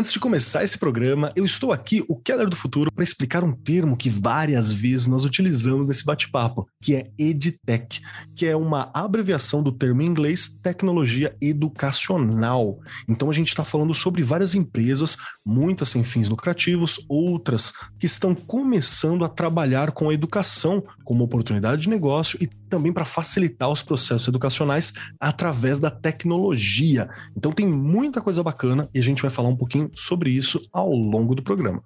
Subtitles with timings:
[0.00, 3.52] Antes de começar esse programa, eu estou aqui, o Keller do Futuro, para explicar um
[3.52, 8.00] termo que várias vezes nós utilizamos nesse bate-papo, que é EdTech,
[8.34, 12.78] que é uma abreviação do termo em inglês tecnologia educacional.
[13.06, 18.34] Então a gente está falando sobre várias empresas, muitas sem fins lucrativos, outras que estão
[18.34, 23.82] começando a trabalhar com a educação como oportunidade de negócio e também para facilitar os
[23.82, 27.10] processos educacionais através da tecnologia.
[27.36, 30.90] Então tem muita coisa bacana e a gente vai falar um pouquinho sobre isso ao
[30.90, 31.82] longo do programa.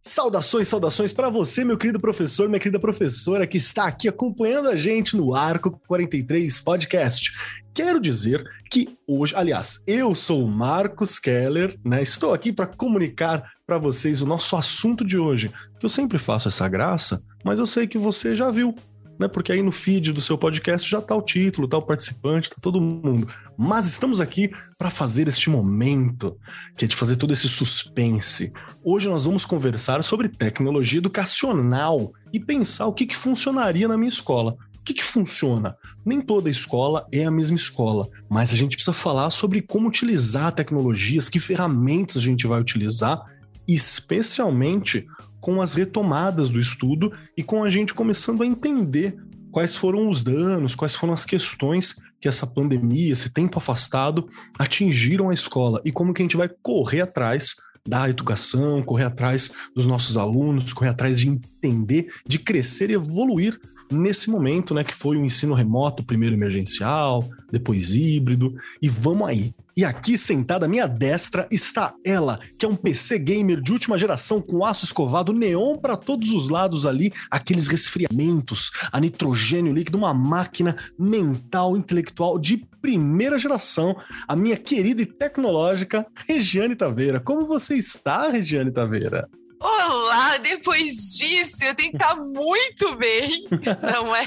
[0.00, 4.76] Saudações, saudações para você, meu querido professor, minha querida professora que está aqui acompanhando a
[4.76, 7.32] gente no Arco 43 Podcast.
[7.74, 12.02] Quero dizer que hoje, aliás, eu sou o Marcos Keller, né?
[12.02, 15.50] Estou aqui para comunicar para vocês o nosso assunto de hoje.
[15.82, 18.74] Eu sempre faço essa graça, mas eu sei que você já viu,
[19.18, 19.26] né?
[19.26, 22.56] Porque aí no feed do seu podcast já tá o título, tá o participante, tá
[22.60, 23.26] todo mundo.
[23.56, 26.38] Mas estamos aqui para fazer este momento,
[26.76, 28.52] que é de fazer todo esse suspense.
[28.84, 34.08] Hoje nós vamos conversar sobre tecnologia educacional e pensar o que, que funcionaria na minha
[34.08, 34.56] escola.
[34.76, 35.76] O que, que funciona?
[36.04, 40.52] Nem toda escola é a mesma escola, mas a gente precisa falar sobre como utilizar
[40.52, 43.20] tecnologias, que ferramentas a gente vai utilizar,
[43.66, 45.06] especialmente
[45.40, 49.16] com as retomadas do estudo e com a gente começando a entender
[49.50, 54.28] quais foram os danos, quais foram as questões que essa pandemia, esse tempo afastado,
[54.58, 57.54] atingiram a escola e como que a gente vai correr atrás
[57.86, 63.58] da educação, correr atrás dos nossos alunos, correr atrás de entender, de crescer e evoluir
[63.90, 69.54] nesse momento, né, que foi o ensino remoto, primeiro emergencial, depois híbrido, e vamos aí.
[69.76, 73.96] E aqui sentada à minha destra está ela, que é um PC gamer de última
[73.96, 79.96] geração com aço escovado, neon para todos os lados ali, aqueles resfriamentos, a nitrogênio líquido,
[79.96, 83.96] uma máquina mental, intelectual de primeira geração,
[84.26, 87.20] a minha querida e tecnológica Regiane Taveira.
[87.20, 89.28] Como você está, Regiane Taveira?
[89.60, 93.44] Olá, depois disso eu tenho que estar muito bem,
[93.82, 94.26] não é?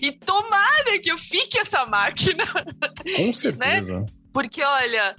[0.00, 2.44] E tomara que eu fique essa máquina.
[3.16, 4.00] Com certeza.
[4.00, 4.06] Né?
[4.32, 5.16] Porque, olha,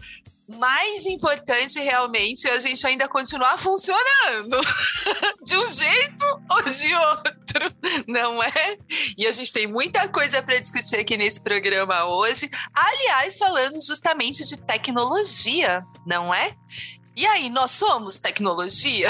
[0.47, 4.61] mais importante realmente é a gente ainda continuar funcionando
[5.43, 7.75] de um jeito ou de outro,
[8.07, 8.77] não é?
[9.17, 12.49] E a gente tem muita coisa para discutir aqui nesse programa hoje.
[12.73, 16.55] Aliás, falando justamente de tecnologia, não é?
[17.15, 19.07] E aí, nós somos tecnologia?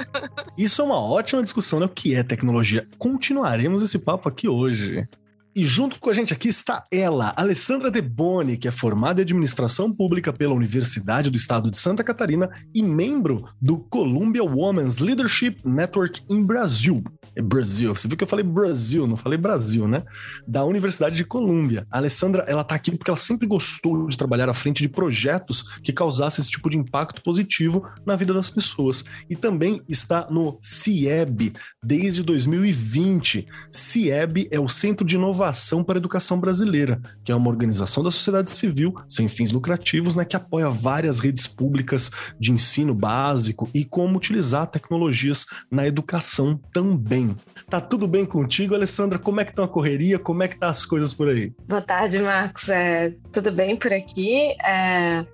[0.56, 1.86] Isso é uma ótima discussão, né?
[1.86, 2.88] O que é tecnologia?
[2.96, 5.06] Continuaremos esse papo aqui hoje.
[5.54, 9.24] E junto com a gente aqui está ela, Alessandra De Boni, que é formada em
[9.24, 15.56] administração pública pela Universidade do Estado de Santa Catarina e membro do Columbia Women's Leadership
[15.62, 17.04] Network em Brasil.
[17.36, 20.02] É Brasil, você viu que eu falei Brasil, não falei Brasil, né?
[20.48, 21.86] Da Universidade de Colômbia.
[21.90, 25.78] A Alessandra, ela tá aqui porque ela sempre gostou de trabalhar à frente de projetos
[25.82, 29.04] que causassem esse tipo de impacto positivo na vida das pessoas.
[29.28, 31.52] E também está no CIEB
[31.84, 33.46] desde 2020.
[33.70, 38.04] CIEB é o Centro de Inovação Inovação para a Educação Brasileira, que é uma organização
[38.04, 43.68] da sociedade civil sem fins lucrativos, né, que apoia várias redes públicas de ensino básico
[43.74, 47.34] e como utilizar tecnologias na educação também.
[47.68, 49.18] Tá tudo bem contigo, Alessandra?
[49.18, 50.16] Como é que tá a correria?
[50.16, 51.52] Como é que tá as coisas por aí?
[51.66, 52.68] Boa tarde, Marcos.
[52.68, 54.54] É, tudo bem por aqui?
[54.64, 55.26] É,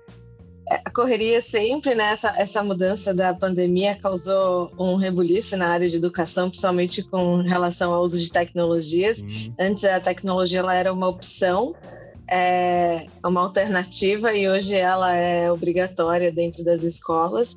[0.69, 2.11] a correria sempre, né?
[2.11, 7.93] Essa, essa mudança da pandemia causou um rebuliço na área de educação, principalmente com relação
[7.93, 9.17] ao uso de tecnologias.
[9.17, 9.53] Sim.
[9.59, 11.75] Antes a tecnologia ela era uma opção,
[12.29, 17.55] é uma alternativa e hoje ela é obrigatória dentro das escolas.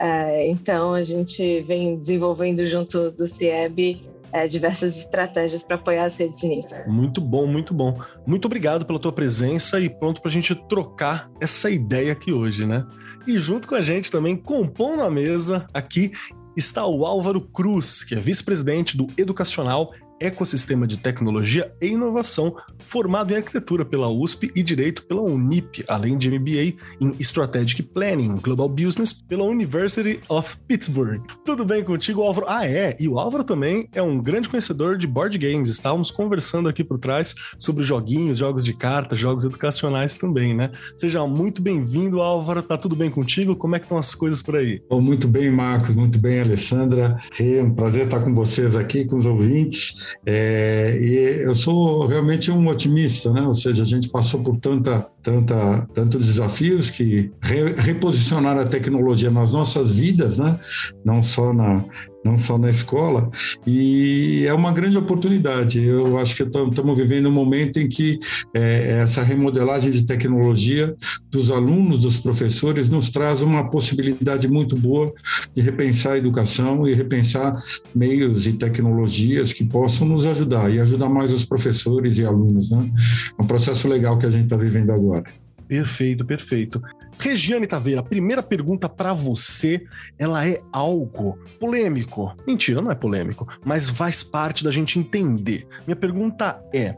[0.00, 6.16] É, então a gente vem desenvolvendo junto do CIEB é, diversas estratégias para apoiar as
[6.16, 6.74] redes nisso.
[6.86, 8.00] Muito bom, muito bom.
[8.26, 12.66] Muito obrigado pela tua presença e pronto para a gente trocar essa ideia aqui hoje,
[12.66, 12.86] né?
[13.26, 16.12] E junto com a gente também, compondo a mesa aqui,
[16.56, 22.56] está o Álvaro Cruz, que é vice-presidente do Educacional ecossistema de tecnologia e inovação,
[22.88, 28.36] formado em arquitetura pela USP e direito pela Unip, além de MBA em Strategic Planning
[28.36, 31.20] Global Business pela University of Pittsburgh.
[31.44, 32.46] Tudo bem contigo, Álvaro?
[32.48, 35.68] Ah, é, e o Álvaro também é um grande conhecedor de board games.
[35.68, 40.70] Estávamos conversando aqui por trás sobre joguinhos, jogos de cartas, jogos educacionais também, né?
[40.96, 42.62] Seja muito bem-vindo, Álvaro.
[42.62, 43.54] Tá tudo bem contigo?
[43.54, 44.82] Como é que estão as coisas por aí?
[44.88, 47.18] Oh, muito bem, Marcos, muito bem, Alessandra.
[47.38, 49.94] É um prazer estar com vocês aqui, com os ouvintes.
[50.24, 53.42] É, e eu sou realmente um otimista, né?
[53.42, 59.30] Ou seja, a gente passou por tanta tanta, tantos desafios que re, reposicionar a tecnologia
[59.30, 60.58] nas nossas vidas, né?
[61.04, 61.84] não só na,
[62.24, 63.30] não só na escola,
[63.66, 65.82] e é uma grande oportunidade.
[65.84, 68.18] Eu acho que estamos vivendo um momento em que
[68.54, 70.94] é, essa remodelagem de tecnologia
[71.30, 75.12] dos alunos, dos professores, nos traz uma possibilidade muito boa
[75.54, 77.54] de repensar a educação e repensar
[77.94, 82.70] meios e tecnologias que possam nos ajudar e ajudar mais os professores e alunos.
[82.70, 82.90] Né?
[83.38, 85.24] É um processo legal que a gente está vivendo agora.
[85.68, 86.82] Perfeito, perfeito.
[87.18, 89.84] Regiane Taveira, a primeira pergunta para você,
[90.18, 92.34] ela é algo polêmico.
[92.46, 95.66] Mentira, não é polêmico, mas faz parte da gente entender.
[95.86, 96.96] Minha pergunta é: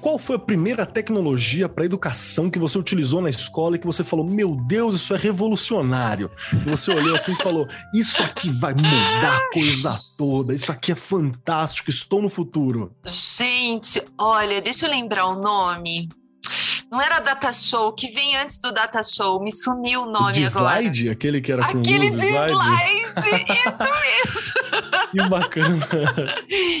[0.00, 4.04] qual foi a primeira tecnologia para educação que você utilizou na escola e que você
[4.04, 6.30] falou, meu Deus, isso é revolucionário?
[6.52, 10.92] E você olhou assim e falou, isso aqui vai mudar a coisa toda, isso aqui
[10.92, 12.92] é fantástico, estou no futuro.
[13.06, 16.08] Gente, olha, deixa eu lembrar o nome.
[16.90, 19.42] Não era Data Show, que vem antes do Data Show.
[19.42, 20.80] Me sumiu o nome de agora.
[20.80, 21.10] slide?
[21.10, 22.52] Aquele que era com Aquele luz, de slide?
[22.52, 24.58] slide, isso mesmo.
[25.10, 25.88] Que bacana.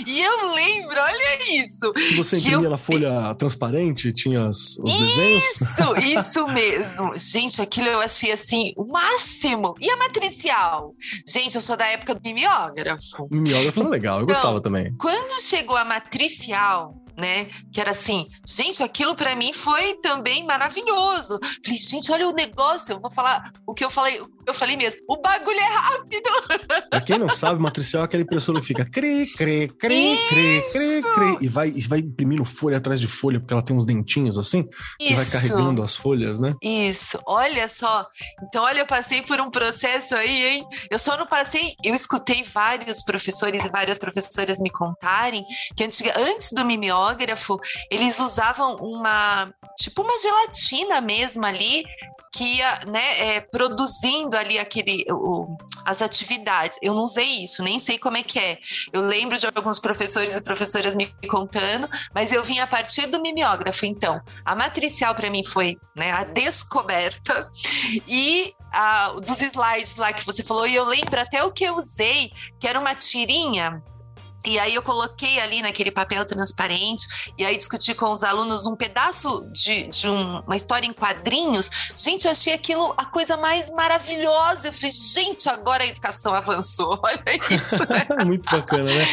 [0.06, 1.90] E eu lembro, olha isso.
[1.94, 5.44] Que você imprimia eu- na folha transparente, tinha os, os desenhos?
[5.62, 7.12] Isso, isso mesmo.
[7.16, 9.74] Gente, aquilo eu achei assim, o máximo.
[9.80, 10.94] E a matricial?
[11.26, 13.26] Gente, eu sou da época do mimeógrafo.
[13.30, 14.94] Mimeógrafo era legal, eu Então, gostava também.
[14.98, 17.46] Quando chegou a matricial, né?
[17.72, 21.38] Que era assim, gente, aquilo pra mim foi também maravilhoso.
[21.64, 25.00] Falei, gente, olha o negócio, eu vou falar o que eu falei, eu falei mesmo.
[25.08, 26.30] O bagulho é rápido.
[26.90, 31.02] Pra quem não sabe, matricial é aquela impressora que fica cri, cri, cri, cri, cri,
[31.02, 34.38] cri, e vai, e vai imprimindo folha atrás de folha, porque ela tem uns dentinhos
[34.38, 34.66] assim,
[35.00, 36.54] e vai carregando as folhas, né?
[36.62, 38.06] Isso, olha só.
[38.42, 40.66] Então, olha, eu passei por um processo aí, hein?
[40.90, 45.44] Eu só não passei, eu escutei vários professores e várias professoras me contarem
[45.76, 45.84] que
[46.16, 47.58] antes do mimeógrafo,
[47.90, 51.84] eles usavam uma, tipo uma gelatina mesmo ali,
[52.32, 56.78] que ia, né, é, produzindo ali aquele, o, as atividades.
[56.82, 58.58] Eu não usei isso, nem sei como é que é.
[58.92, 63.20] Eu lembro de alguns professores e professoras me contando, mas eu vim a partir do
[63.20, 63.86] mimeógrafo.
[63.86, 67.50] Então, a matricial para mim foi né, a descoberta
[68.06, 71.76] e a, dos slides lá que você falou, e eu lembro até o que eu
[71.76, 72.30] usei,
[72.60, 73.82] que era uma tirinha.
[74.46, 77.06] E aí eu coloquei ali naquele papel transparente,
[77.36, 81.68] e aí discuti com os alunos um pedaço de, de um- uma história em quadrinhos.
[81.96, 84.68] Gente, eu achei aquilo a coisa mais maravilhosa.
[84.68, 86.98] Eu falei, gente, agora a educação avançou.
[87.02, 87.82] Olha isso.
[87.88, 88.06] né?
[88.24, 89.04] Muito bacana, né?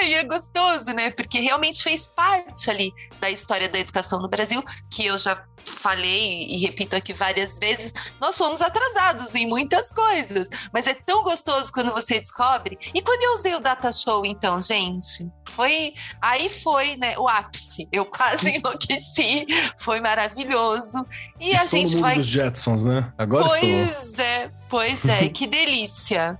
[0.00, 1.10] É, e é gostoso, né?
[1.10, 6.46] Porque realmente fez parte ali da história da educação no Brasil, que eu já falei
[6.48, 11.72] e repito aqui várias vezes, nós fomos atrasados em muitas coisas, mas é tão gostoso
[11.72, 12.78] quando você descobre.
[12.94, 17.88] E quando eu usei o Data Show, então, gente, foi aí foi, né, o ápice.
[17.90, 19.46] Eu quase enlouqueci,
[19.78, 21.04] foi maravilhoso.
[21.40, 23.12] E a estou no gente mundo vai dos Jetsons, né?
[23.16, 23.60] Agora estou.
[23.60, 26.38] Pois é, pois é, que delícia.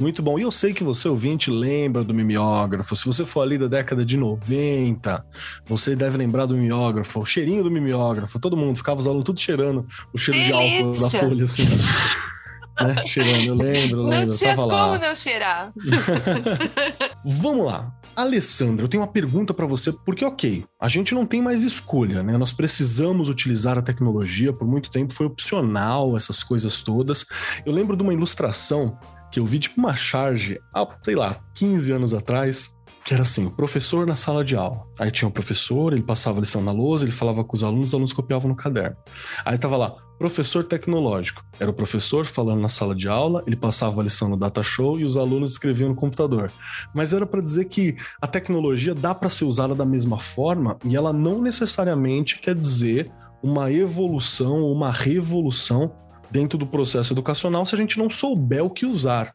[0.00, 0.38] Muito bom.
[0.38, 2.96] E eu sei que você, ouvinte, lembra do mimeógrafo.
[2.96, 5.24] Se você for ali da década de 90,
[5.66, 8.38] você deve lembrar do mimeógrafo, o cheirinho do mimeógrafo.
[8.38, 11.20] Todo mundo ficava os alunos tudo cheirando o cheiro de álcool da Delícia.
[11.20, 11.64] folha, assim.
[12.80, 12.96] né?
[13.06, 14.32] Cheirando, eu lembro, eu Não lembro.
[14.32, 14.98] Eu tinha como lá.
[14.98, 15.72] não cheirar.
[17.24, 17.92] Vamos lá.
[18.14, 22.22] Alessandra, eu tenho uma pergunta pra você, porque, ok, a gente não tem mais escolha,
[22.22, 22.36] né?
[22.36, 27.24] Nós precisamos utilizar a tecnologia, por muito tempo foi opcional, essas coisas todas.
[27.64, 28.98] Eu lembro de uma ilustração
[29.30, 33.46] que eu vi, tipo uma charge, há, sei lá, 15 anos atrás, que era assim,
[33.46, 34.86] o professor na sala de aula.
[34.98, 37.88] Aí tinha o professor, ele passava a lição na lousa, ele falava com os alunos,
[37.88, 38.96] os alunos copiavam no caderno.
[39.44, 41.44] Aí tava lá, professor tecnológico.
[41.58, 45.00] Era o professor falando na sala de aula, ele passava a lição no data show
[45.00, 46.52] e os alunos escreviam no computador.
[46.94, 50.94] Mas era para dizer que a tecnologia dá para ser usada da mesma forma e
[50.94, 53.10] ela não necessariamente quer dizer
[53.42, 55.92] uma evolução ou uma revolução
[56.30, 59.34] dentro do processo educacional se a gente não souber o que usar.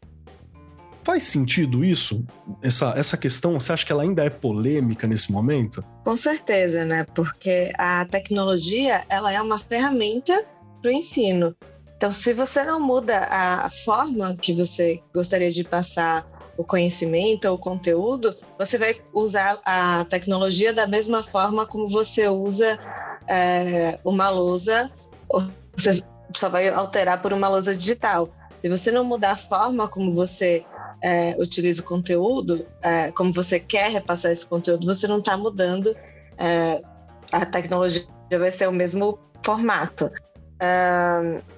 [1.08, 2.26] Faz sentido isso?
[2.62, 5.82] Essa, essa questão, você acha que ela ainda é polêmica nesse momento?
[6.04, 7.06] Com certeza, né?
[7.16, 10.46] Porque a tecnologia ela é uma ferramenta
[10.82, 11.56] para o ensino.
[11.96, 17.56] Então, se você não muda a forma que você gostaria de passar o conhecimento ou
[17.56, 22.78] o conteúdo, você vai usar a tecnologia da mesma forma como você usa
[23.30, 24.92] é, uma lousa,
[25.30, 25.42] ou
[25.74, 26.04] você
[26.36, 28.28] só vai alterar por uma lousa digital.
[28.62, 30.66] Se você não mudar a forma como você
[31.02, 35.96] é, utiliza o conteúdo, é, como você quer repassar esse conteúdo, você não está mudando.
[36.38, 36.82] é,
[37.32, 40.10] a tecnologia vai ser o mesmo formato.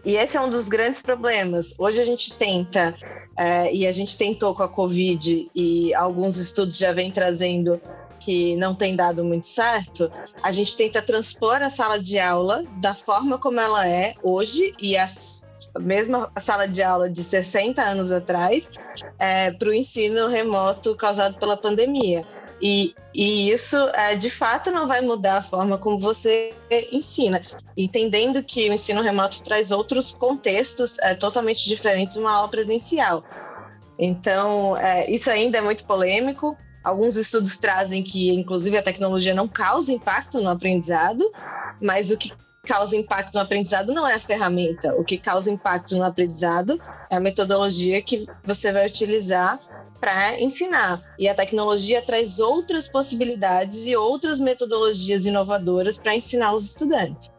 [0.04, 1.74] E esse é um dos grandes problemas.
[1.78, 2.96] Hoje a gente tenta,
[3.38, 7.80] é, e a gente tentou com a Covid, e alguns estudos já vêm trazendo
[8.20, 10.12] que não tem dado muito certo,
[10.44, 14.98] a gente tenta transpor a sala de aula da forma como ela é hoje e
[14.98, 15.39] as
[15.80, 18.70] mesma sala de aula de 60 anos atrás
[19.18, 22.26] é, para o ensino remoto causado pela pandemia.
[22.62, 26.54] E, e isso, é, de fato, não vai mudar a forma como você
[26.92, 27.42] ensina,
[27.76, 33.24] entendendo que o ensino remoto traz outros contextos é, totalmente diferentes de uma aula presencial.
[33.98, 36.58] Então, é, isso ainda é muito polêmico.
[36.84, 41.30] Alguns estudos trazem que, inclusive, a tecnologia não causa impacto no aprendizado,
[41.82, 42.32] mas o que
[42.70, 44.94] causa impacto no aprendizado não é a ferramenta.
[44.94, 49.60] O que causa impacto no aprendizado é a metodologia que você vai utilizar
[50.00, 51.02] para ensinar.
[51.18, 57.32] E a tecnologia traz outras possibilidades e outras metodologias inovadoras para ensinar os estudantes.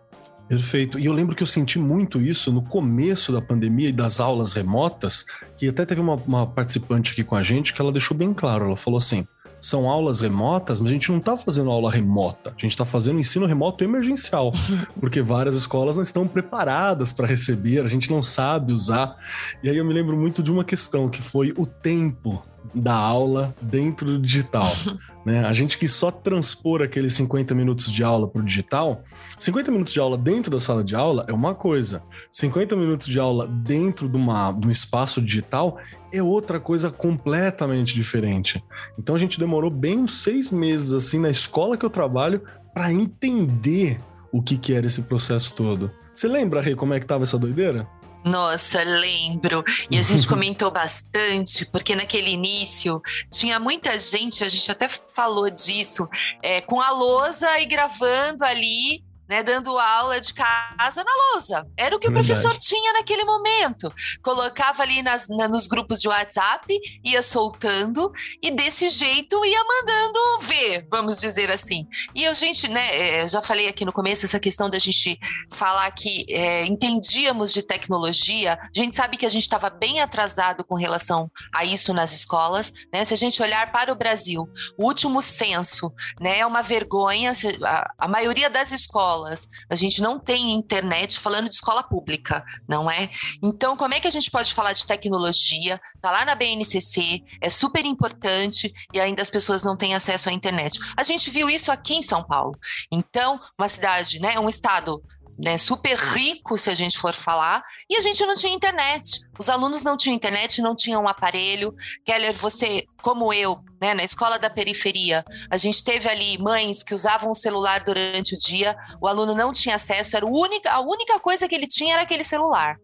[0.48, 0.98] Perfeito.
[0.98, 4.52] E eu lembro que eu senti muito isso no começo da pandemia e das aulas
[4.52, 5.24] remotas,
[5.56, 8.64] que até teve uma, uma participante aqui com a gente que ela deixou bem claro.
[8.64, 9.24] Ela falou assim:
[9.60, 13.18] são aulas remotas, mas a gente não está fazendo aula remota, a gente está fazendo
[13.18, 14.52] ensino remoto emergencial,
[14.98, 19.16] porque várias escolas não estão preparadas para receber, a gente não sabe usar.
[19.62, 22.42] E aí eu me lembro muito de uma questão que foi o tempo
[22.74, 24.70] da aula dentro do digital.
[25.24, 25.44] Né?
[25.44, 29.02] A gente quis só transpor aqueles 50 minutos de aula para o digital.
[29.36, 32.02] 50 minutos de aula dentro da sala de aula é uma coisa.
[32.30, 35.78] 50 minutos de aula dentro de, uma, de um espaço digital
[36.12, 38.62] é outra coisa completamente diferente.
[38.98, 42.92] Então a gente demorou bem uns seis meses assim na escola que eu trabalho para
[42.92, 44.00] entender
[44.32, 45.90] o que, que era esse processo todo.
[46.14, 47.86] Você lembra, Rei, como é que tava essa doideira?
[48.24, 49.64] Nossa, lembro.
[49.90, 53.00] E a gente comentou bastante, porque naquele início
[53.32, 56.08] tinha muita gente, a gente até falou disso,
[56.42, 61.64] é, com a lousa e gravando ali né, dando aula de casa na lousa.
[61.76, 63.94] Era o que o professor tinha naquele momento.
[64.22, 68.10] Colocava ali nas, na, nos grupos de WhatsApp, ia soltando
[68.42, 71.86] e desse jeito ia mandando ver, vamos dizer assim.
[72.12, 75.16] E a gente, né, é, já falei aqui no começo essa questão da gente
[75.48, 78.54] falar que é, entendíamos de tecnologia.
[78.54, 82.72] A gente sabe que a gente estava bem atrasado com relação a isso nas escolas,
[82.92, 83.04] né?
[83.04, 87.32] Se a gente olhar para o Brasil, o último censo, né, é uma vergonha.
[87.64, 89.48] A, a maioria das escolas escolas.
[89.68, 93.10] A gente não tem internet falando de escola pública, não é?
[93.42, 95.80] Então, como é que a gente pode falar de tecnologia?
[96.00, 100.32] Tá lá na BNCC, é super importante e ainda as pessoas não têm acesso à
[100.32, 100.78] internet.
[100.96, 102.58] A gente viu isso aqui em São Paulo.
[102.90, 105.02] Então, uma cidade, né, um estado
[105.42, 109.20] né, super rico, se a gente for falar, e a gente não tinha internet.
[109.38, 111.74] Os alunos não tinham internet, não tinham um aparelho.
[112.04, 116.94] Keller, você, como eu, né, na escola da periferia, a gente teve ali mães que
[116.94, 121.18] usavam o celular durante o dia, o aluno não tinha acesso, era única, a única
[121.18, 122.76] coisa que ele tinha era aquele celular.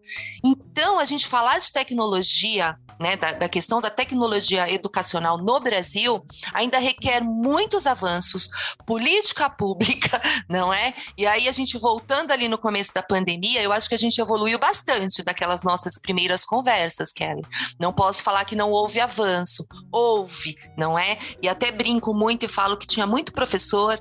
[0.43, 6.25] Então, a gente falar de tecnologia né, da, da, questão da tecnologia educacional no Brasil
[6.53, 8.49] ainda requer muitos avanços,
[8.85, 10.93] política pública, não é?
[11.17, 14.19] E aí a gente voltando ali no começo da pandemia, eu acho que a gente
[14.19, 17.41] evoluiu bastante daquelas nossas primeiras conversas, Kelly.
[17.79, 21.17] Não posso falar que não houve avanço, houve, não é?
[21.41, 23.99] E até brinco muito e falo que tinha muito professor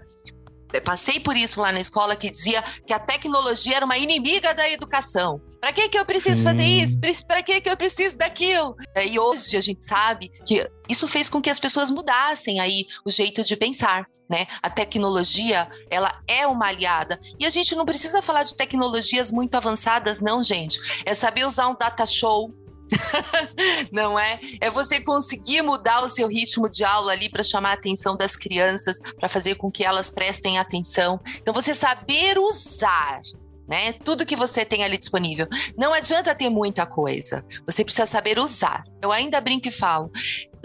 [0.80, 4.68] passei por isso lá na escola que dizia que a tecnologia era uma inimiga da
[4.68, 5.40] educação.
[5.66, 6.44] Para que que eu preciso Sim.
[6.44, 6.96] fazer isso?
[7.26, 8.76] Para que que eu preciso daquilo?
[9.04, 13.10] E hoje a gente sabe que isso fez com que as pessoas mudassem aí o
[13.10, 14.46] jeito de pensar, né?
[14.62, 17.18] A tecnologia, ela é uma aliada.
[17.36, 20.78] E a gente não precisa falar de tecnologias muito avançadas não, gente.
[21.04, 22.54] É saber usar um data show,
[23.90, 24.38] não é?
[24.60, 28.36] É você conseguir mudar o seu ritmo de aula ali para chamar a atenção das
[28.36, 31.18] crianças, para fazer com que elas prestem atenção.
[31.38, 33.20] Então, você saber usar.
[33.68, 33.92] Né?
[33.92, 35.48] Tudo que você tem ali disponível.
[35.76, 37.44] Não adianta ter muita coisa.
[37.66, 38.84] Você precisa saber usar.
[39.02, 40.10] Eu ainda brinco e falo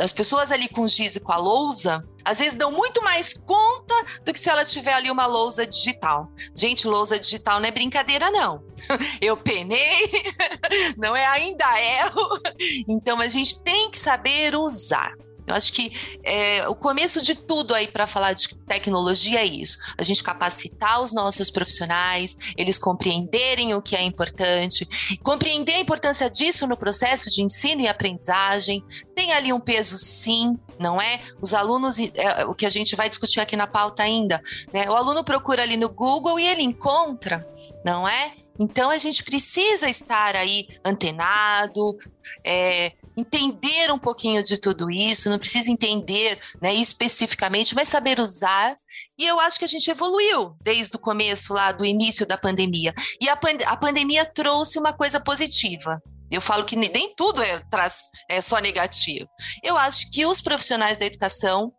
[0.01, 3.93] as pessoas ali com giz e com a lousa, às vezes dão muito mais conta
[4.25, 6.29] do que se ela tiver ali uma lousa digital.
[6.55, 8.63] Gente, lousa digital não é brincadeira, não.
[9.21, 10.09] Eu penei,
[10.97, 12.39] não é ainda erro.
[12.87, 15.13] Então a gente tem que saber usar.
[15.51, 15.91] Eu acho que
[16.23, 21.01] é, o começo de tudo aí para falar de tecnologia é isso: a gente capacitar
[21.01, 24.87] os nossos profissionais, eles compreenderem o que é importante,
[25.21, 28.83] compreender a importância disso no processo de ensino e aprendizagem.
[29.13, 31.21] Tem ali um peso, sim, não é?
[31.41, 34.41] Os alunos, é, o que a gente vai discutir aqui na pauta ainda,
[34.73, 34.89] né?
[34.89, 37.45] O aluno procura ali no Google e ele encontra,
[37.85, 38.33] não é?
[38.59, 41.97] Então a gente precisa estar aí antenado,
[42.43, 48.77] é, entender um pouquinho de tudo isso, não precisa entender né, especificamente, mas saber usar.
[49.17, 52.93] E eu acho que a gente evoluiu desde o começo lá do início da pandemia.
[53.19, 56.01] E a, pand a pandemia trouxe uma coisa positiva.
[56.29, 59.27] Eu falo que nem tudo é, traz, é só negativo.
[59.61, 61.73] Eu acho que os profissionais da educação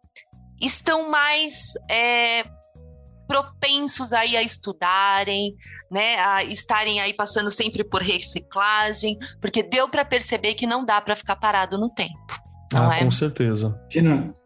[0.61, 2.45] estão mais é,
[3.27, 5.57] propensos aí a estudarem,
[5.93, 11.01] né, a estarem aí passando sempre por reciclagem, porque deu para perceber que não dá
[11.01, 12.41] para ficar parado no tempo.
[12.75, 13.05] ah, é?
[13.05, 13.79] com certeza.
[13.91, 14.42] Tina, é,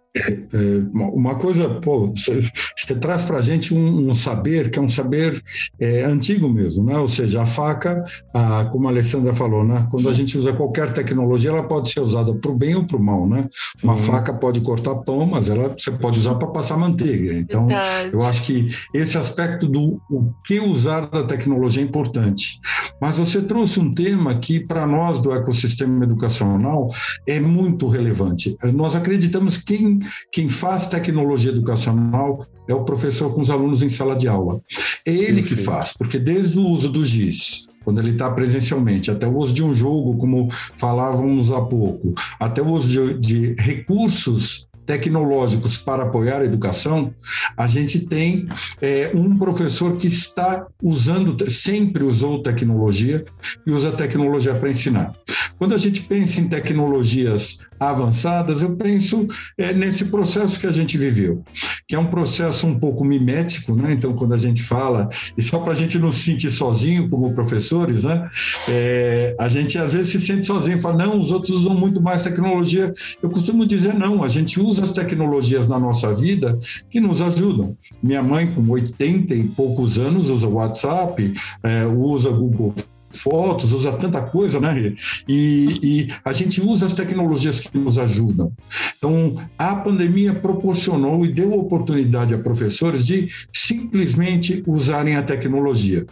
[0.93, 5.43] uma coisa, pô, você, traz para a gente um, um, saber que é um saber
[5.79, 6.99] é, antigo mesmo, né?
[6.99, 8.03] Ou seja, a faca,
[8.35, 9.87] a, como a Alessandra falou, né?
[9.91, 12.97] Quando a gente usa qualquer tecnologia, ela pode ser usada para o bem ou para
[12.97, 13.49] o mal, né?
[13.77, 13.87] Sim.
[13.87, 17.35] Uma faca pode cortar pão, mas ela você pode usar para passar manteiga.
[17.35, 18.11] Então, Verdade.
[18.13, 22.61] eu acho que esse aspecto do o que usar da tecnologia é importante.
[23.01, 26.89] Mas você trouxe um tema que para nós do ecossistema educacional
[27.27, 28.57] é muito relevante.
[28.73, 29.99] Nós acreditamos que quem
[30.31, 34.61] quem faz tecnologia educacional é o professor com os alunos em sala de aula.
[35.05, 39.27] É ele que faz, porque desde o uso do GIS, quando ele está presencialmente, até
[39.27, 44.67] o uso de um jogo, como falávamos há pouco, até o uso de, de recursos
[44.87, 47.13] tecnológicos para apoiar a educação,
[47.57, 48.49] a gente tem
[48.81, 53.25] é, um professor que está usando, sempre usou tecnologia
[53.67, 55.13] e usa tecnologia para ensinar.
[55.59, 60.97] Quando a gente pensa em tecnologias avançadas, eu penso é, nesse processo que a gente
[60.97, 61.43] viveu,
[61.87, 63.93] que é um processo um pouco mimético, né?
[63.93, 67.35] Então, quando a gente fala, e só para a gente não se sentir sozinho como
[67.35, 68.29] professores, né?
[68.69, 72.23] É, a gente às vezes se sente sozinho, fala, não, os outros usam muito mais
[72.23, 72.93] tecnologia.
[73.23, 76.59] Eu costumo dizer, não, a gente usa as tecnologias na nossa vida
[76.91, 77.77] que nos ajudam.
[78.03, 81.33] Minha mãe, com 80 e poucos anos, usa o WhatsApp,
[81.63, 82.75] é, usa Google
[83.21, 84.95] fotos, usa tanta coisa, né?
[85.29, 88.53] E, e, a gente usa as tecnologias que nos ajudam.
[88.97, 96.07] Então, a pandemia proporcionou e deu oportunidade a professores de simplesmente usarem a tecnologia.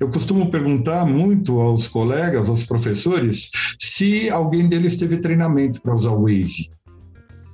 [0.00, 6.10] Eu costumo perguntar muito aos colegas, aos professores, se alguém deles teve treinamento para usar
[6.10, 6.70] o Waze.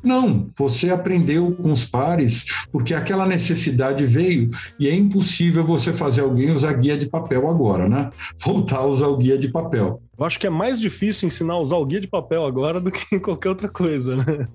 [0.05, 6.21] Não, você aprendeu com os pares porque aquela necessidade veio e é impossível você fazer
[6.21, 8.11] alguém usar guia de papel agora, né?
[8.39, 10.03] Voltar a usar o guia de papel.
[10.19, 12.91] Eu acho que é mais difícil ensinar a usar o guia de papel agora do
[12.91, 14.47] que qualquer outra coisa, né?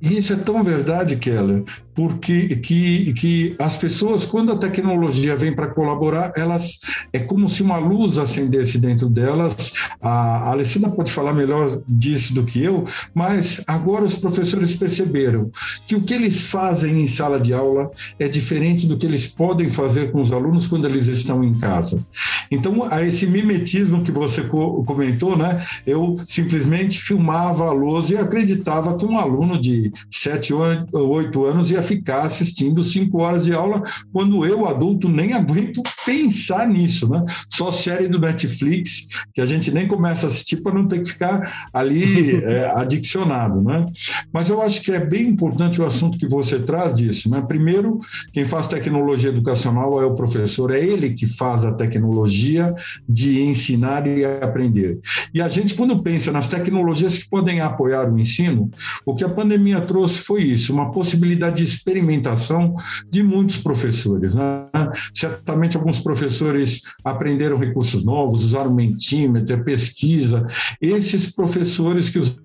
[0.00, 5.68] Isso é tão verdade, Keller, porque que, que as pessoas, quando a tecnologia vem para
[5.68, 6.78] colaborar, elas
[7.12, 9.72] é como se uma luz acendesse dentro delas.
[10.00, 15.50] A Alessandra pode falar melhor disso do que eu, mas agora os professores perceberam
[15.86, 19.70] que o que eles fazem em sala de aula é diferente do que eles podem
[19.70, 22.04] fazer com os alunos quando eles estão em casa.
[22.50, 25.58] Então, a esse mimetismo que você comentou, né?
[25.86, 31.70] Eu simplesmente filmava a lousa e acreditava que um aluno de 7 ou 8 anos
[31.70, 37.24] ia ficar assistindo 5 horas de aula, quando eu, adulto, nem aguento pensar nisso, né?
[37.50, 41.10] Só série do Netflix, que a gente nem começa a assistir para não ter que
[41.10, 43.86] ficar ali é, adiccionado, né?
[44.32, 47.42] Mas eu acho que é bem importante o assunto que você traz disso, né?
[47.46, 47.98] Primeiro,
[48.32, 52.74] quem faz tecnologia educacional é o professor, é ele que faz a tecnologia
[53.08, 54.98] de ensinar e aprender.
[55.32, 58.70] E a gente, quando pensa nas tecnologias que podem apoiar o ensino,
[59.04, 62.74] o que a pandemia trouxe foi isso, uma possibilidade de experimentação
[63.10, 64.34] de muitos professores.
[64.34, 64.66] Né?
[65.12, 70.44] Certamente alguns professores aprenderam recursos novos, usaram Mentimeter, pesquisa.
[70.80, 72.38] Esses professores que os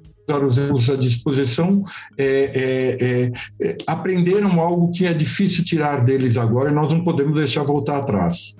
[0.46, 1.82] os recursos à disposição,
[2.18, 3.32] é, é, é,
[3.68, 7.98] é, aprenderam algo que é difícil tirar deles agora e nós não podemos deixar voltar
[7.98, 8.56] atrás.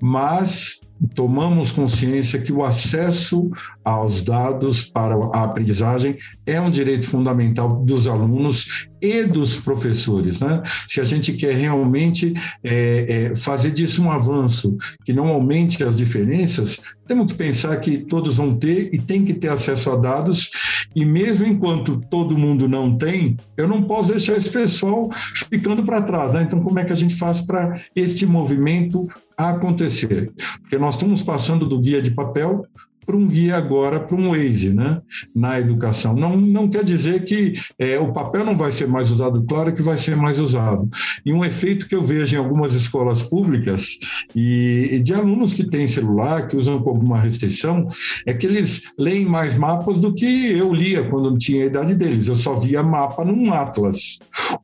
[0.00, 0.78] Mas
[1.14, 3.50] tomamos consciência que o acesso
[3.84, 10.40] aos dados para a aprendizagem é um direito fundamental dos alunos e dos professores.
[10.40, 10.62] Né?
[10.88, 15.96] Se a gente quer realmente é, é, fazer disso um avanço, que não aumente as
[15.96, 20.50] diferenças, temos que pensar que todos vão ter e tem que ter acesso a dados,
[20.94, 25.10] e mesmo enquanto todo mundo não tem, eu não posso deixar esse pessoal
[25.50, 26.32] ficando para trás.
[26.32, 26.42] Né?
[26.42, 29.06] Então, como é que a gente faz para este movimento
[29.36, 30.32] acontecer?
[30.62, 32.66] Porque nós estamos passando do guia de papel
[33.06, 35.00] para um guia agora, para um Waze, né,
[35.34, 36.14] na educação.
[36.14, 39.80] Não, não quer dizer que é, o papel não vai ser mais usado, claro que
[39.80, 40.88] vai ser mais usado.
[41.24, 43.86] E um efeito que eu vejo em algumas escolas públicas
[44.34, 47.86] e, e de alunos que têm celular, que usam com alguma restrição,
[48.26, 52.26] é que eles leem mais mapas do que eu lia quando tinha a idade deles.
[52.26, 54.18] Eu só via mapa num Atlas.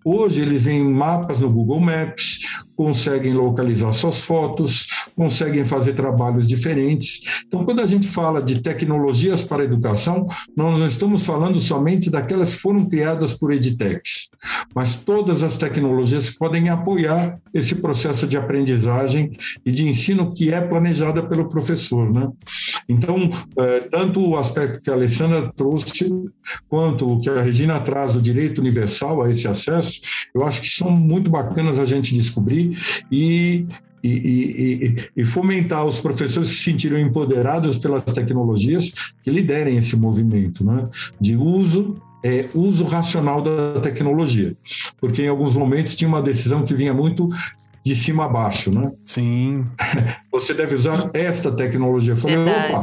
[0.04, 2.38] Hoje eles veem mapas no Google Maps,
[2.74, 7.20] conseguem localizar suas fotos, conseguem fazer trabalhos diferentes.
[7.46, 12.10] Então, quando a gente fala de tecnologias para a educação, nós não estamos falando somente
[12.10, 14.30] daquelas que foram criadas por edtechs,
[14.74, 19.32] mas todas as tecnologias que podem apoiar esse processo de aprendizagem
[19.64, 22.12] e de ensino que é planejada pelo professor.
[22.12, 22.28] Né?
[22.88, 26.10] Então, é, tanto o aspecto que a Alessandra trouxe,
[26.68, 30.00] quanto o que a Regina traz do direito universal a esse acesso,
[30.34, 32.78] eu acho que são muito bacanas a gente descobrir
[33.10, 33.66] e
[34.02, 39.96] e, e, e, fomentar os professores que se sentiram empoderados pelas tecnologias que liderem esse
[39.96, 40.88] movimento né,
[41.20, 44.56] de uso é, uso racional da tecnologia,
[45.00, 47.28] porque em alguns momentos tinha uma decisão que vinha muito
[47.84, 48.92] de cima a baixo, né?
[49.04, 49.66] Sim.
[50.30, 52.12] Você deve usar esta tecnologia.
[52.12, 52.80] Eu falei, opa,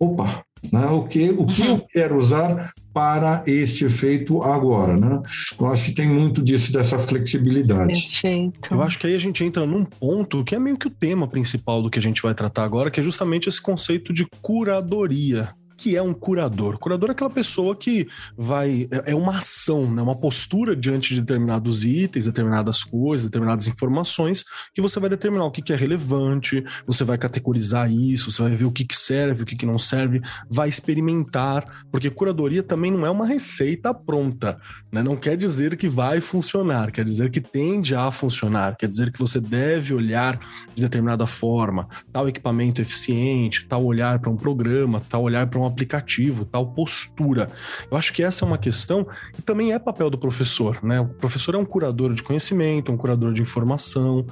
[0.00, 0.86] opa, né?
[0.86, 5.22] o que, o que eu quero usar para este efeito agora, né?
[5.58, 7.94] Eu acho que tem muito disso, dessa flexibilidade.
[7.94, 8.74] Perfeito.
[8.74, 11.26] Eu acho que aí a gente entra num ponto que é meio que o tema
[11.26, 15.54] principal do que a gente vai tratar agora, que é justamente esse conceito de curadoria
[15.82, 16.78] que é um curador?
[16.78, 18.88] Curador é aquela pessoa que vai.
[18.88, 20.00] É, é uma ação, né?
[20.00, 25.50] uma postura diante de determinados itens, determinadas coisas, determinadas informações, que você vai determinar o
[25.50, 29.42] que, que é relevante, você vai categorizar isso, você vai ver o que, que serve,
[29.42, 34.60] o que, que não serve, vai experimentar, porque curadoria também não é uma receita pronta.
[34.92, 35.02] Né?
[35.02, 39.18] Não quer dizer que vai funcionar, quer dizer que tende a funcionar, quer dizer que
[39.18, 40.38] você deve olhar
[40.74, 45.64] de determinada forma, tal equipamento eficiente, tal olhar para um programa, tal olhar para um
[45.64, 47.48] aplicativo, tal postura.
[47.90, 51.00] Eu acho que essa é uma questão que também é papel do professor, né?
[51.00, 54.26] O professor é um curador de conhecimento, um curador de informação.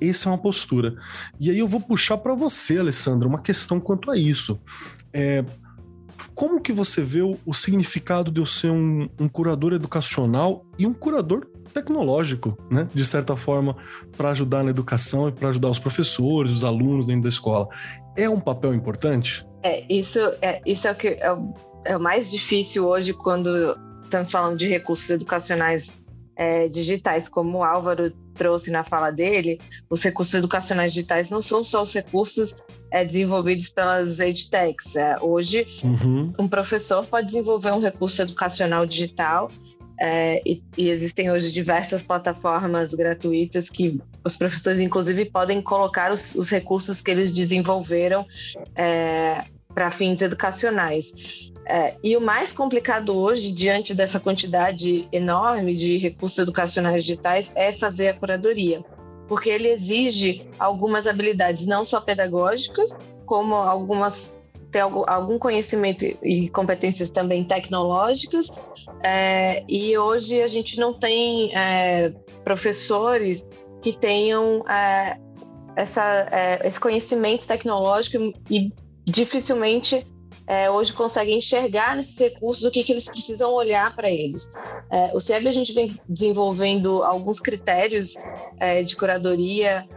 [0.00, 0.94] Essa é uma postura.
[1.38, 4.58] E aí eu vou puxar para você, Alessandra, uma questão quanto a isso.
[5.12, 5.44] É,
[6.42, 10.84] como que você vê o, o significado de eu ser um, um, curador educacional e
[10.84, 12.88] um curador tecnológico, né?
[12.92, 13.76] De certa forma,
[14.16, 17.68] para ajudar na educação e para ajudar os professores, os alunos dentro da escola.
[18.18, 19.46] É um papel importante?
[19.62, 23.78] É, isso é, isso é o que é o, é o mais difícil hoje quando
[24.02, 25.94] estamos falando de recursos educacionais
[26.36, 31.62] é, digitais, como o Álvaro trouxe na fala dele, os recursos educacionais digitais não são
[31.62, 32.54] só os recursos
[32.90, 34.96] é, desenvolvidos pelas edtechs.
[34.96, 36.32] É, hoje, uhum.
[36.38, 39.50] um professor pode desenvolver um recurso educacional digital
[40.00, 46.34] é, e, e, existem hoje diversas plataformas gratuitas que os professores, inclusive, podem colocar os,
[46.34, 48.26] os recursos que eles desenvolveram
[48.74, 51.51] é, para fins educacionais.
[51.64, 57.72] É, e o mais complicado hoje, diante dessa quantidade enorme de recursos educacionais digitais, é
[57.72, 58.84] fazer a curadoria,
[59.28, 62.90] porque ele exige algumas habilidades, não só pedagógicas,
[63.24, 64.32] como algumas
[64.72, 68.50] ter algum conhecimento e competências também tecnológicas.
[69.04, 72.10] É, e hoje a gente não tem é,
[72.42, 73.44] professores
[73.82, 75.18] que tenham é,
[75.76, 78.72] essa, é, esse conhecimento tecnológico e
[79.04, 80.06] dificilmente
[80.46, 84.48] é, hoje conseguem enxergar nesses recursos o que, que eles precisam olhar para eles.
[84.90, 88.16] É, o CIEB a gente vem desenvolvendo alguns critérios
[88.84, 89.88] de curadoria,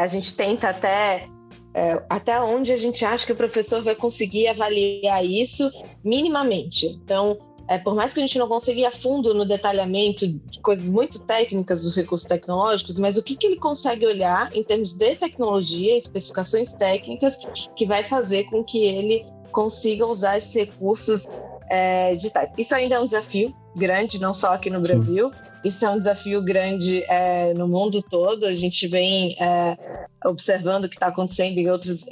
[0.00, 1.28] a gente tenta até
[1.76, 5.70] é, até onde a gente acha que o professor vai conseguir avaliar isso
[6.02, 6.86] minimamente.
[6.86, 10.58] Então, é, por mais que a gente não consiga ir a fundo no detalhamento de
[10.60, 14.94] coisas muito técnicas dos recursos tecnológicos, mas o que, que ele consegue olhar em termos
[14.94, 17.36] de tecnologia, especificações técnicas,
[17.76, 21.26] que vai fazer com que ele consiga usar esses recursos
[21.68, 22.50] é, digitais.
[22.56, 25.30] Isso ainda é um desafio grande, não só aqui no Brasil.
[25.32, 25.40] Sim.
[25.64, 28.46] Isso é um desafio grande é, no mundo todo.
[28.46, 29.76] A gente vem é,
[30.24, 32.06] observando o que está acontecendo em outros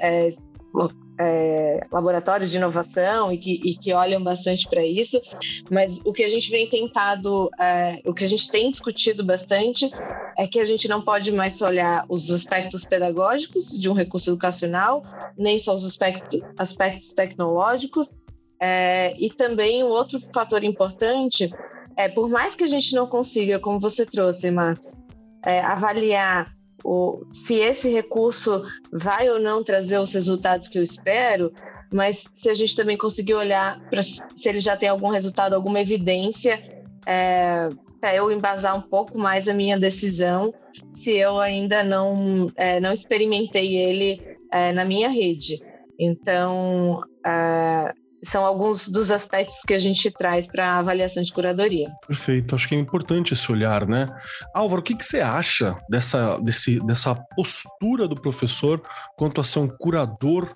[1.19, 5.21] é, laboratórios de inovação e que, e que olham bastante para isso.
[5.71, 9.91] Mas o que a gente vem tentado, é, o que a gente tem discutido bastante
[10.37, 15.03] é que a gente não pode mais olhar os aspectos pedagógicos de um recurso educacional,
[15.37, 18.11] nem só os aspectos, aspectos tecnológicos,
[18.61, 21.51] é, e também um outro fator importante
[21.97, 24.89] é, por mais que a gente não consiga, como você trouxe, Marcos,
[25.45, 26.54] é, avaliar
[26.85, 31.51] o, se esse recurso vai ou não trazer os resultados que eu espero,
[31.91, 35.81] mas se a gente também conseguir olhar para se ele já tem algum resultado, alguma
[35.81, 36.63] evidência,
[37.07, 37.71] é,
[38.01, 40.53] para eu embasar um pouco mais a minha decisão,
[40.93, 44.21] se eu ainda não, é, não experimentei ele
[44.53, 45.63] é, na minha rede.
[45.99, 51.89] Então, é, são alguns dos aspectos que a gente traz para a avaliação de curadoria.
[52.07, 54.07] Perfeito, acho que é importante esse olhar, né?
[54.55, 58.83] Álvaro, o que, que você acha dessa, desse, dessa postura do professor
[59.17, 60.53] quanto a ser um curador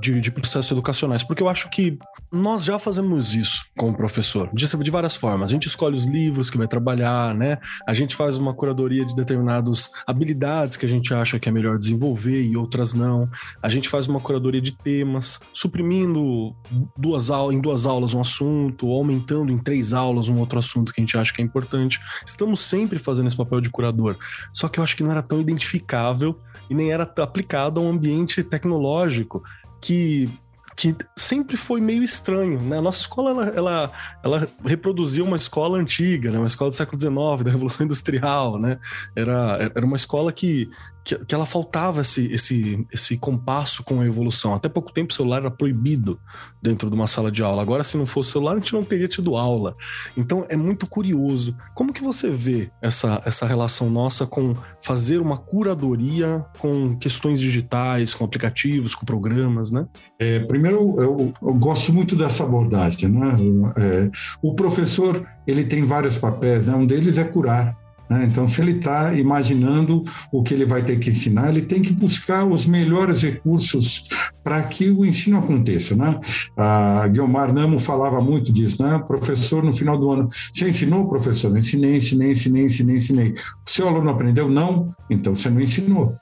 [0.00, 1.96] de, de, processos educacionais, porque eu acho que
[2.32, 5.50] nós já fazemos isso como professor, de, de várias formas.
[5.50, 7.58] A gente escolhe os livros que vai trabalhar, né?
[7.86, 11.78] A gente faz uma curadoria de determinadas habilidades que a gente acha que é melhor
[11.78, 13.28] desenvolver e outras não.
[13.62, 16.54] A gente faz uma curadoria de temas, suprimindo
[16.96, 20.92] duas aulas, em duas aulas um assunto, ou aumentando em três aulas um outro assunto
[20.92, 22.00] que a gente acha que é importante.
[22.26, 24.16] Estamos sempre fazendo esse papel de curador.
[24.52, 27.90] Só que eu acho que não era tão identificável e nem era aplicado a um
[27.90, 29.42] ambiente tecnológico
[29.84, 30.30] que
[30.76, 32.78] que sempre foi meio estranho, né?
[32.78, 33.92] A nossa escola, ela, ela,
[34.24, 36.38] ela reproduziu uma escola antiga, né?
[36.38, 38.78] Uma escola do século XIX, da Revolução Industrial, né?
[39.14, 40.68] Era, era uma escola que
[41.04, 44.54] que, que ela faltava esse, esse, esse compasso com a evolução.
[44.54, 46.18] Até pouco tempo o celular era proibido
[46.62, 47.60] dentro de uma sala de aula.
[47.60, 49.74] Agora, se não fosse celular, a gente não teria tido aula.
[50.16, 51.54] Então é muito curioso.
[51.74, 58.14] Como que você vê essa, essa relação nossa com fazer uma curadoria com questões digitais,
[58.14, 59.86] com aplicativos, com programas, né?
[60.18, 63.36] É, primeiro, eu, eu, gosto muito dessa abordagem, né?
[63.76, 64.10] É,
[64.42, 66.74] o professor ele tem vários papéis, né?
[66.74, 67.83] Um deles é curar.
[68.08, 68.26] Né?
[68.30, 71.92] Então, se ele está imaginando o que ele vai ter que ensinar, ele tem que
[71.92, 74.08] buscar os melhores recursos
[74.42, 75.96] para que o ensino aconteça.
[75.96, 76.18] Né?
[76.56, 79.02] A Guilmar Namo falava muito disso, né?
[79.06, 81.56] professor, no final do ano, você ensinou, professor?
[81.56, 83.34] Ensinei, ensinei, ensinei, ensinei, ensinei.
[83.66, 84.48] O seu aluno aprendeu?
[84.48, 84.94] Não?
[85.08, 86.16] Então você não ensinou.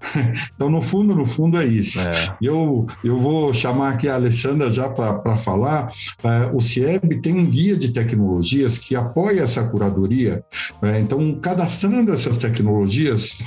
[0.54, 2.00] Então, no fundo, no fundo é isso.
[2.00, 2.36] É.
[2.42, 5.90] Eu, eu vou chamar aqui a Alessandra já para falar.
[6.22, 10.44] É, o CIEB tem um guia de tecnologias que apoia essa curadoria.
[10.82, 13.38] É, então, cadastrando essas tecnologias,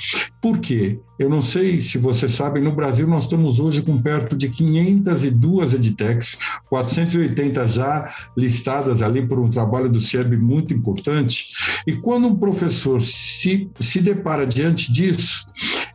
[0.41, 0.99] por quê?
[1.17, 5.75] Eu não sei se vocês sabem, no Brasil nós estamos hoje com perto de 502
[5.75, 6.37] edtechs,
[6.69, 11.53] 480 já listadas ali por um trabalho do CIEB muito importante.
[11.85, 15.45] E quando um professor se, se depara diante disso,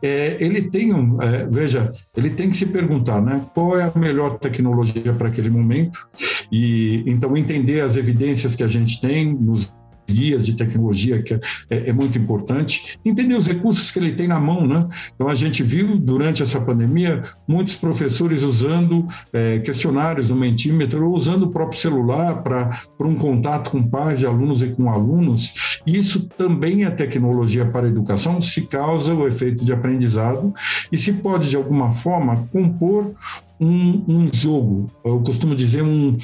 [0.01, 3.99] é, ele tem um, é, veja, ele tem que se perguntar, né, qual é a
[3.99, 6.07] melhor tecnologia para aquele momento?
[6.51, 9.73] E então entender as evidências que a gente tem nos
[10.11, 11.39] guias de tecnologia, que é,
[11.89, 14.87] é, muito importante, entender os recursos que ele tem na mão, né?
[15.15, 21.15] Então, a gente viu durante essa pandemia muitos professores usando é, questionários no Mentimeter ou
[21.15, 22.69] usando o próprio celular para
[23.01, 25.79] um contato com pais de alunos e com alunos.
[25.85, 30.53] Isso também é tecnologia para a educação, se causa o efeito de aprendizado
[30.91, 33.13] e se pode, de alguma forma, compor
[33.59, 36.17] um, um, jogo, eu costumo dizer um,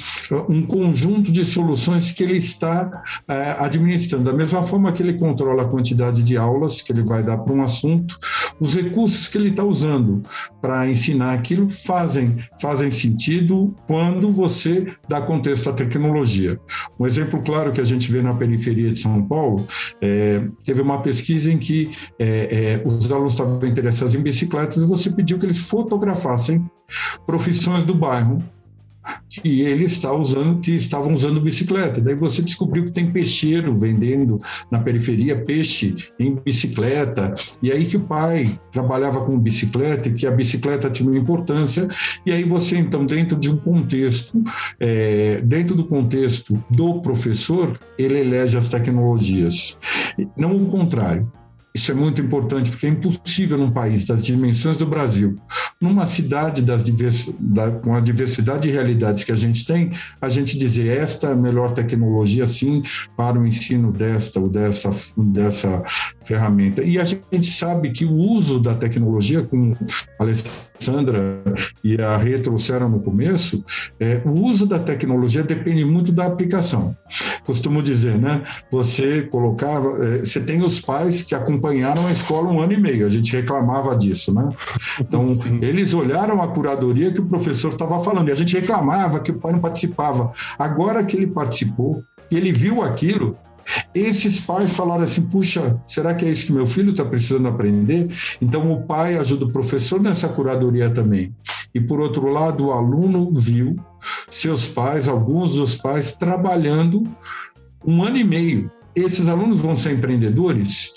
[0.48, 4.24] um conjunto de soluções que ele está é, administrando.
[4.24, 7.52] Da mesma forma que ele controla a quantidade de aulas que ele vai dar para
[7.52, 8.18] um assunto,
[8.58, 10.22] os recursos que ele está usando
[10.62, 16.58] para ensinar aquilo fazem, fazem sentido quando você dá contexto à tecnologia.
[16.98, 19.66] Um exemplo claro que a gente vê na periferia de São Paulo,
[20.00, 24.86] é, teve uma pesquisa em que é, é os alunos estavam interessados em bicicletas e
[24.86, 26.64] você pediu que eles fotografassem
[27.26, 28.42] profissões do bairro
[29.28, 32.00] que ele está usando, que estavam usando bicicleta.
[32.00, 37.34] Daí você descobriu que tem peixeiro vendendo na periferia peixe em bicicleta.
[37.62, 41.86] E aí que o pai trabalhava com bicicleta e que a bicicleta tinha importância.
[42.24, 44.42] E aí você então dentro de um contexto,
[44.80, 49.78] é, dentro do contexto do professor, ele elege as tecnologias,
[50.36, 51.30] não o contrário.
[51.76, 55.36] Isso é muito importante, porque é impossível num país das dimensões do Brasil,
[55.78, 60.56] numa cidade divers, da, com a diversidade de realidades que a gente tem, a gente
[60.56, 62.82] dizer esta é a melhor tecnologia, sim,
[63.14, 65.84] para o ensino desta ou dessa, dessa
[66.26, 66.82] ferramenta.
[66.82, 69.76] E a gente sabe que o uso da tecnologia, como
[70.18, 71.40] a Alessandra
[71.84, 73.64] e a Rê trouxeram no começo,
[74.00, 76.96] é, o uso da tecnologia depende muito da aplicação.
[77.44, 78.42] Costumo dizer, né?
[78.72, 83.06] Você colocava, é, você tem os pais que acompanharam a escola um ano e meio.
[83.06, 84.50] A gente reclamava disso, né?
[85.00, 85.60] Então, Sim.
[85.62, 89.38] eles olharam a curadoria que o professor estava falando e a gente reclamava que o
[89.38, 90.32] pai não participava.
[90.58, 93.36] Agora que ele participou, ele viu aquilo,
[93.94, 98.08] esses pais falaram assim: puxa, será que é isso que meu filho está precisando aprender?
[98.40, 101.34] Então, o pai ajuda o professor nessa curadoria também.
[101.74, 103.76] E, por outro lado, o aluno viu
[104.30, 107.04] seus pais, alguns dos pais, trabalhando
[107.84, 108.70] um ano e meio.
[108.94, 110.92] Esses alunos vão ser empreendedores?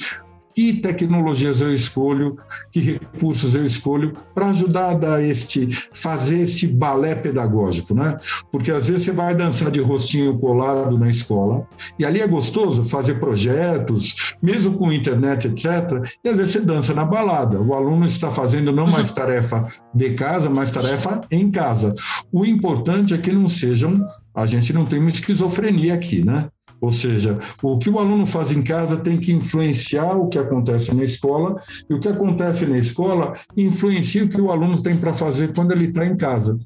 [0.59, 2.37] Que tecnologias eu escolho,
[2.69, 8.17] que recursos eu escolho para ajudar a dar este, fazer esse balé pedagógico, né?
[8.51, 11.65] Porque às vezes você vai dançar de rostinho colado na escola
[11.97, 16.03] e ali é gostoso fazer projetos, mesmo com internet, etc.
[16.25, 17.61] E às vezes você dança na balada.
[17.61, 21.95] O aluno está fazendo não mais tarefa de casa, mas tarefa em casa.
[22.33, 26.49] O importante é que não sejam, a gente não tem uma esquizofrenia aqui, né?
[26.81, 30.93] Ou seja, o que o aluno faz em casa tem que influenciar o que acontece
[30.95, 35.13] na escola, e o que acontece na escola influencia o que o aluno tem para
[35.13, 36.57] fazer quando ele está em casa.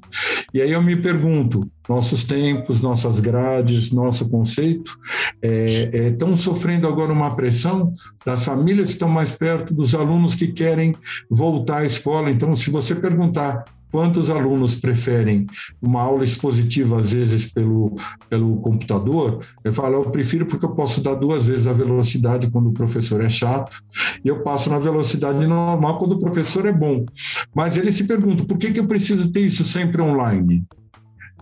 [0.52, 4.96] E aí eu me pergunto: nossos tempos, nossas grades, nosso conceito
[5.42, 7.90] é, é, estão sofrendo agora uma pressão
[8.24, 10.94] das famílias que estão mais perto dos alunos que querem
[11.28, 12.30] voltar à escola.
[12.30, 15.46] Então, se você perguntar quantos alunos preferem
[15.80, 17.94] uma aula expositiva, às vezes, pelo,
[18.28, 22.70] pelo computador, eu falo, eu prefiro porque eu posso dar duas vezes a velocidade quando
[22.70, 23.80] o professor é chato,
[24.24, 27.06] e eu passo na velocidade normal quando o professor é bom.
[27.54, 30.64] Mas ele se pergunta, por que, que eu preciso ter isso sempre online,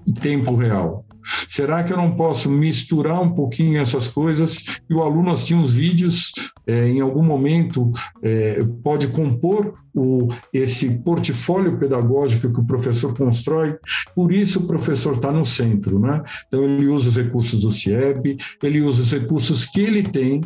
[0.07, 1.07] em tempo real?
[1.49, 5.75] Será que eu não posso misturar um pouquinho essas coisas e o aluno assistir uns
[5.75, 6.33] vídeos,
[6.67, 7.91] é, em algum momento
[8.23, 13.77] é, pode compor o, esse portfólio pedagógico que o professor constrói,
[14.15, 15.99] por isso o professor está no centro.
[15.99, 16.23] Né?
[16.47, 20.41] Então, ele usa os recursos do CIEB, ele usa os recursos que ele tem,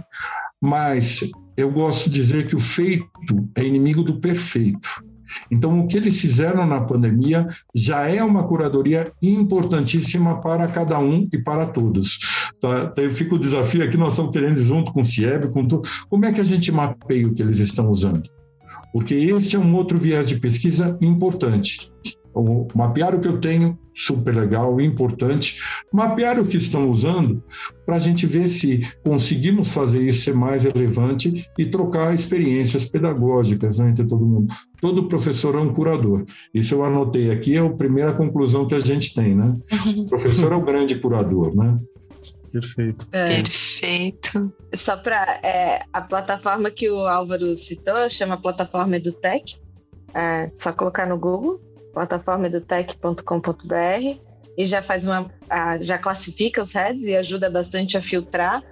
[0.61, 3.09] mas eu gosto de dizer que o feito
[3.55, 5.05] é inimigo do perfeito.
[5.51, 11.29] Então, o que eles fizeram na pandemia já é uma curadoria importantíssima para cada um
[11.33, 12.19] e para todos.
[12.61, 12.91] Tá?
[12.93, 16.25] Então, fica o desafio aqui, nós estamos querendo, junto com o CIEB, com tudo, como
[16.25, 18.29] é que a gente mapeia o que eles estão usando?
[18.93, 21.93] Porque esse é um outro viés de pesquisa importante
[22.75, 25.59] mapear o que eu tenho, super legal, importante.
[25.91, 27.43] Mapear o que estão usando
[27.87, 33.79] para a gente ver se conseguimos fazer isso ser mais relevante e trocar experiências pedagógicas
[33.79, 34.53] né, entre todo mundo.
[34.81, 36.25] Todo professor é um curador.
[36.53, 39.57] Isso eu anotei aqui, é a primeira conclusão que a gente tem, né?
[39.97, 41.79] O professor é o grande curador, né?
[42.53, 43.07] Perfeito.
[43.13, 43.37] É.
[43.37, 44.53] Perfeito.
[44.75, 49.59] Só para é, a plataforma que o Álvaro citou chama plataforma EduTech.
[50.15, 51.61] É, só colocar no Google
[51.97, 54.21] plataforma edutech.com.br
[54.59, 55.31] e já faz uma
[55.81, 58.63] já classifica os heads e ajuda bastante a filtrar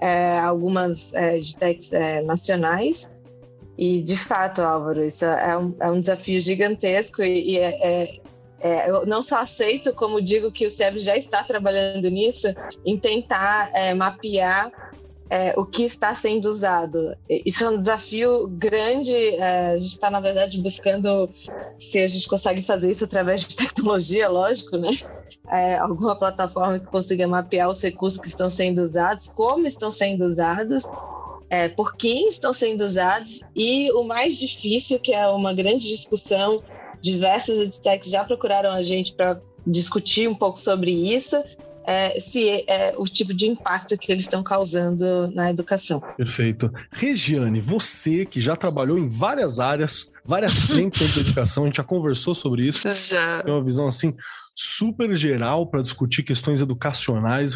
[0.00, 3.10] é, algumas é, edtechs é, nacionais.
[3.76, 8.20] E de fato Álvaro isso é um, é um desafio gigantesco e, e é, é,
[8.60, 12.46] é eu não só aceito como digo que o SEB já está trabalhando nisso
[12.86, 14.70] em tentar mapear
[15.30, 17.16] é, o que está sendo usado.
[17.28, 19.14] Isso é um desafio grande.
[19.14, 21.28] É, a gente está, na verdade, buscando
[21.78, 24.90] se a gente consegue fazer isso através de tecnologia, lógico, né?
[25.50, 30.24] É, alguma plataforma que consiga mapear os recursos que estão sendo usados, como estão sendo
[30.24, 30.84] usados,
[31.50, 36.62] é, por quem estão sendo usados e o mais difícil, que é uma grande discussão,
[37.00, 41.42] diversas edtechs já procuraram a gente para discutir um pouco sobre isso,
[41.88, 46.02] é, se é o tipo de impacto que eles estão causando na educação.
[46.18, 46.70] Perfeito.
[46.92, 51.76] Regiane, você que já trabalhou em várias áreas, várias frentes dentro da educação, a gente
[51.76, 52.86] já conversou sobre isso.
[52.86, 53.42] Já.
[53.42, 54.14] Tem uma visão assim
[54.54, 57.54] super geral para discutir questões educacionais.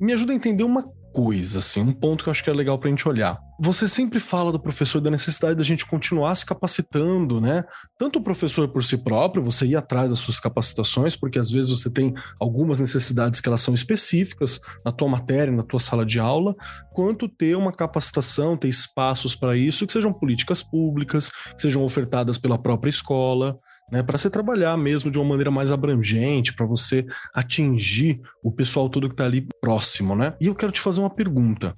[0.00, 2.78] Me ajuda a entender uma coisa, assim, um ponto que eu acho que é legal
[2.78, 3.38] para a gente olhar.
[3.58, 7.64] Você sempre fala do professor da necessidade da gente continuar se capacitando, né?
[7.98, 11.70] Tanto o professor por si próprio, você ir atrás das suas capacitações, porque às vezes
[11.70, 16.20] você tem algumas necessidades que elas são específicas na tua matéria, na tua sala de
[16.20, 16.54] aula,
[16.92, 22.36] quanto ter uma capacitação, ter espaços para isso, que sejam políticas públicas, que sejam ofertadas
[22.36, 23.58] pela própria escola,
[23.90, 28.88] né, para você trabalhar mesmo de uma maneira mais abrangente, para você atingir o pessoal
[28.88, 30.34] todo que está ali próximo, né?
[30.40, 31.76] E eu quero te fazer uma pergunta.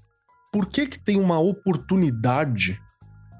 [0.52, 2.80] Por que que tem uma oportunidade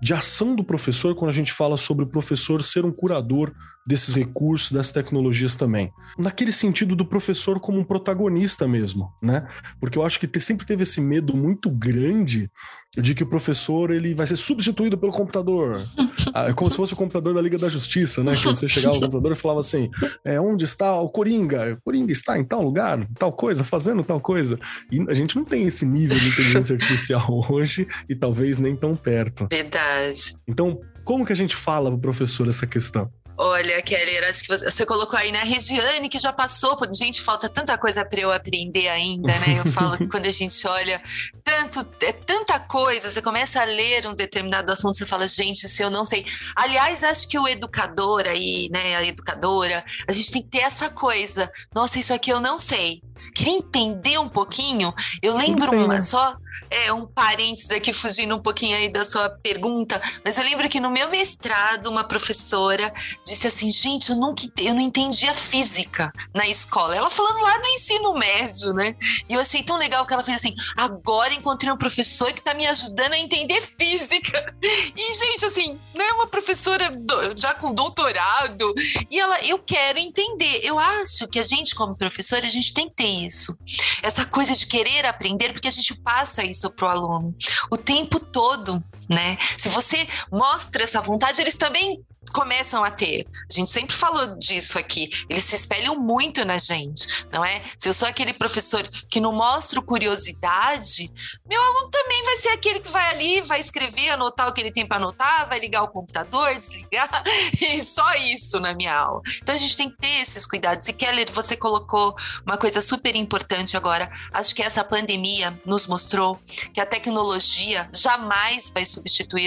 [0.02, 3.52] de ação do professor quando a gente fala sobre o professor ser um curador
[3.88, 5.90] desses recursos, das tecnologias também.
[6.18, 9.48] Naquele sentido do professor como um protagonista mesmo, né?
[9.80, 12.50] Porque eu acho que sempre teve esse medo muito grande
[12.98, 15.82] de que o professor ele vai ser substituído pelo computador.
[16.34, 18.32] Ah, é como se fosse o computador da Liga da Justiça, né?
[18.32, 19.88] Que você chegava no computador e falava assim:
[20.22, 21.72] é, onde está o Coringa?
[21.72, 24.58] O Coringa está em tal lugar, tal coisa, fazendo tal coisa.
[24.92, 28.94] E a gente não tem esse nível de inteligência artificial hoje e talvez nem tão
[28.94, 29.48] perto.
[29.50, 30.34] Verdade.
[30.46, 33.10] Então, como que a gente fala pro professor essa questão?
[33.40, 35.38] Olha, Kelly, acho que você, colocou aí, né?
[35.44, 36.76] Regiane, que já passou.
[36.92, 39.60] Gente, falta tanta coisa para eu aprender ainda, né?
[39.60, 41.00] Eu falo que quando a gente olha
[41.44, 45.80] tanto, é tanta coisa, você começa a ler um determinado assunto, você fala, gente, se
[45.80, 46.26] eu não sei.
[46.56, 48.96] Aliás, acho que o educador aí, né?
[48.96, 51.48] A educadora, a gente tem que ter essa coisa.
[51.72, 53.00] Nossa, isso aqui eu não sei.
[53.36, 54.92] Quer entender um pouquinho?
[55.22, 56.36] Eu lembro uma, só
[56.70, 60.80] é, um parênteses aqui, fugindo um pouquinho aí da sua pergunta, mas eu lembro que
[60.80, 62.92] no meu mestrado, uma professora
[63.26, 66.96] disse assim: gente, eu, nunca, eu não entendi a física na escola.
[66.96, 68.96] Ela falando lá do ensino médio, né?
[69.28, 72.54] E eu achei tão legal que ela fez assim: agora encontrei um professor que tá
[72.54, 74.54] me ajudando a entender física.
[74.62, 76.90] E, gente, assim, né, uma professora
[77.36, 78.74] já com doutorado,
[79.10, 80.60] e ela, eu quero entender.
[80.62, 83.56] Eu acho que a gente, como professora, a gente tem que ter isso.
[84.02, 87.34] Essa coisa de querer aprender, porque a gente passa isso para o aluno
[87.70, 88.82] o tempo todo.
[89.08, 89.38] Né?
[89.56, 93.26] Se você mostra essa vontade, eles também começam a ter.
[93.50, 95.10] A gente sempre falou disso aqui.
[95.28, 97.62] Eles se espelham muito na gente, não é?
[97.78, 101.10] Se eu sou aquele professor que não mostro curiosidade,
[101.48, 104.70] meu aluno também vai ser aquele que vai ali, vai escrever, anotar o que ele
[104.70, 107.22] tem para anotar, vai ligar o computador, desligar,
[107.60, 109.22] e só isso na minha aula.
[109.42, 110.86] Então a gente tem que ter esses cuidados.
[110.88, 112.14] E Keller, você colocou
[112.46, 114.10] uma coisa super importante agora.
[114.32, 116.38] Acho que essa pandemia nos mostrou
[116.72, 118.84] que a tecnologia jamais vai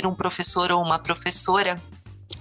[0.06, 1.82] um professor ou uma professora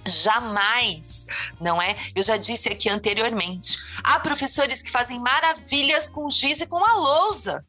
[0.07, 1.27] Jamais,
[1.59, 1.95] não é?
[2.15, 3.77] Eu já disse aqui anteriormente.
[4.03, 7.63] Há professores que fazem maravilhas com giz e com a lousa.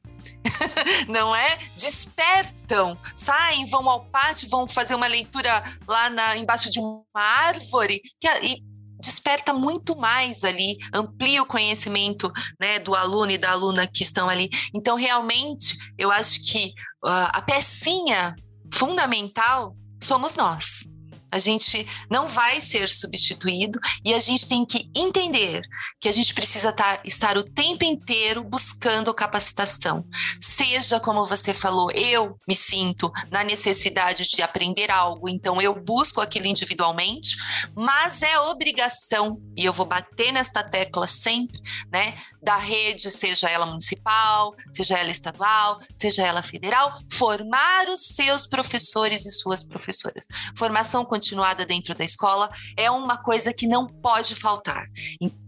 [1.09, 1.59] não é?
[1.77, 8.01] Despertam, saem, vão ao pátio, vão fazer uma leitura lá na, embaixo de uma árvore
[8.21, 8.63] que, e
[9.01, 14.29] desperta muito mais ali, amplia o conhecimento né, do aluno e da aluna que estão
[14.29, 14.49] ali.
[14.73, 16.69] Então, realmente, eu acho que
[17.05, 18.35] uh, a pecinha
[18.73, 20.85] fundamental somos nós
[21.33, 25.63] a gente não vai ser substituído e a gente tem que entender
[25.99, 30.05] que a gente precisa tá, estar o tempo inteiro buscando capacitação.
[30.41, 36.21] Seja como você falou, eu me sinto na necessidade de aprender algo, então eu busco
[36.21, 37.35] aquilo individualmente,
[37.75, 41.59] mas é obrigação, e eu vou bater nesta tecla sempre,
[41.91, 48.47] né, da rede, seja ela municipal, seja ela estadual, seja ela federal, formar os seus
[48.47, 50.27] professores e suas professoras.
[50.57, 54.87] Formação continuada dentro da escola é uma coisa que não pode faltar.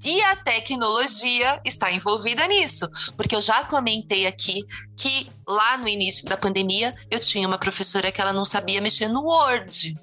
[0.04, 4.62] E a tecnologia está envolvida nisso, porque eu já comentei aqui
[4.96, 9.08] que lá no início da pandemia eu tinha uma professora que ela não sabia mexer
[9.08, 9.96] no Word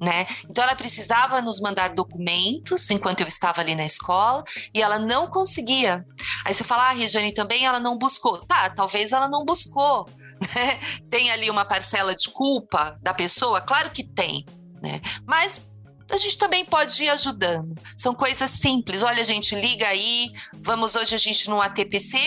[0.00, 0.26] né?
[0.50, 4.42] Então ela precisava nos mandar documentos enquanto eu estava ali na escola
[4.74, 6.04] e ela não conseguia.
[6.44, 8.38] Aí você fala, ah, Regiane também ela não buscou.
[8.44, 10.06] Tá, talvez ela não buscou.
[10.42, 10.80] Né?
[11.08, 13.60] Tem ali uma parcela de culpa da pessoa?
[13.60, 14.44] Claro que tem,
[14.82, 15.00] né?
[15.26, 15.60] Mas
[16.10, 17.74] a gente também pode ir ajudando.
[17.96, 19.02] São coisas simples.
[19.02, 20.30] Olha, gente, liga aí.
[20.52, 22.18] Vamos hoje a gente no ATPC,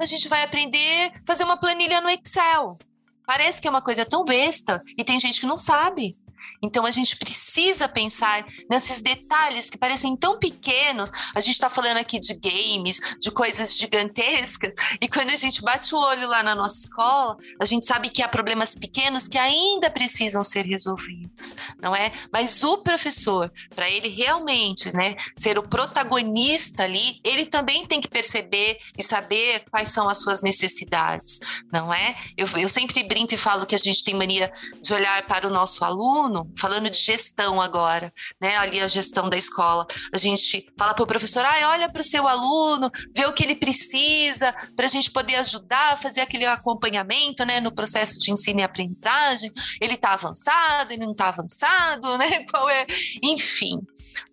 [0.00, 2.78] a gente vai aprender a fazer uma planilha no Excel.
[3.26, 6.16] Parece que é uma coisa tão besta e tem gente que não sabe.
[6.64, 11.10] Então a gente precisa pensar nesses detalhes que parecem tão pequenos.
[11.34, 15.94] A gente está falando aqui de games, de coisas gigantescas, e quando a gente bate
[15.94, 19.90] o olho lá na nossa escola, a gente sabe que há problemas pequenos que ainda
[19.90, 22.10] precisam ser resolvidos, não é?
[22.32, 28.08] Mas o professor, para ele realmente, né, ser o protagonista ali, ele também tem que
[28.08, 31.40] perceber e saber quais são as suas necessidades,
[31.70, 32.16] não é?
[32.36, 34.50] Eu, eu sempre brinco e falo que a gente tem mania
[34.80, 38.56] de olhar para o nosso aluno falando de gestão agora, né?
[38.56, 39.86] Ali a gestão da escola.
[40.12, 43.42] A gente fala para o professor, ah, olha para o seu aluno, vê o que
[43.42, 47.60] ele precisa, para a gente poder ajudar, fazer aquele acompanhamento, né?
[47.60, 49.52] No processo de ensino e aprendizagem.
[49.80, 52.44] Ele está avançado, ele não está avançado, né?
[52.50, 52.86] Qual é?
[53.22, 53.78] Enfim.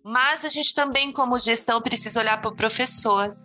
[0.04, 3.36] Mas a gente também, como gestão, precisa olhar para o professor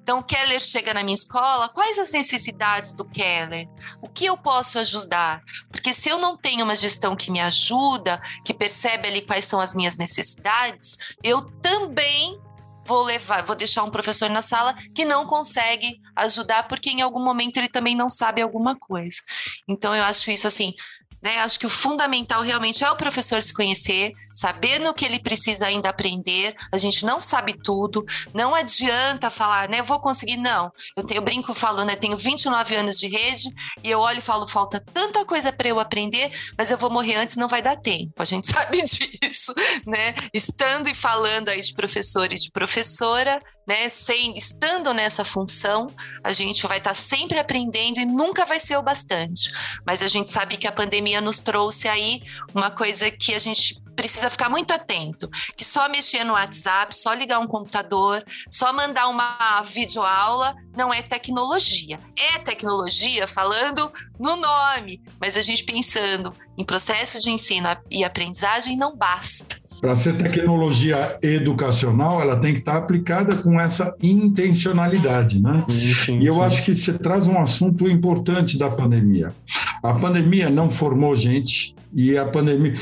[0.00, 3.68] então, o Keller chega na minha escola, quais as necessidades do Keller?
[4.00, 5.42] O que eu posso ajudar?
[5.70, 9.60] Porque se eu não tenho uma gestão que me ajuda, que percebe ali quais são
[9.60, 12.40] as minhas necessidades, eu também
[12.86, 17.22] vou levar, vou deixar um professor na sala que não consegue ajudar porque em algum
[17.22, 19.20] momento ele também não sabe alguma coisa.
[19.66, 20.74] Então eu acho isso assim,
[21.22, 21.38] né?
[21.38, 25.66] Acho que o fundamental realmente é o professor se conhecer, saber no que ele precisa
[25.66, 26.54] ainda aprender.
[26.72, 28.04] A gente não sabe tudo.
[28.32, 29.80] Não adianta falar, né?
[29.80, 30.36] Eu vou conseguir.
[30.36, 30.72] Não.
[30.96, 31.96] Eu, tenho, eu brinco falando, né?
[31.96, 33.48] Tenho 29 anos de rede
[33.82, 37.16] e eu olho e falo, falta tanta coisa para eu aprender, mas eu vou morrer
[37.16, 38.12] antes, não vai dar tempo.
[38.18, 39.54] A gente sabe disso,
[39.86, 40.14] né?
[40.32, 45.86] Estando e falando aí de professor e de professora, né, sem, estando nessa função,
[46.22, 49.50] a gente vai estar tá sempre aprendendo e nunca vai ser o bastante.
[49.86, 52.22] Mas a gente sabe que a pandemia nos trouxe aí
[52.54, 57.12] uma coisa que a gente precisa ficar muito atento, que só mexer no WhatsApp, só
[57.12, 61.98] ligar um computador, só mandar uma videoaula não é tecnologia.
[62.16, 68.76] É tecnologia falando no nome, mas a gente pensando em processo de ensino e aprendizagem
[68.76, 69.63] não basta.
[69.84, 75.62] Para ser tecnologia educacional, ela tem que estar aplicada com essa intencionalidade, né?
[75.68, 76.40] Sim, e eu sim.
[76.40, 79.34] acho que você traz um assunto importante da pandemia.
[79.82, 82.72] A pandemia não formou gente e a pandemia,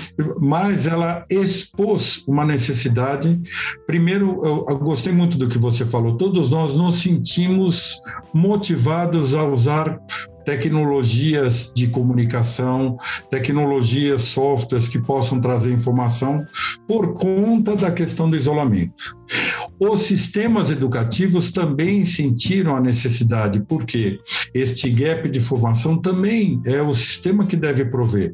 [0.40, 3.42] mas ela expôs uma necessidade.
[3.84, 6.16] Primeiro, eu, eu gostei muito do que você falou.
[6.16, 8.00] Todos nós nos sentimos
[8.32, 9.98] motivados a usar
[10.44, 12.96] tecnologias de comunicação,
[13.30, 16.44] tecnologias, softwares que possam trazer informação
[16.86, 19.16] por conta da questão do isolamento.
[19.78, 24.20] Os sistemas educativos também sentiram a necessidade, porque
[24.54, 28.32] este gap de formação também é o sistema que deve prover.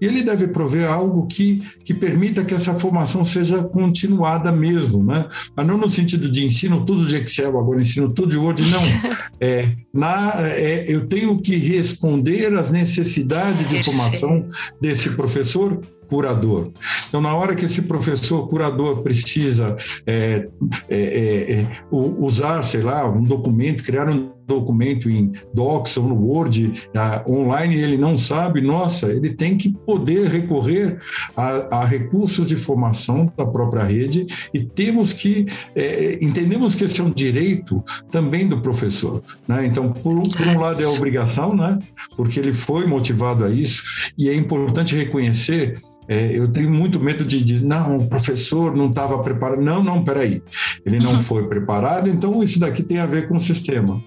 [0.00, 5.26] E ele deve prover algo que, que permita que essa formação seja continuada mesmo, né?
[5.56, 8.82] Mas não no sentido de ensino tudo de Excel, agora ensino tudo de Word, não.
[9.40, 14.46] É, na, é, eu tenho que responder às necessidades de formação
[14.80, 16.70] desse professor curador.
[17.08, 19.76] Então, na hora que esse professor curador precisa
[20.06, 20.46] é,
[20.88, 26.14] é, é, é usar, sei lá, um documento, criar um documento em Docs ou no
[26.14, 30.98] Word uh, online ele não sabe, nossa, ele tem que poder recorrer
[31.36, 37.00] a, a recursos de formação da própria rede e temos que é, entendemos que esse
[37.00, 39.64] é um direito também do professor, né?
[39.66, 41.78] Então, por, por um lado é a obrigação, né?
[42.16, 43.82] Porque ele foi motivado a isso
[44.16, 45.80] e é importante reconhecer
[46.12, 49.62] é, eu tenho muito medo de dizer, não, o professor não estava preparado.
[49.62, 50.42] Não, não, peraí.
[50.84, 51.22] Ele não uhum.
[51.22, 53.98] foi preparado, então isso daqui tem a ver com o sistema.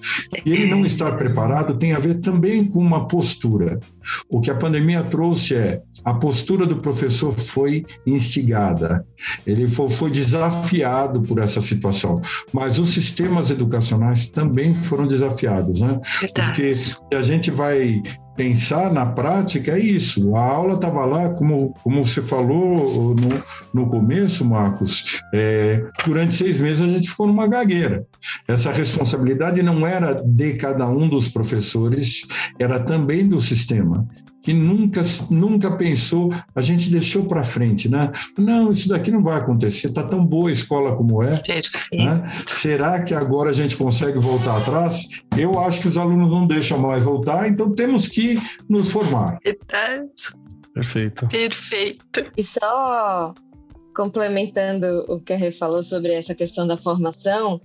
[0.46, 3.80] E ele não estar preparado tem a ver também com uma postura.
[4.30, 9.04] O que a pandemia trouxe é a postura do professor foi instigada,
[9.48, 12.22] ele foi, foi desafiado por essa situação,
[12.54, 16.00] mas os sistemas educacionais também foram desafiados, né?
[16.22, 16.52] Verdade.
[16.52, 18.04] Porque se a gente vai
[18.36, 20.36] pensar na prática é isso.
[20.36, 26.58] A aula estava lá, como, como você falou no, no começo, Marcos, é, durante seis
[26.58, 28.06] meses a gente ficou numa gagueira.
[28.48, 32.28] Essa responsabilidade não era de cada um dos professores,
[32.60, 34.08] era também do sistema
[34.46, 38.12] que nunca, nunca pensou, a gente deixou para frente, né?
[38.38, 41.32] Não, isso daqui não vai acontecer, está tão boa a escola como é.
[41.92, 42.24] Né?
[42.46, 45.08] Será que agora a gente consegue voltar atrás?
[45.36, 48.36] Eu acho que os alunos não deixam mais voltar, então temos que
[48.70, 49.40] nos formar.
[50.76, 51.28] Perfeito.
[51.28, 52.32] Perfeito.
[52.38, 53.34] E só
[53.96, 57.60] complementando o que a Rê falou sobre essa questão da formação,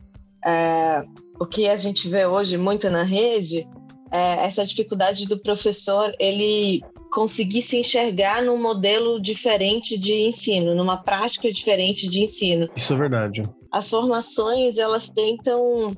[0.47, 1.03] é,
[1.39, 3.69] o que a gente vê hoje muito na rede
[4.11, 6.83] é, essa dificuldade do professor ele
[7.13, 12.69] conseguir se enxergar num modelo diferente de ensino, numa prática diferente de ensino.
[12.75, 13.43] Isso é verdade.
[13.71, 15.97] As formações elas tentam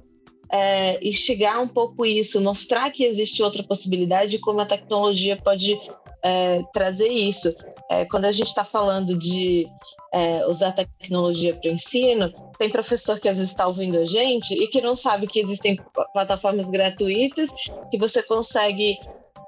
[0.50, 5.78] é, instigar um pouco isso, mostrar que existe outra possibilidade e como a tecnologia pode
[6.22, 7.54] é, trazer isso.
[7.90, 9.66] É, quando a gente está falando de
[10.12, 12.32] é, usar tecnologia para o ensino,
[12.62, 15.76] tem professor que às vezes está ouvindo a gente e que não sabe que existem
[16.12, 17.50] plataformas gratuitas
[17.90, 18.96] que você consegue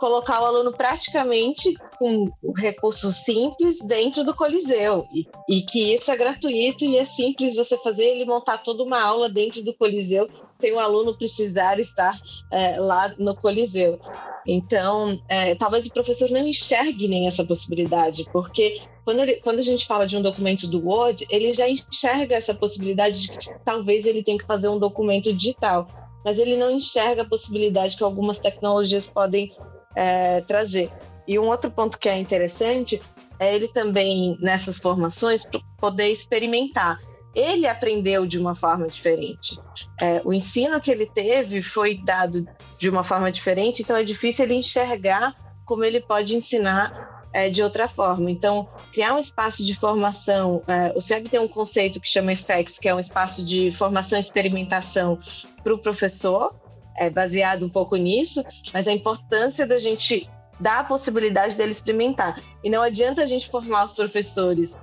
[0.00, 6.16] colocar o aluno praticamente com recursos simples dentro do Coliseu e, e, que isso é
[6.16, 10.72] gratuito e é simples você fazer ele montar toda uma aula dentro do Coliseu sem
[10.72, 12.18] o aluno precisar estar
[12.52, 14.00] é, lá no Coliseu.
[14.44, 19.62] Então, é, talvez o professor não enxergue nem essa possibilidade, porque quando, ele, quando a
[19.62, 24.06] gente fala de um documento do Word, ele já enxerga essa possibilidade de que talvez
[24.06, 25.86] ele tenha que fazer um documento digital,
[26.24, 29.54] mas ele não enxerga a possibilidade que algumas tecnologias podem
[29.94, 30.90] é, trazer.
[31.28, 33.00] E um outro ponto que é interessante
[33.38, 35.42] é ele também, nessas formações,
[35.78, 36.98] poder experimentar.
[37.34, 39.58] Ele aprendeu de uma forma diferente.
[40.00, 42.46] É, o ensino que ele teve foi dado
[42.78, 45.34] de uma forma diferente, então é difícil ele enxergar
[45.64, 48.30] como ele pode ensinar é, de outra forma.
[48.30, 52.78] Então, criar um espaço de formação, é, o SEB tem um conceito que chama EFEX,
[52.78, 55.18] que é um espaço de formação e experimentação
[55.62, 56.54] para o professor,
[56.96, 60.30] é baseado um pouco nisso, mas a importância da gente
[60.60, 62.40] dar a possibilidade dele experimentar.
[62.62, 64.76] E não adianta a gente formar os professores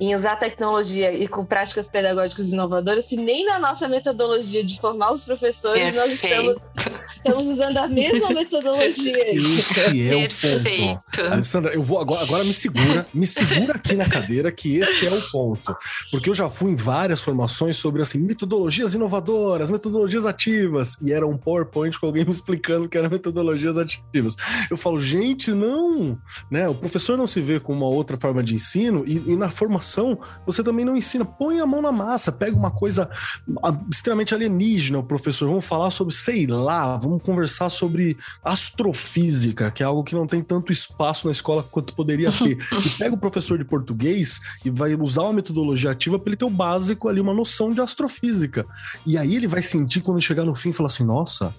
[0.00, 5.12] em usar tecnologia e com práticas pedagógicas inovadoras, se nem na nossa metodologia de formar
[5.12, 5.96] os professores Perfeito.
[5.96, 6.56] nós estamos,
[7.06, 9.30] estamos usando a mesma metodologia.
[9.30, 10.68] Esse é Perfeito.
[10.68, 11.03] o ponto.
[11.20, 15.10] Alessandra, eu vou agora, agora me segura, me segura aqui na cadeira que esse é
[15.10, 15.76] o ponto.
[16.10, 21.26] Porque eu já fui em várias formações sobre assim, metodologias inovadoras, metodologias ativas, e era
[21.26, 24.36] um PowerPoint com alguém me explicando que eram metodologias ativas.
[24.70, 26.18] Eu falo, gente, não,
[26.50, 26.68] né?
[26.68, 30.18] O professor não se vê com uma outra forma de ensino e, e na formação
[30.46, 31.24] você também não ensina.
[31.24, 33.08] Põe a mão na massa, pega uma coisa
[33.62, 35.48] ah, extremamente alienígena, o professor.
[35.48, 40.42] Vamos falar sobre, sei lá, vamos conversar sobre astrofísica, que é algo que não tem
[40.42, 40.72] tanto
[41.04, 42.58] espaço na escola quanto poderia ter.
[42.72, 46.44] e pega o professor de português e vai usar uma metodologia ativa para ele ter
[46.44, 48.64] o básico ali, uma noção de astrofísica.
[49.06, 51.54] E aí ele vai sentir quando chegar no fim e falar assim: nossa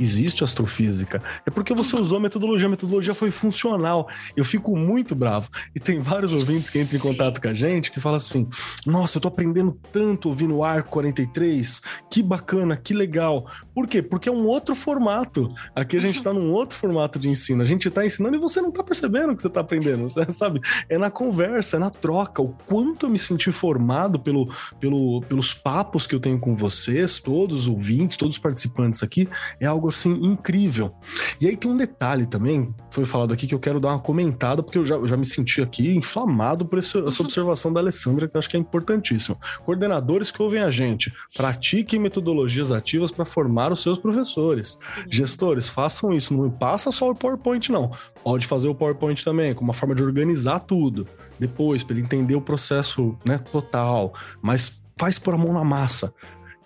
[0.00, 1.22] existe astrofísica.
[1.46, 4.08] É porque você usou a metodologia, a metodologia foi funcional.
[4.36, 5.48] Eu fico muito bravo.
[5.74, 8.48] E tem vários ouvintes que entram em contato com a gente que falam assim:
[8.86, 11.80] nossa, eu tô aprendendo tanto ouvindo o Arco 43,
[12.10, 13.46] que bacana, que legal.
[13.74, 14.02] Por quê?
[14.02, 15.52] Porque é um outro formato.
[15.74, 17.62] Aqui a gente tá num outro formato de ensino.
[17.62, 20.60] A gente tá ensinando e você não tá percebendo que você tá aprendendo, sabe?
[20.88, 22.42] É na conversa, é na troca.
[22.42, 27.20] O quanto eu me senti formado pelo, pelo, pelos papos que eu tenho com vocês,
[27.20, 29.28] todos os ouvintes, todos os participantes aqui,
[29.58, 30.94] é algo assim incrível.
[31.40, 34.62] E aí tem um detalhe também, foi falado aqui que eu quero dar uma comentada,
[34.62, 38.28] porque eu já, eu já me senti aqui inflamado por essa, essa observação da Alessandra,
[38.28, 39.38] que eu acho que é importantíssimo.
[39.64, 44.78] Coordenadores que ouvem a gente, pratiquem metodologias ativas para formar os seus professores.
[45.08, 47.90] Gestores, façam isso, não passa só o PowerPoint, não.
[48.22, 51.06] Pode fazer o PowerPoint também, como uma forma de organizar tudo.
[51.38, 56.12] Depois, para ele entender o processo né, total, mas faz por a mão na massa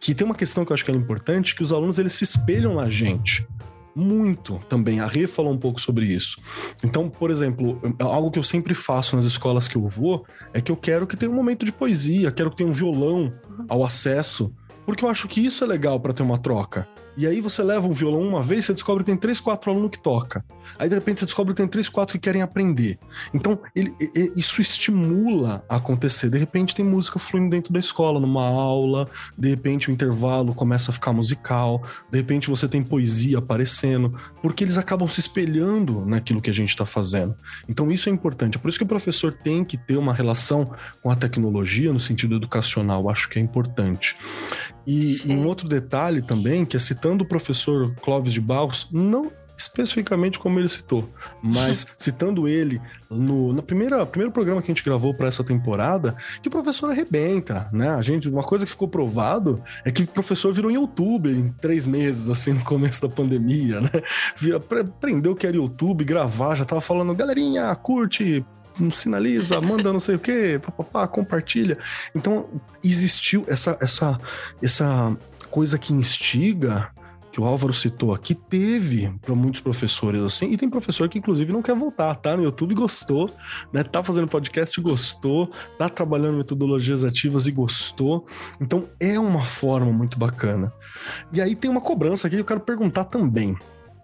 [0.04, 2.24] que tem uma questão que eu acho que é importante, que os alunos eles se
[2.24, 3.46] espelham na gente
[3.96, 5.00] muito também.
[5.00, 6.38] A Rê falou um pouco sobre isso.
[6.82, 10.70] Então, por exemplo, algo que eu sempre faço nas escolas que eu vou é que
[10.70, 13.32] eu quero que tenha um momento de poesia, quero que tenha um violão
[13.66, 14.52] ao acesso,
[14.84, 16.86] porque eu acho que isso é legal para ter uma troca.
[17.16, 19.90] E aí você leva um violão uma vez, você descobre que tem três, quatro alunos
[19.90, 20.44] que toca.
[20.78, 22.98] Aí de repente você descobre que tem três, quatro que querem aprender.
[23.32, 23.94] Então ele,
[24.36, 26.28] isso estimula a acontecer.
[26.30, 29.08] De repente tem música fluindo dentro da escola, numa aula.
[29.38, 31.82] De repente o intervalo começa a ficar musical.
[32.10, 36.70] De repente você tem poesia aparecendo, porque eles acabam se espelhando naquilo que a gente
[36.70, 37.34] está fazendo.
[37.68, 38.56] Então isso é importante.
[38.56, 42.00] É por isso que o professor tem que ter uma relação com a tecnologia no
[42.00, 43.08] sentido educacional.
[43.08, 44.16] Acho que é importante.
[44.86, 50.38] E um outro detalhe também, que é citando o professor Clóvis de Barros, não especificamente
[50.38, 51.08] como ele citou,
[51.42, 56.16] mas citando ele no na primeira primeiro programa que a gente gravou para essa temporada,
[56.42, 57.90] que o professor arrebenta, né?
[57.90, 61.86] A gente uma coisa que ficou provado é que o professor virou youtuber em três
[61.86, 63.90] meses assim no começo da pandemia, né?
[64.36, 68.44] Vira, aprendeu que era YouTube, gravar, já tava falando galerinha curte
[68.90, 71.78] sinaliza, manda não sei o que, papapá, compartilha.
[72.14, 72.46] Então
[72.82, 74.18] existiu essa essa
[74.62, 75.16] essa
[75.50, 76.90] coisa que instiga
[77.34, 81.52] que o Álvaro citou aqui, teve para muitos professores assim, e tem professor que inclusive
[81.52, 82.36] não quer voltar, tá?
[82.36, 83.28] No YouTube gostou,
[83.72, 83.82] né?
[83.82, 88.24] Tá fazendo podcast gostou, tá trabalhando metodologias ativas e gostou.
[88.60, 90.72] Então é uma forma muito bacana.
[91.32, 93.56] E aí tem uma cobrança aqui que eu quero perguntar também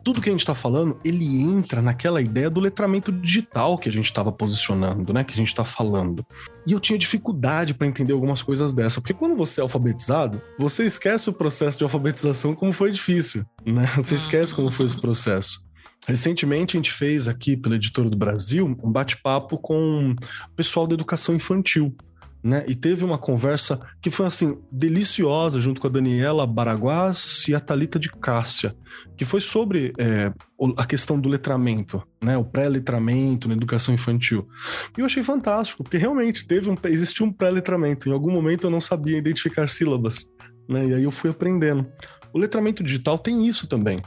[0.05, 3.93] tudo que a gente está falando, ele entra naquela ideia do letramento digital que a
[3.93, 5.25] gente estava posicionando, né?
[5.25, 6.25] Que a gente está falando.
[6.67, 10.85] E eu tinha dificuldade para entender algumas coisas dessa, porque quando você é alfabetizado, você
[10.85, 13.91] esquece o processo de alfabetização como foi difícil, né?
[13.97, 15.63] Você esquece como foi esse processo.
[16.07, 20.95] Recentemente a gente fez aqui pela Editora do Brasil um bate-papo com o pessoal da
[20.95, 21.95] educação infantil
[22.43, 22.65] né?
[22.67, 27.61] E teve uma conversa que foi assim deliciosa junto com a Daniela Baraguás e a
[27.61, 28.75] Talita de Cássia,
[29.17, 30.33] que foi sobre é,
[30.77, 32.37] a questão do letramento, né?
[32.37, 34.49] O pré-letramento na educação infantil.
[34.97, 38.09] E eu achei fantástico, porque realmente teve um existiu um pré-letramento.
[38.09, 40.31] Em algum momento eu não sabia identificar sílabas,
[40.69, 40.87] né?
[40.87, 41.87] E aí eu fui aprendendo.
[42.33, 43.99] O letramento digital tem isso também.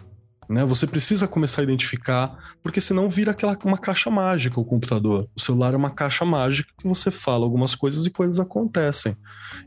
[0.50, 0.66] Né?
[0.66, 5.28] Você precisa começar a identificar, porque senão vira aquela uma caixa mágica o computador.
[5.36, 9.16] O celular é uma caixa mágica que você fala algumas coisas e coisas acontecem.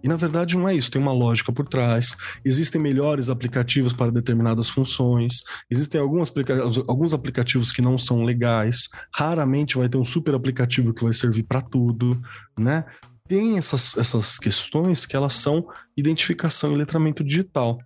[0.03, 2.16] E na verdade não é isso, tem uma lógica por trás.
[2.45, 8.89] Existem melhores aplicativos para determinadas funções, existem alguns, aplica alguns aplicativos que não são legais.
[9.14, 12.20] Raramente vai ter um super aplicativo que vai servir para tudo,
[12.59, 12.85] né?
[13.27, 15.66] tem essas, essas questões que elas são
[15.97, 17.79] identificação e letramento digital.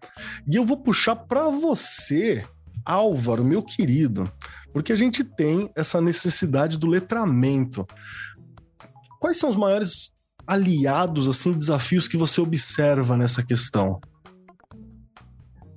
[0.46, 2.44] E eu vou puxar para você
[2.90, 4.30] Álvaro, meu querido,
[4.72, 7.86] porque a gente tem essa necessidade do letramento.
[9.20, 10.12] Quais são os maiores
[10.44, 14.00] aliados, assim, desafios que você observa nessa questão?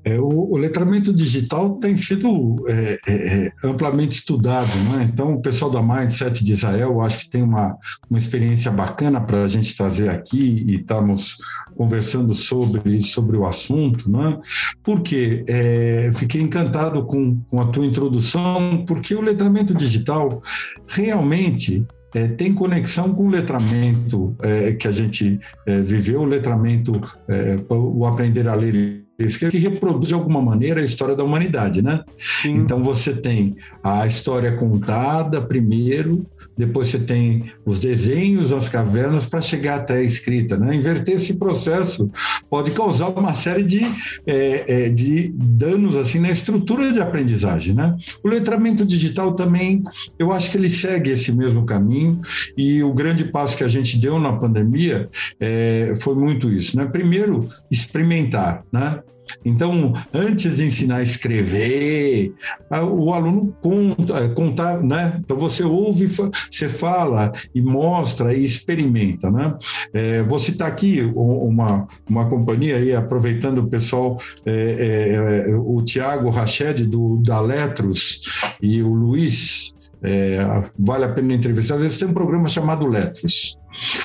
[0.05, 5.09] É, o, o, letramento digital tem sido é, é, é, amplamente estudado, né?
[5.11, 7.77] então o pessoal da Mindset de Israel acho que tem uma,
[8.09, 11.37] uma experiência bacana para a gente trazer aqui e estamos
[11.75, 14.37] conversando sobre, sobre o assunto, né?
[14.83, 20.41] porque é, fiquei encantado com, com a tua introdução, porque o letramento digital
[20.87, 27.01] realmente é, tem conexão com o letramento é, que a gente é, viveu, o letramento,
[27.27, 29.02] é, o aprender a ler
[29.51, 32.03] que reproduz de alguma maneira a história da humanidade, né?
[32.17, 32.55] Sim.
[32.55, 36.25] Então você tem a história contada primeiro,
[36.57, 40.75] depois você tem os desenhos, as cavernas para chegar até a escrita, né?
[40.75, 42.09] Inverter esse processo
[42.49, 43.81] pode causar uma série de,
[44.25, 47.95] é, é, de danos assim na estrutura de aprendizagem, né?
[48.23, 49.83] O letramento digital também,
[50.19, 52.21] eu acho que ele segue esse mesmo caminho
[52.57, 56.85] e o grande passo que a gente deu na pandemia é, foi muito isso, né?
[56.85, 58.99] Primeiro experimentar, né?
[59.45, 62.33] Então, antes de ensinar a escrever,
[62.69, 65.19] o aluno conta, é, contar, né?
[65.19, 69.55] Então você ouve, você fala e mostra e experimenta, né?
[69.93, 75.81] É, vou citar aqui uma, uma companhia aí, aproveitando o pessoal, é, é, é o
[75.81, 78.21] Tiago Rached do da Letros
[78.61, 80.39] e o Luiz, é,
[80.77, 81.79] vale a pena entrevistar.
[81.79, 83.57] Eles têm um programa chamado Letros.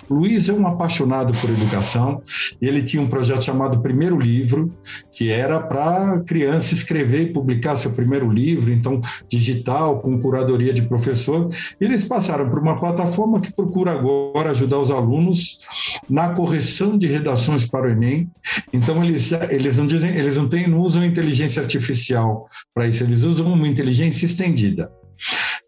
[0.08, 2.22] Luiz é um apaixonado por educação
[2.60, 4.72] e ele tinha um projeto chamado Primeiro Livro,
[5.12, 10.82] que era para criança escrever e publicar seu primeiro livro, então digital, com curadoria de
[10.82, 11.48] professor.
[11.80, 15.60] E eles passaram por uma plataforma que procura agora ajudar os alunos
[16.08, 18.30] na correção de redações para o Enem.
[18.72, 23.22] Então eles, eles não dizem, eles não, têm, não usam inteligência artificial para isso, eles
[23.22, 24.90] usam uma inteligência estendida.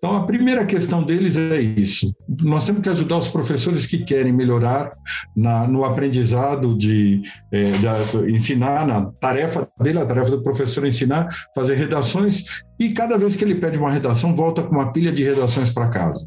[0.03, 2.11] Então, a primeira questão deles é isso.
[2.40, 4.92] Nós temos que ajudar os professores que querem melhorar
[5.36, 7.20] na, no aprendizado de,
[7.53, 12.44] é, de, ensinar, na tarefa dele, a tarefa do professor é ensinar, fazer redações,
[12.80, 15.90] e cada vez que ele pede uma redação, volta com uma pilha de redações para
[15.90, 16.26] casa.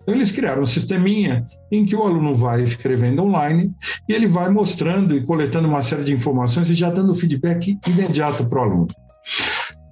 [0.00, 3.74] Então, eles criaram um sisteminha em que o aluno vai escrevendo online
[4.08, 8.48] e ele vai mostrando e coletando uma série de informações e já dando feedback imediato
[8.48, 8.88] para o aluno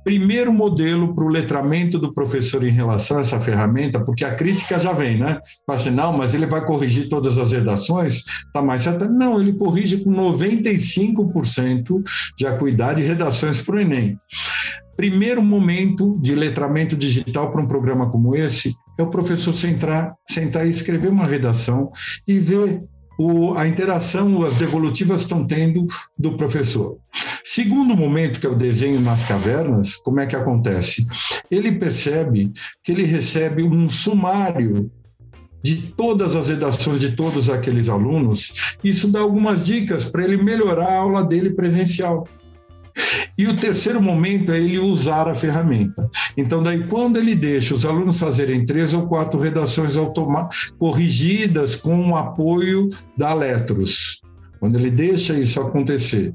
[0.04, 4.78] primeiro modelo para o letramento do professor em relação a essa ferramenta, porque a crítica
[4.78, 5.40] já vem, né?
[5.66, 9.08] Fala assim, não, mas ele vai corrigir todas as redações, tá mais certo?
[9.08, 12.02] Não, ele corrige com 95%
[12.36, 14.18] de acuidade redações para o Enem.
[14.96, 20.66] Primeiro momento de letramento digital para um programa como esse é o professor sentar, sentar
[20.66, 21.90] e escrever uma redação
[22.28, 22.84] e ver
[23.18, 25.86] o, a interação, as devolutivas estão tendo
[26.18, 26.98] do professor.
[27.44, 31.06] Segundo momento, que é o desenho nas cavernas, como é que acontece?
[31.50, 32.52] Ele percebe
[32.82, 34.90] que ele recebe um sumário
[35.62, 38.76] de todas as redações de todos aqueles alunos.
[38.84, 42.28] Isso dá algumas dicas para ele melhorar a aula dele presencial.
[43.36, 46.08] E o terceiro momento é ele usar a ferramenta.
[46.36, 49.94] Então, daí, quando ele deixa os alunos fazerem três ou quatro redações
[50.78, 54.20] corrigidas com o apoio da Letros,
[54.64, 56.32] quando ele deixa isso acontecer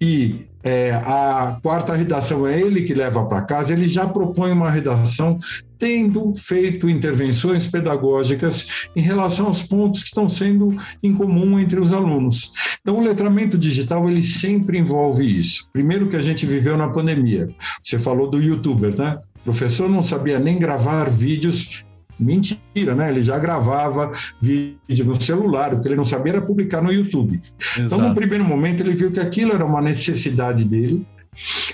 [0.00, 4.68] e é, a quarta redação é ele que leva para casa, ele já propõe uma
[4.68, 5.38] redação
[5.78, 11.92] tendo feito intervenções pedagógicas em relação aos pontos que estão sendo em comum entre os
[11.92, 12.50] alunos.
[12.80, 15.68] Então, o letramento digital ele sempre envolve isso.
[15.72, 17.48] Primeiro que a gente viveu na pandemia.
[17.84, 19.20] Você falou do youtuber, né?
[19.42, 21.84] O professor não sabia nem gravar vídeos
[22.20, 23.08] Mentira, né?
[23.08, 27.40] Ele já gravava vídeo no celular, o que ele não sabia era publicar no YouTube.
[27.58, 27.82] Exato.
[27.82, 31.06] Então, no primeiro momento, ele viu que aquilo era uma necessidade dele.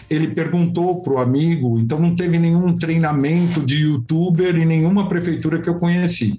[0.09, 5.61] Ele perguntou para o amigo, então não teve nenhum treinamento de youtuber em nenhuma prefeitura
[5.61, 6.39] que eu conheci.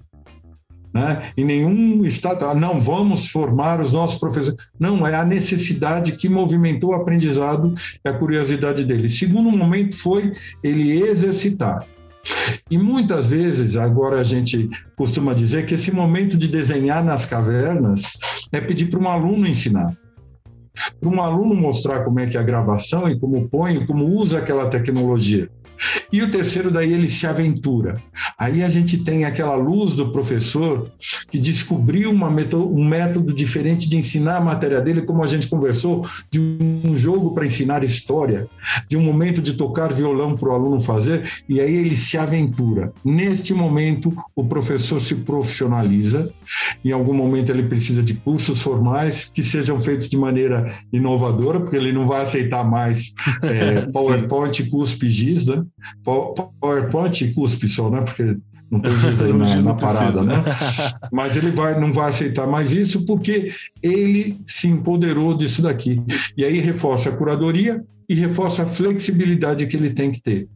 [0.93, 1.31] Né?
[1.35, 4.57] Em nenhum estado, ah, não, vamos formar os nossos professores.
[4.79, 9.09] Não, é a necessidade que movimentou o aprendizado e a curiosidade dele.
[9.09, 10.31] Segundo momento foi
[10.63, 11.85] ele exercitar.
[12.69, 18.13] E muitas vezes, agora a gente costuma dizer que esse momento de desenhar nas cavernas
[18.51, 19.95] é pedir para um aluno ensinar.
[20.99, 24.38] Para um aluno mostrar como é que é a gravação e como põe, como usa
[24.39, 25.49] aquela tecnologia.
[26.11, 27.95] E o terceiro, daí ele se aventura.
[28.37, 30.89] Aí a gente tem aquela luz do professor
[31.29, 36.05] que descobriu método, um método diferente de ensinar a matéria dele, como a gente conversou,
[36.31, 38.47] de um jogo para ensinar história,
[38.89, 42.93] de um momento de tocar violão para o aluno fazer, e aí ele se aventura.
[43.03, 46.31] Neste momento, o professor se profissionaliza,
[46.83, 51.75] em algum momento ele precisa de cursos formais que sejam feitos de maneira inovadora, porque
[51.75, 55.63] ele não vai aceitar mais é, PowerPoint, cuspe, giz, né?
[56.61, 58.01] PowerPoint e cuspe só, né?
[58.01, 58.37] Porque
[58.71, 60.43] não tem giz aí na, na parada, né?
[61.11, 63.51] Mas ele vai, não vai aceitar mais isso porque
[63.83, 66.01] ele se empoderou disso daqui.
[66.37, 70.47] E aí reforça a curadoria e reforça a flexibilidade que ele tem que ter.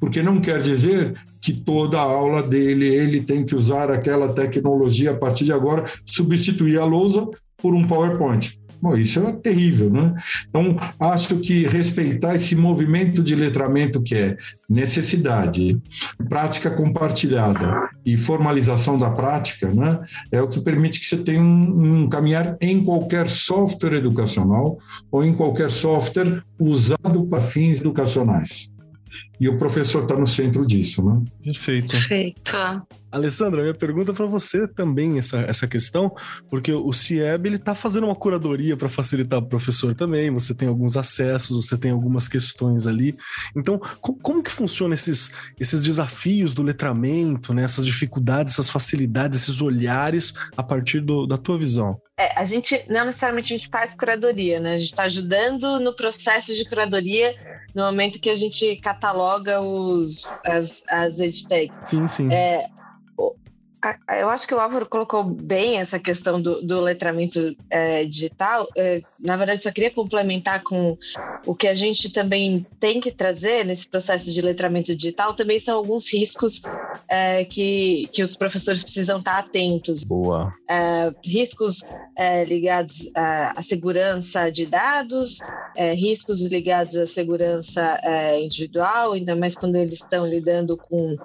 [0.00, 5.10] Porque não quer dizer que toda a aula dele ele tem que usar aquela tecnologia
[5.10, 7.28] a partir de agora, substituir a lousa
[7.58, 8.58] por um PowerPoint.
[8.84, 10.14] Bom, isso é terrível, né?
[10.46, 14.36] Então, acho que respeitar esse movimento de letramento que é
[14.68, 15.80] necessidade,
[16.28, 20.02] prática compartilhada e formalização da prática, né?
[20.30, 24.76] É o que permite que você tenha um, um caminhar em qualquer software educacional
[25.10, 28.73] ou em qualquer software usado para fins educacionais.
[29.40, 31.22] E o professor está no centro disso, né?
[31.42, 31.88] Perfeito.
[31.88, 32.52] Perfeito.
[33.14, 36.12] Alessandra, minha pergunta para você também essa, essa questão,
[36.50, 40.32] porque o CIEB ele está fazendo uma curadoria para facilitar o professor também.
[40.32, 43.16] Você tem alguns acessos, você tem algumas questões ali.
[43.56, 47.62] Então, com, como que funciona esses, esses desafios do letramento, né?
[47.62, 51.96] essas dificuldades, essas facilidades, esses olhares a partir do, da tua visão?
[52.18, 54.74] É, a gente não necessariamente a gente faz curadoria, né?
[54.74, 57.34] A gente está ajudando no processo de curadoria
[57.74, 61.76] no momento que a gente cataloga os, as, as edtechs.
[61.88, 62.32] Sim, sim.
[62.32, 62.66] É,
[64.18, 68.68] eu acho que o Álvaro colocou bem essa questão do, do letramento é, digital.
[68.76, 70.96] É, na verdade, só queria complementar com
[71.46, 75.34] o que a gente também tem que trazer nesse processo de letramento digital.
[75.34, 76.62] Também são alguns riscos
[77.08, 80.04] é, que, que os professores precisam estar atentos.
[80.04, 80.52] Boa.
[80.68, 81.82] É, riscos
[82.16, 85.38] é, ligados à, à, segurança de dados,
[85.76, 87.98] é, riscos ligados à segurança
[88.40, 91.16] individual, ainda mais quando eles estão lidando com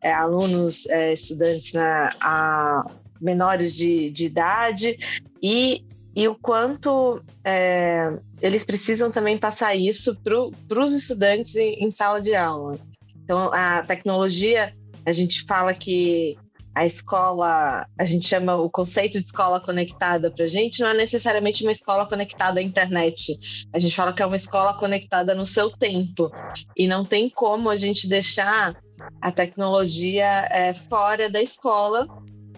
[0.00, 1.74] é, alunos, é, estudantes
[2.20, 2.88] a,
[3.20, 4.98] menores de, de idade
[5.42, 5.84] e,
[6.14, 12.20] e o quanto é, eles precisam também passar isso para os estudantes em, em, sala
[12.20, 12.78] de aula.
[13.24, 14.72] Então, a tecnologia,
[15.04, 16.36] a gente fala que
[16.76, 20.94] a escola, a gente chama o conceito de escola conectada para a gente, não é
[20.94, 23.38] necessariamente uma escola conectada à internet.
[23.72, 26.30] A gente fala que é uma escola conectada no seu tempo.
[26.76, 28.76] E não tem como a gente deixar
[29.20, 32.06] a tecnologia é, fora da escola,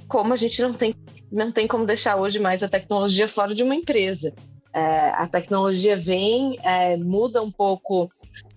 [0.07, 0.95] como a gente não tem,
[1.31, 4.33] não tem como deixar hoje mais a tecnologia fora de uma empresa.
[4.73, 8.11] É, a tecnologia vem, é, muda um pouco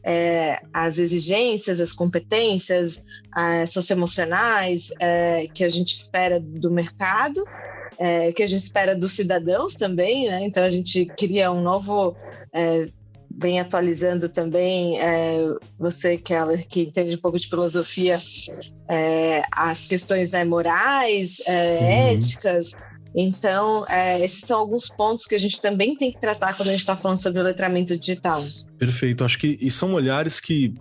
[0.04, 3.02] é, as exigências, as competências
[3.36, 7.44] é, socioemocionais é, que a gente espera do mercado,
[7.98, 10.44] é, que a gente espera dos cidadãos também, né?
[10.44, 12.16] Então a gente cria um novo
[13.38, 15.38] vem atualizando também, é,
[15.78, 18.20] você, Keller, que entende um pouco de filosofia,
[18.90, 22.72] é, as questões né, morais, é, éticas.
[23.14, 26.72] Então, é, esses são alguns pontos que a gente também tem que tratar quando a
[26.72, 28.42] gente está falando sobre o letramento digital.
[28.78, 29.24] Perfeito.
[29.24, 30.74] Acho que e são olhares que,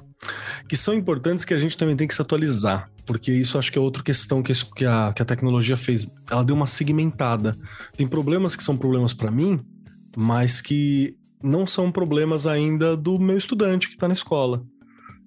[0.69, 2.89] que são importantes que a gente também tem que se atualizar.
[3.05, 4.53] Porque isso acho que é outra questão que
[4.87, 6.07] a, que a tecnologia fez.
[6.31, 7.57] Ela deu uma segmentada.
[7.97, 9.61] Tem problemas que são problemas para mim,
[10.17, 14.65] mas que não são problemas ainda do meu estudante que está na escola.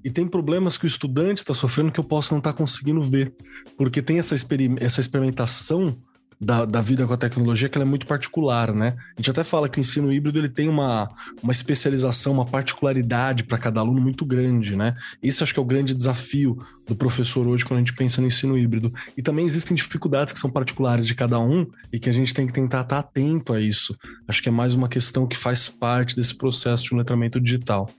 [0.03, 3.03] E tem problemas que o estudante está sofrendo que eu posso não estar tá conseguindo
[3.03, 3.33] ver.
[3.77, 5.97] Porque tem essa, experim essa experimentação
[6.39, 8.95] da, da vida com a tecnologia que ela é muito particular, né?
[9.15, 11.09] A gente até fala que o ensino híbrido ele tem uma,
[11.41, 14.95] uma especialização, uma particularidade para cada aluno muito grande, né?
[15.21, 18.27] Esse acho que é o grande desafio do professor hoje quando a gente pensa no
[18.27, 18.93] ensino híbrido.
[19.17, 22.45] E também existem dificuldades que são particulares de cada um e que a gente tem
[22.45, 23.97] que tentar estar atento a isso.
[24.27, 27.89] Acho que é mais uma questão que faz parte desse processo de letramento digital.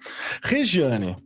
[0.42, 1.16] Regiane,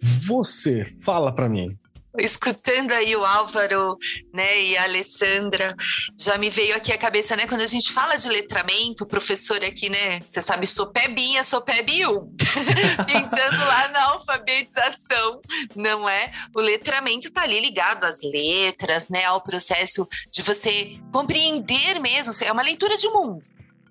[0.00, 1.76] você fala para mim,
[2.18, 3.98] escutando aí o Álvaro,
[4.32, 5.74] né, e a Alessandra,
[6.18, 9.62] já me veio aqui a cabeça, né, quando a gente fala de letramento, o professor
[9.64, 12.32] aqui, né, você sabe, sou pebinha, sou pebiu,
[13.06, 15.40] pensando lá na alfabetização,
[15.74, 16.30] não é?
[16.54, 22.52] O letramento tá ali ligado às letras, né, ao processo de você compreender mesmo, é
[22.52, 23.42] uma leitura de mundo,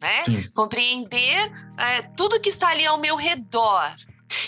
[0.01, 0.23] né?
[0.25, 0.49] Sim.
[0.53, 3.95] Compreender é, tudo que está ali ao meu redor,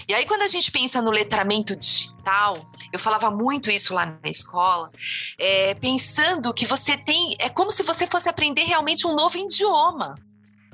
[0.07, 4.29] e aí, quando a gente pensa no letramento digital, eu falava muito isso lá na
[4.29, 4.91] escola,
[5.39, 7.35] é, pensando que você tem.
[7.39, 10.15] É como se você fosse aprender realmente um novo idioma.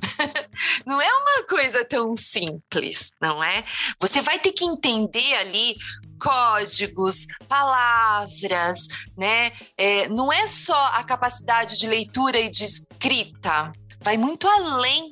[0.86, 3.64] não é uma coisa tão simples, não é?
[4.00, 5.76] Você vai ter que entender ali
[6.20, 8.80] códigos, palavras,
[9.18, 9.52] né?
[9.78, 15.10] É, não é só a capacidade de leitura e de escrita, vai muito além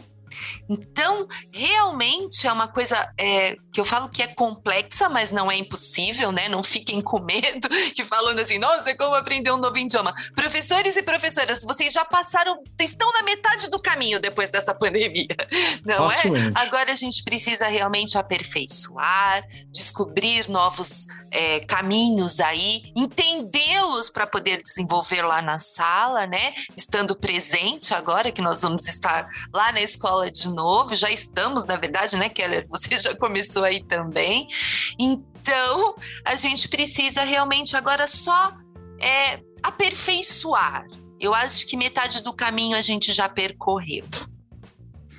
[0.69, 5.57] então, realmente é uma coisa é, que eu falo que é complexa, mas não é
[5.57, 6.47] impossível, né?
[6.47, 10.13] Não fiquem com medo que falando assim, nossa, como aprender um novo idioma.
[10.35, 15.35] Professores e professoras, vocês já passaram, estão na metade do caminho depois dessa pandemia,
[15.83, 16.51] não é?
[16.53, 25.21] Agora a gente precisa realmente aperfeiçoar, descobrir novos é, caminhos aí, entendê-los para poder desenvolver
[25.21, 26.53] lá na sala, né?
[26.75, 30.58] Estando presente agora que nós vamos estar lá na escola de novo,
[30.93, 32.65] já estamos, na verdade, né, Keller?
[32.69, 34.47] Você já começou aí também.
[34.97, 35.95] Então,
[36.25, 38.53] a gente precisa realmente agora só
[38.99, 40.85] é, aperfeiçoar.
[41.19, 44.05] Eu acho que metade do caminho a gente já percorreu.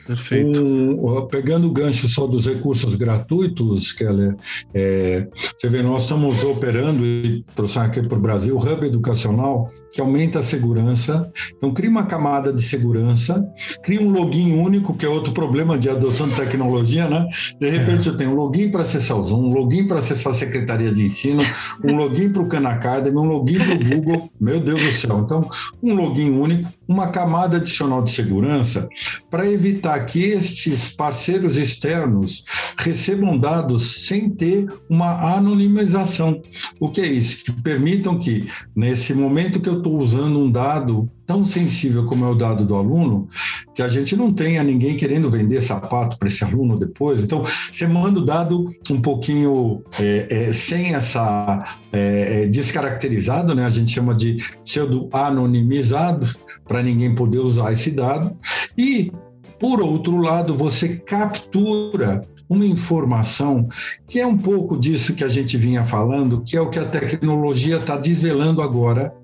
[0.06, 0.60] Perfeito.
[0.60, 4.34] Um, pegando o gancho só dos recursos gratuitos, Keller,
[4.74, 9.70] é, você vê, nós estamos operando e trouxemos aqui para o Brasil o Hub Educacional,
[9.92, 11.30] que aumenta a segurança.
[11.56, 13.44] Então, cria uma camada de segurança,
[13.82, 17.26] cria um login único, que é outro problema de adoção de tecnologia, né?
[17.58, 18.12] De repente, é.
[18.12, 21.04] eu tenho um login para acessar o Zoom, um login para acessar a Secretaria de
[21.04, 21.40] Ensino,
[21.84, 24.30] um login para o Khan Academy, um login para o Google.
[24.40, 25.20] Meu Deus do céu.
[25.20, 25.48] Então,
[25.82, 28.88] um login único, uma camada adicional de segurança
[29.30, 32.44] para evitar que estes parceiros externos
[32.78, 36.42] recebam dados sem ter uma anonimização.
[36.78, 37.44] O que é isso?
[37.44, 42.28] Que permitam que, nesse momento que eu estou usando um dado tão sensível como é
[42.28, 43.28] o dado do aluno,
[43.74, 47.22] que a gente não tenha ninguém querendo vender sapato para esse aluno depois.
[47.22, 51.62] Então, você manda o dado um pouquinho é, é, sem essa
[51.92, 53.64] é, é descaracterizado, né?
[53.64, 56.28] A gente chama de pseudo anonimizado,
[56.66, 58.36] para ninguém poder usar esse dado.
[58.76, 59.12] E
[59.60, 63.68] por outro lado, você captura uma informação
[64.08, 66.84] que é um pouco disso que a gente vinha falando, que é o que a
[66.84, 69.14] tecnologia está desvelando agora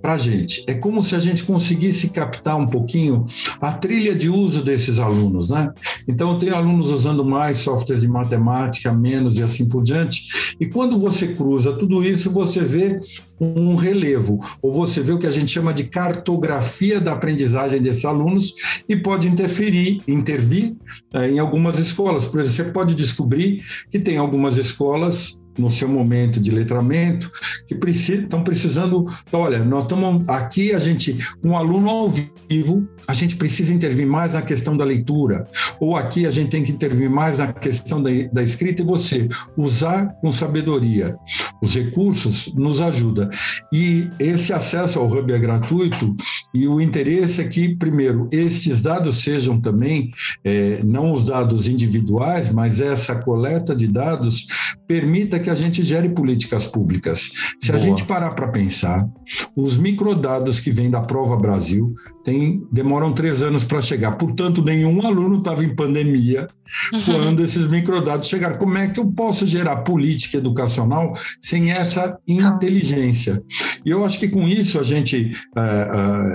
[0.00, 0.64] para a gente.
[0.66, 3.26] É como se a gente conseguisse captar um pouquinho
[3.60, 5.72] a trilha de uso desses alunos, né?
[6.08, 10.54] Então, eu tenho alunos usando mais softwares de matemática, menos e assim por diante.
[10.60, 13.00] E quando você cruza tudo isso, você vê
[13.40, 18.04] um relevo, ou você vê o que a gente chama de cartografia da aprendizagem desses
[18.04, 18.54] alunos
[18.88, 20.76] e pode interferir, intervir
[21.12, 22.26] é, em algumas escolas.
[22.26, 27.30] Por exemplo, você pode descobrir que tem algumas escolas no seu momento de letramento,
[27.66, 29.06] que estão precisando.
[29.26, 34.06] Então, olha, nós estamos aqui, a gente, um aluno ao vivo, a gente precisa intervir
[34.06, 35.46] mais na questão da leitura,
[35.80, 39.28] ou aqui a gente tem que intervir mais na questão da, da escrita e você
[39.56, 41.16] usar com sabedoria.
[41.62, 43.30] Os recursos nos ajuda.
[43.72, 46.14] E esse acesso ao Hub é gratuito
[46.52, 50.12] e o interesse é que, primeiro, esses dados sejam também,
[50.44, 54.46] é, não os dados individuais, mas essa coleta de dados
[54.86, 57.30] permita que a gente gere políticas públicas.
[57.60, 57.76] Se Boa.
[57.76, 59.06] a gente parar para pensar,
[59.54, 64.12] os microdados que vêm da Prova Brasil tem, demoram três anos para chegar.
[64.12, 66.48] Portanto, nenhum aluno estava em pandemia
[66.92, 67.02] uhum.
[67.04, 68.56] quando esses microdados chegaram.
[68.56, 73.42] Como é que eu posso gerar política educacional sem essa inteligência?
[73.84, 75.90] E eu acho que com isso a gente é,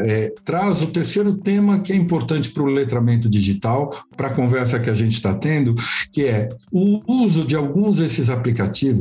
[0.05, 4.79] é, traz o terceiro tema que é importante para o letramento digital, para a conversa
[4.79, 5.73] que a gente está tendo,
[6.11, 8.98] que é o uso de alguns desses aplicativos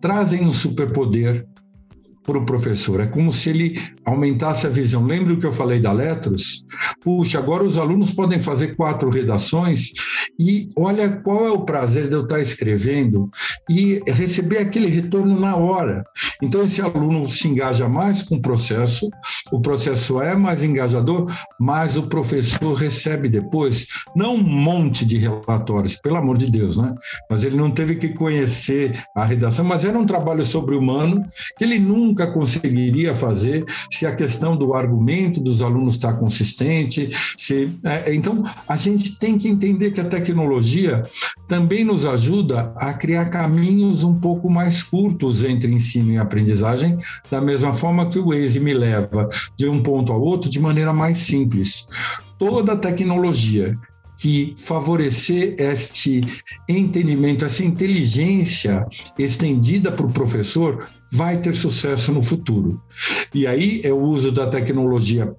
[0.00, 1.46] trazem um superpoder
[2.28, 3.00] para o professor.
[3.00, 5.06] É como se ele aumentasse a visão.
[5.06, 6.62] Lembra o que eu falei da Letros?
[7.00, 9.92] Puxa, agora os alunos podem fazer quatro redações
[10.38, 13.28] e olha qual é o prazer de eu estar escrevendo
[13.68, 16.04] e receber aquele retorno na hora.
[16.40, 19.10] Então, esse aluno se engaja mais com o processo,
[19.50, 21.26] o processo é mais engajador,
[21.58, 26.94] mas o professor recebe depois, não um monte de relatórios, pelo amor de Deus, né?
[27.28, 31.24] Mas ele não teve que conhecer a redação, mas era um trabalho sobre-humano
[31.56, 37.10] que ele nunca conseguiria fazer se a questão do argumento dos alunos está consistente.
[37.36, 40.27] Se, é, então, a gente tem que entender que a tecnologia
[41.46, 46.98] também nos ajuda a criar caminhos um pouco mais curtos entre ensino e aprendizagem,
[47.30, 50.92] da mesma forma que o Waze me leva de um ponto ao outro de maneira
[50.92, 51.88] mais simples.
[52.38, 53.76] Toda tecnologia
[54.18, 56.22] que favorecer este
[56.68, 58.84] entendimento, essa inteligência
[59.16, 62.82] estendida para o professor, vai ter sucesso no futuro.
[63.32, 65.32] E aí é o uso da tecnologia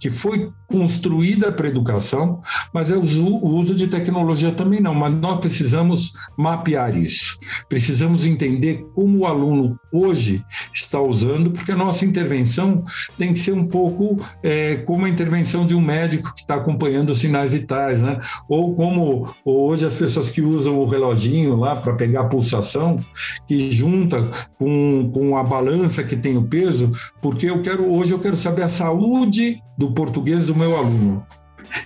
[0.00, 2.40] que foi construída para a educação,
[2.72, 4.94] mas é o uso de tecnologia também não.
[4.94, 7.38] Mas nós precisamos mapear isso.
[7.68, 10.44] Precisamos entender como o aluno hoje
[10.74, 12.84] está usando, porque a nossa intervenção
[13.16, 17.10] tem que ser um pouco é, como a intervenção de um médico que está acompanhando
[17.10, 18.20] os sinais vitais, né?
[18.48, 22.98] Ou como hoje as pessoas que usam o reloginho lá para pegar a pulsação,
[23.46, 26.90] que junta com, com a balança que tem o peso,
[27.22, 31.24] porque eu quero hoje eu quero saber a saúde do português do meu aluno.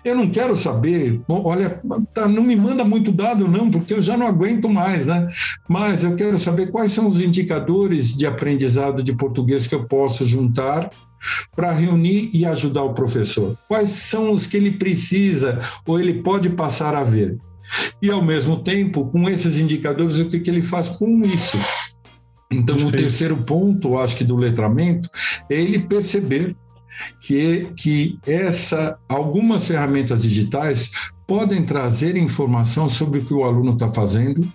[0.05, 1.81] Eu não quero saber, olha,
[2.13, 5.27] tá, não me manda muito dado, não, porque eu já não aguento mais, né?
[5.69, 10.25] Mas eu quero saber quais são os indicadores de aprendizado de português que eu posso
[10.25, 10.91] juntar
[11.55, 13.57] para reunir e ajudar o professor.
[13.69, 17.37] Quais são os que ele precisa ou ele pode passar a ver?
[18.03, 21.59] E, ao mesmo tempo, com esses indicadores, o que, que ele faz com isso?
[22.53, 22.99] Então, Perfeito.
[22.99, 25.09] o terceiro ponto, acho que do letramento,
[25.49, 26.57] é ele perceber
[27.21, 30.91] que, que essa, algumas ferramentas digitais
[31.27, 34.53] podem trazer informação sobre o que o aluno está fazendo,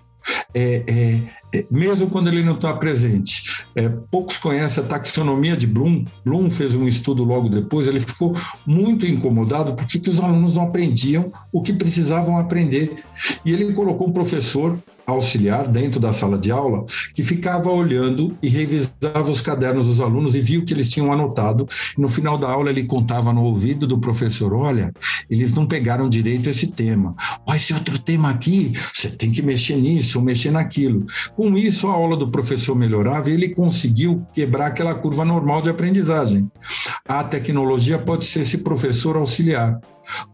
[0.52, 1.20] é, é,
[1.58, 3.64] é, mesmo quando ele não está presente.
[3.74, 6.04] É, poucos conhecem a taxonomia de Bloom.
[6.24, 8.36] Bloom fez um estudo logo depois, ele ficou
[8.66, 13.04] muito incomodado porque que os alunos não aprendiam o que precisavam aprender.
[13.44, 16.84] E ele colocou um professor auxiliar dentro da sala de aula
[17.14, 21.12] que ficava olhando e revisava os cadernos dos alunos e via o que eles tinham
[21.12, 21.66] anotado.
[21.96, 24.92] No final da aula, ele contava no ouvido do professor: Olha,
[25.30, 27.14] eles não pegaram direito esse tema.
[27.46, 31.04] Olha, esse outro tema aqui, você tem que mexer nisso ou mexer naquilo.
[31.34, 35.68] Com isso, a aula do professor melhorava e ele conseguiu quebrar aquela curva normal de
[35.68, 36.50] aprendizagem.
[37.08, 39.80] A tecnologia pode ser esse professor auxiliar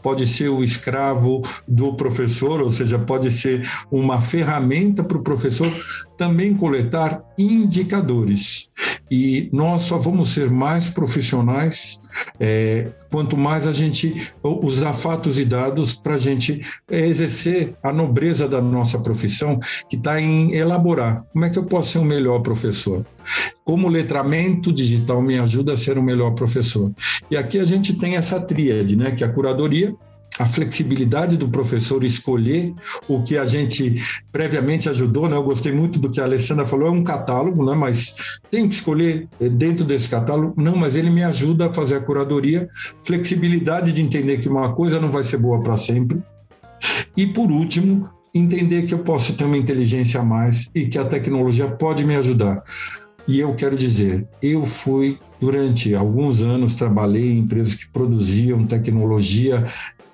[0.03, 5.71] pode ser o escravo do professor, ou seja, pode ser uma ferramenta para o professor
[6.23, 8.69] também coletar indicadores.
[9.11, 12.01] E nós só vamos ser mais profissionais
[12.39, 18.47] é, quanto mais a gente usar fatos e dados para a gente exercer a nobreza
[18.47, 19.59] da nossa profissão,
[19.89, 21.25] que está em elaborar.
[21.33, 23.05] Como é que eu posso ser um melhor professor?
[23.65, 26.93] Como o letramento digital me ajuda a ser um melhor professor?
[27.29, 29.11] E aqui a gente tem essa tríade, né?
[29.11, 29.93] Que é a curadoria,
[30.43, 32.75] a flexibilidade do professor escolher
[33.07, 33.95] o que a gente
[34.33, 35.37] previamente ajudou, né?
[35.37, 37.77] Eu gostei muito do que a Alessandra falou, é um catálogo, né?
[37.77, 40.61] Mas tem que escolher dentro desse catálogo.
[40.61, 42.69] Não, mas ele me ajuda a fazer a curadoria,
[43.05, 46.21] flexibilidade de entender que uma coisa não vai ser boa para sempre.
[47.17, 51.05] E por último, entender que eu posso ter uma inteligência a mais e que a
[51.05, 52.65] tecnologia pode me ajudar.
[53.29, 59.65] E eu quero dizer, eu fui durante alguns anos trabalhei em empresas que produziam tecnologia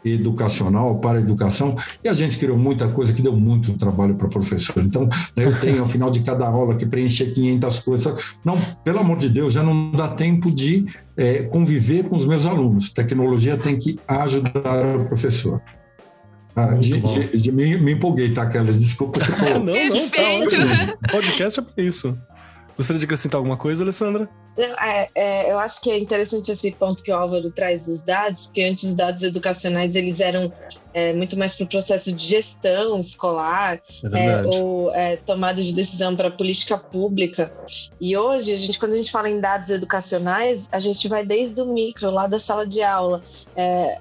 [0.03, 4.27] educacional para a educação e a gente criou muita coisa que deu muito trabalho para
[4.27, 4.83] o professor.
[4.83, 5.07] Então,
[5.37, 8.37] né, eu tenho ao final de cada aula que preencher 500 coisas.
[8.43, 12.47] Não, pelo amor de Deus, já não dá tempo de é, conviver com os meus
[12.47, 12.91] alunos.
[12.91, 15.61] Tecnologia tem que ajudar o professor.
[16.57, 18.73] Ah, de, de, de, me, me, empolguei, tá, Kelly?
[18.73, 19.21] Desculpa.
[19.61, 20.65] não, não, tá ótimo.
[21.11, 22.19] Podcast é para isso.
[22.79, 24.27] Gostaria de acrescentar alguma coisa, Alessandra?
[24.59, 28.47] É, é, eu acho que é interessante esse ponto que o Álvaro traz dos dados,
[28.47, 30.53] porque antes os dados educacionais eles eram
[30.93, 33.81] é, muito mais para o processo de gestão escolar
[34.13, 37.53] é é, ou é, tomada de decisão para política pública.
[38.01, 41.61] E hoje, a gente, quando a gente fala em dados educacionais, a gente vai desde
[41.61, 43.23] o micro, lá da sala de aula.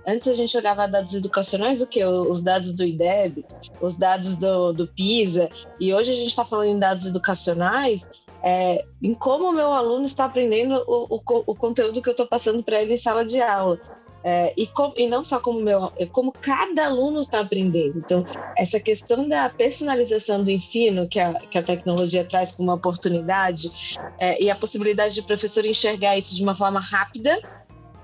[0.07, 2.03] antes a gente olhava dados educacionais, o que?
[2.03, 3.45] Os dados do IDEB,
[3.79, 5.49] os dados do, do PISA,
[5.79, 8.07] e hoje a gente está falando em dados educacionais
[8.43, 12.27] é, em como o meu aluno está aprendendo o, o, o conteúdo que eu estou
[12.27, 13.79] passando para ele em sala de aula.
[14.23, 17.99] É, e, com, e, não só como meu, como cada aluno está aprendendo.
[17.99, 18.25] Então,
[18.57, 23.71] essa questão da personalização do ensino que a, que a tecnologia traz como uma oportunidade
[24.19, 27.39] é, e a possibilidade de professor enxergar isso de uma forma rápida,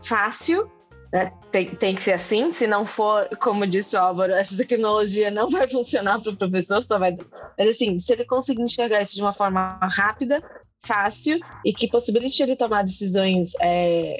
[0.01, 0.69] fácil
[1.13, 1.31] né?
[1.51, 5.47] Tem, tem que ser assim, se não for, como disse o Álvaro, essa tecnologia não
[5.47, 7.15] vai funcionar para o professor, só vai.
[7.57, 10.41] Mas assim, se ele conseguir enxergar isso de uma forma rápida,
[10.79, 14.17] fácil e que possibilite ele tomar decisões é,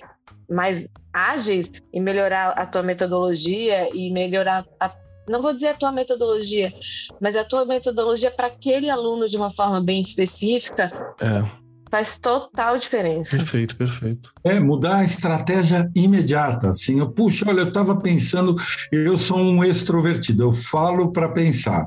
[0.48, 4.92] mais ágeis e melhorar a tua metodologia e melhorar a
[5.26, 6.74] não vou dizer a tua metodologia,
[7.18, 10.92] mas a tua metodologia para aquele aluno de uma forma bem específica,
[11.22, 11.63] é.
[11.94, 13.38] Faz total diferença.
[13.38, 14.34] Perfeito, perfeito.
[14.44, 16.72] É, mudar a estratégia imediata.
[16.72, 18.56] Assim, eu, puxa, olha, eu estava pensando,
[18.92, 21.86] eu sou um extrovertido, eu falo para pensar.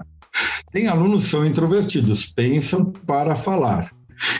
[0.71, 3.96] Tem alunos que são introvertidos, pensam para falar.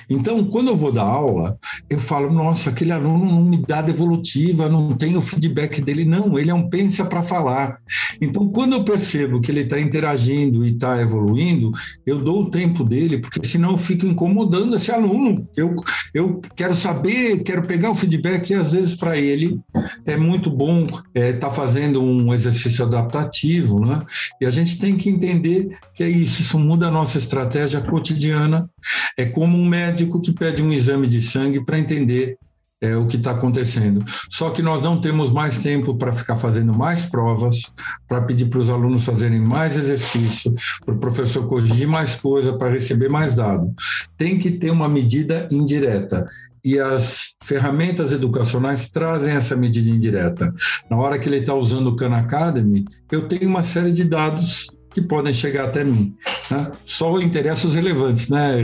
[0.09, 1.59] Então, quando eu vou dar aula,
[1.89, 6.05] eu falo, nossa, aquele aluno não me dá devolutiva, não tem o feedback dele.
[6.05, 7.79] Não, ele é um pensa para falar.
[8.21, 11.73] Então, quando eu percebo que ele está interagindo e está evoluindo,
[12.05, 15.49] eu dou o tempo dele, porque senão eu fico incomodando esse aluno.
[15.57, 15.75] Eu,
[16.15, 19.59] eu quero saber, quero pegar o feedback e às vezes para ele
[20.05, 24.03] é muito bom estar é, tá fazendo um exercício adaptativo, né?
[24.41, 28.69] E a gente tem que entender que é isso, isso muda a nossa estratégia cotidiana.
[29.17, 32.39] É como um médico que pede um exame de sangue para entender
[32.81, 34.05] é, o que está acontecendo.
[34.31, 37.73] Só que nós não temos mais tempo para ficar fazendo mais provas,
[38.07, 40.55] para pedir para os alunos fazerem mais exercício,
[40.85, 43.73] para o professor corrigir mais coisa, para receber mais dado.
[44.17, 46.27] Tem que ter uma medida indireta.
[46.65, 50.53] E as ferramentas educacionais trazem essa medida indireta.
[50.91, 54.67] Na hora que ele está usando o Khan Academy, eu tenho uma série de dados
[54.97, 56.17] que podem chegar até mim.
[56.51, 56.73] Né?
[56.87, 58.57] Só interessa os relevantes, né,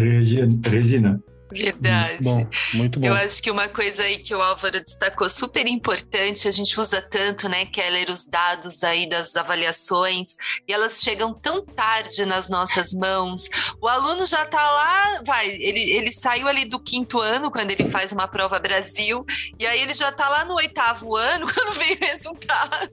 [0.67, 1.23] Regina?
[1.53, 2.19] Verdade.
[2.23, 3.07] Bom, muito bom.
[3.07, 7.01] Eu acho que uma coisa aí que o Álvaro destacou super importante, a gente usa
[7.01, 10.37] tanto, né, Keller, os dados aí das avaliações,
[10.67, 13.49] e elas chegam tão tarde nas nossas mãos.
[13.81, 17.89] O aluno já tá lá, vai, ele, ele saiu ali do quinto ano, quando ele
[17.89, 19.25] faz uma prova Brasil,
[19.59, 22.91] e aí ele já tá lá no oitavo ano, quando vem o resultado.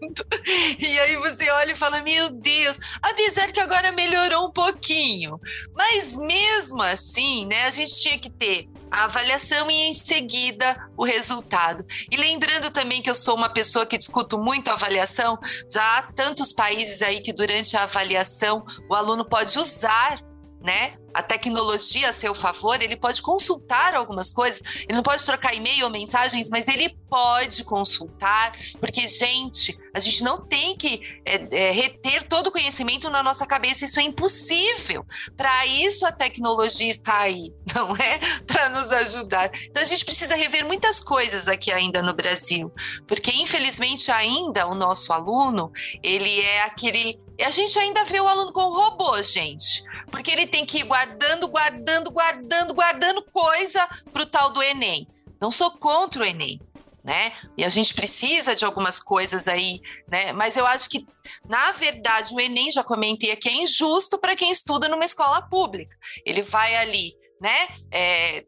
[0.80, 5.40] E aí você olha e fala, meu Deus, apesar que agora melhorou um pouquinho.
[5.74, 8.49] Mas mesmo assim, né, a gente tinha que ter
[8.92, 11.86] a avaliação e em seguida o resultado.
[12.12, 15.38] E lembrando também que eu sou uma pessoa que discuto muito avaliação,
[15.72, 20.20] já há tantos países aí que durante a avaliação o aluno pode usar
[20.62, 20.94] né?
[21.14, 25.86] A tecnologia a seu favor, ele pode consultar algumas coisas, ele não pode trocar e-mail
[25.86, 31.72] ou mensagens, mas ele pode consultar, porque, gente, a gente não tem que é, é,
[31.72, 35.06] reter todo o conhecimento na nossa cabeça, isso é impossível.
[35.36, 38.20] Para isso a tecnologia está aí, não é?
[38.46, 39.50] Para nos ajudar.
[39.66, 42.72] Então a gente precisa rever muitas coisas aqui ainda no Brasil,
[43.08, 45.72] porque infelizmente ainda o nosso aluno,
[46.04, 49.84] ele é aquele a gente ainda vê o aluno como robô, gente.
[50.12, 55.08] porque ele tem que ir guardando, guardando, guardando, guardando coisa para o tal do Enem.
[55.40, 56.60] Não sou contra o Enem,
[57.04, 57.32] né?
[57.58, 60.34] E a gente precisa de algumas coisas aí, né?
[60.34, 61.06] Mas eu acho que,
[61.48, 65.96] na verdade, o Enem, já comentei aqui, é injusto para quem estuda numa escola pública.
[66.26, 67.68] Ele vai ali, né?
[67.92, 68.46] É,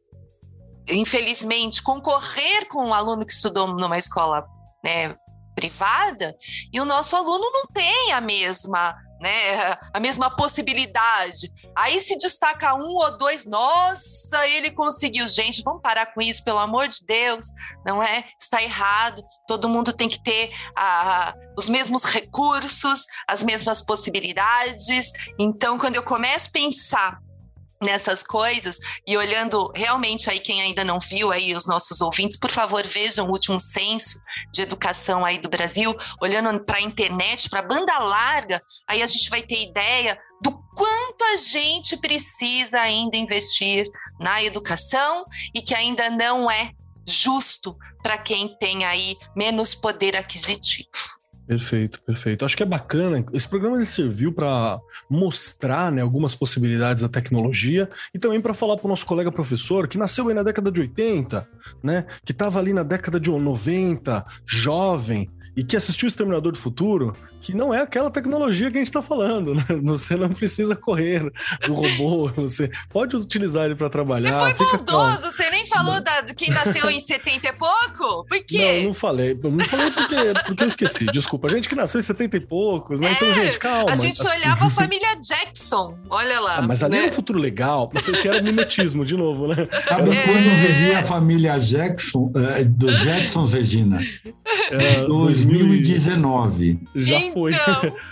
[0.90, 4.46] infelizmente, concorrer com um aluno que estudou numa escola
[4.84, 5.16] né,
[5.56, 6.36] privada
[6.74, 11.54] e o nosso aluno não tem a mesma né, a mesma possibilidade.
[11.76, 15.28] Aí se destaca um ou dois, nossa, ele conseguiu.
[15.28, 17.46] Gente, vamos parar com isso, pelo amor de Deus,
[17.86, 18.26] não é?
[18.40, 19.24] Está errado.
[19.48, 25.12] Todo mundo tem que ter ah, os mesmos recursos, as mesmas possibilidades.
[25.40, 27.20] Então, quando eu começo a pensar
[27.82, 28.78] nessas coisas
[29.08, 33.28] e olhando realmente aí quem ainda não viu aí os nossos ouvintes, por favor, vejam
[33.28, 34.20] o último censo
[34.54, 39.08] de educação aí do Brasil, olhando para a internet, para a banda larga, aí a
[39.08, 43.86] gente vai ter ideia do quanto a gente precisa ainda investir
[44.20, 46.72] na educação e que ainda não é
[47.08, 51.11] justo para quem tem aí menos poder aquisitivo.
[51.52, 52.46] Perfeito, perfeito.
[52.46, 53.26] Acho que é bacana.
[53.34, 54.80] Esse programa ele serviu para
[55.10, 59.86] mostrar né, algumas possibilidades da tecnologia e também para falar para o nosso colega professor
[59.86, 61.46] que nasceu aí na década de 80,
[61.84, 66.58] né, que estava ali na década de 90, jovem, e que assistiu o Exterminador do
[66.58, 69.66] Futuro, que não é aquela tecnologia que a gente está falando, né?
[69.84, 71.32] Você não precisa correr
[71.66, 74.32] do robô, você pode utilizar ele para trabalhar.
[74.32, 78.26] Mas foi bondoso, você nem falou da, de quem nasceu em 70 e pouco?
[78.26, 78.78] Por quê?
[78.80, 79.38] Não, não falei.
[79.42, 80.16] Não falei porque,
[80.46, 81.06] porque eu esqueci.
[81.08, 81.48] Desculpa.
[81.48, 83.12] A gente que nasceu em 70 e poucos, né?
[83.14, 83.92] Então, é, então, gente, calma.
[83.92, 86.58] A gente olhava a família Jackson, olha lá.
[86.58, 87.00] Ah, mas ali né?
[87.00, 89.68] era um futuro legal, porque era mimetismo, de novo, né?
[89.88, 90.24] Sabe é...
[90.24, 94.00] quando vivia a família Jackson, uh, dos Jacksons, Regina?
[94.70, 95.02] É,
[95.46, 96.80] 2019.
[96.96, 97.54] Já então, foi.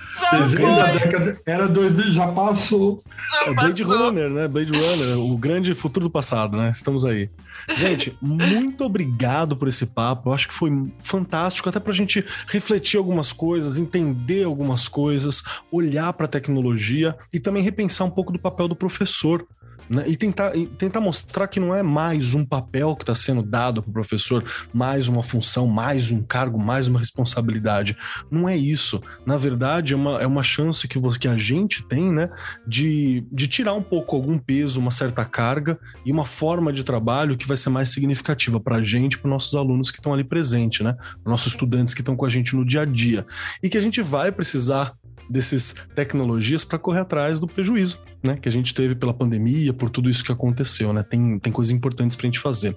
[1.00, 3.02] década, era 2000, já passou.
[3.18, 4.06] Já é Blade passou.
[4.06, 4.48] Runner, né?
[4.48, 6.70] Blade Runner, o grande futuro do passado, né?
[6.72, 7.30] Estamos aí.
[7.78, 10.30] Gente, muito obrigado por esse papo.
[10.30, 15.44] Eu acho que foi fantástico, até para a gente refletir algumas coisas, entender algumas coisas,
[15.72, 19.46] olhar para a tecnologia e também repensar um pouco do papel do professor
[19.90, 20.04] né?
[20.08, 23.82] E tentar, e tentar mostrar que não é mais um papel que está sendo dado
[23.82, 24.44] para o professor,
[24.74, 27.98] mais uma função, mais um cargo, mais uma responsabilidade.
[28.30, 29.02] Não é isso.
[29.26, 32.30] Na verdade, é uma, é uma chance que, você, que a gente tem né,
[32.68, 37.38] de, de tirar um pouco algum peso, uma certa carga e uma forma de trabalho
[37.38, 40.82] que vai ser mais significativa para a gente, para nossos alunos que estão ali presentes,
[40.82, 40.96] né?
[41.26, 43.26] Nossos estudantes que estão com a gente no dia a dia.
[43.64, 44.94] E que a gente vai precisar
[45.30, 49.90] dessas tecnologias para correr atrás do prejuízo, né, que a gente teve pela pandemia, por
[49.90, 51.04] tudo isso que aconteceu, né?
[51.04, 52.76] Tem, tem coisas importantes para a gente fazer.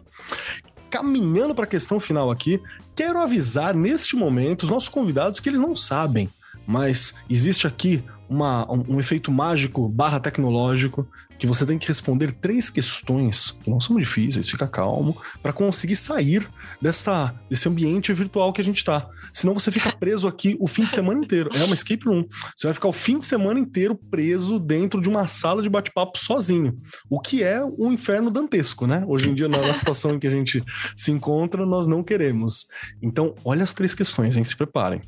[0.90, 2.60] Caminhando para a questão final aqui,
[2.94, 6.28] quero avisar neste momento os nossos convidados que eles não sabem,
[6.66, 8.02] mas existe aqui
[8.32, 11.06] uma, um, efeito mágico barra tecnológico
[11.38, 15.96] que você tem que responder três questões que não são difíceis, fica calmo, para conseguir
[15.96, 16.48] sair
[16.80, 19.08] dessa, desse ambiente virtual que a gente está.
[19.32, 21.50] Senão você fica preso aqui o fim de semana inteiro.
[21.54, 22.24] É uma escape room.
[22.56, 26.18] Você vai ficar o fim de semana inteiro preso dentro de uma sala de bate-papo
[26.18, 26.78] sozinho.
[27.10, 29.04] O que é um inferno dantesco, né?
[29.06, 30.62] Hoje em dia, na situação em que a gente
[30.94, 32.66] se encontra, nós não queremos.
[33.02, 34.44] Então, olha as três questões, hein?
[34.44, 35.00] Se preparem.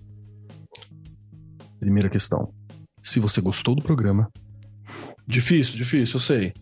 [1.78, 2.52] Primeira questão
[3.04, 4.30] se você gostou do programa.
[5.28, 6.52] Difícil, difícil, eu sei.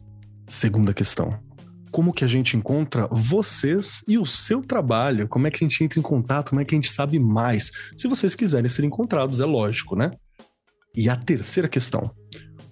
[0.48, 1.38] Segunda questão.
[1.90, 5.28] Como que a gente encontra vocês e o seu trabalho?
[5.28, 6.50] Como é que a gente entra em contato?
[6.50, 7.70] Como é que a gente sabe mais?
[7.96, 10.10] Se vocês quiserem ser encontrados, é lógico, né?
[10.96, 12.10] E a terceira questão.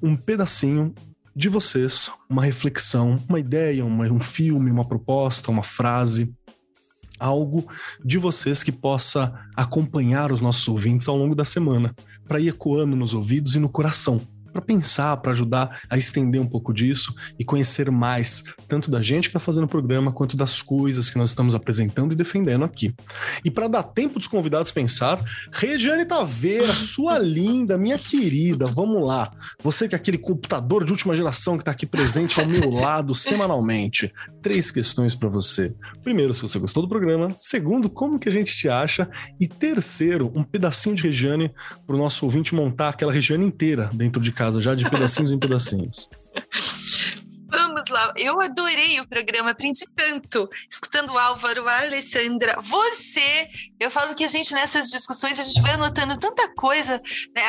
[0.03, 0.93] Um pedacinho
[1.37, 6.35] de vocês, uma reflexão, uma ideia, uma, um filme, uma proposta, uma frase,
[7.19, 7.69] algo
[8.05, 11.95] de vocês que possa acompanhar os nossos ouvintes ao longo da semana
[12.31, 14.21] para ir ecoando nos ouvidos e no coração
[14.53, 19.25] para pensar, para ajudar a estender um pouco disso e conhecer mais, tanto da gente
[19.25, 22.95] que está fazendo o programa, quanto das coisas que nós estamos apresentando e defendendo aqui.
[23.45, 25.23] E para dar tempo dos convidados pensar,
[25.53, 29.31] Regiane Taveira, sua linda, minha querida, vamos lá.
[29.63, 33.15] Você que é aquele computador de última geração que está aqui presente ao meu lado
[33.15, 34.13] semanalmente.
[34.43, 35.73] Três questões para você.
[36.03, 37.35] Primeiro, se você gostou do programa.
[37.37, 39.09] Segundo, como que a gente te acha?
[39.39, 41.53] E terceiro, um pedacinho de Regiane
[41.87, 45.39] para o nosso ouvinte montar aquela Regiane inteira dentro de casa, já de pedacinhos em
[45.39, 46.09] pedacinhos.
[47.53, 53.49] Vamos lá, eu adorei o programa, aprendi tanto, escutando o Álvaro, a Alessandra, você.
[53.79, 57.03] Eu falo que a gente, nessas discussões, a gente vai anotando tanta coisa,
[57.35, 57.43] né?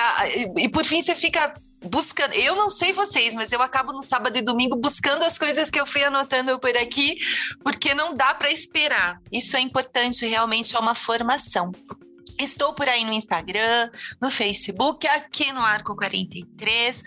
[0.57, 1.53] E por fim você fica
[1.86, 2.34] buscando.
[2.34, 5.80] Eu não sei vocês, mas eu acabo no sábado e domingo buscando as coisas que
[5.80, 7.18] eu fui anotando por aqui,
[7.64, 9.19] porque não dá para esperar.
[9.32, 11.72] Isso é importante, realmente é uma formação.
[12.40, 13.90] Estou por aí no Instagram,
[14.22, 17.03] no Facebook, aqui no Arco 43.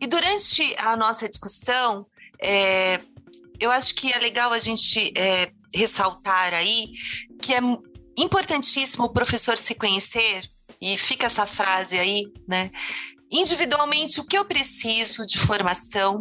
[0.00, 2.06] E durante a nossa discussão,
[2.42, 3.00] é,
[3.58, 6.92] eu acho que é legal a gente é, ressaltar aí
[7.40, 7.60] que é
[8.18, 10.48] importantíssimo o professor se conhecer,
[10.80, 12.70] e fica essa frase aí, né?
[13.30, 16.18] Individualmente o que eu preciso de formação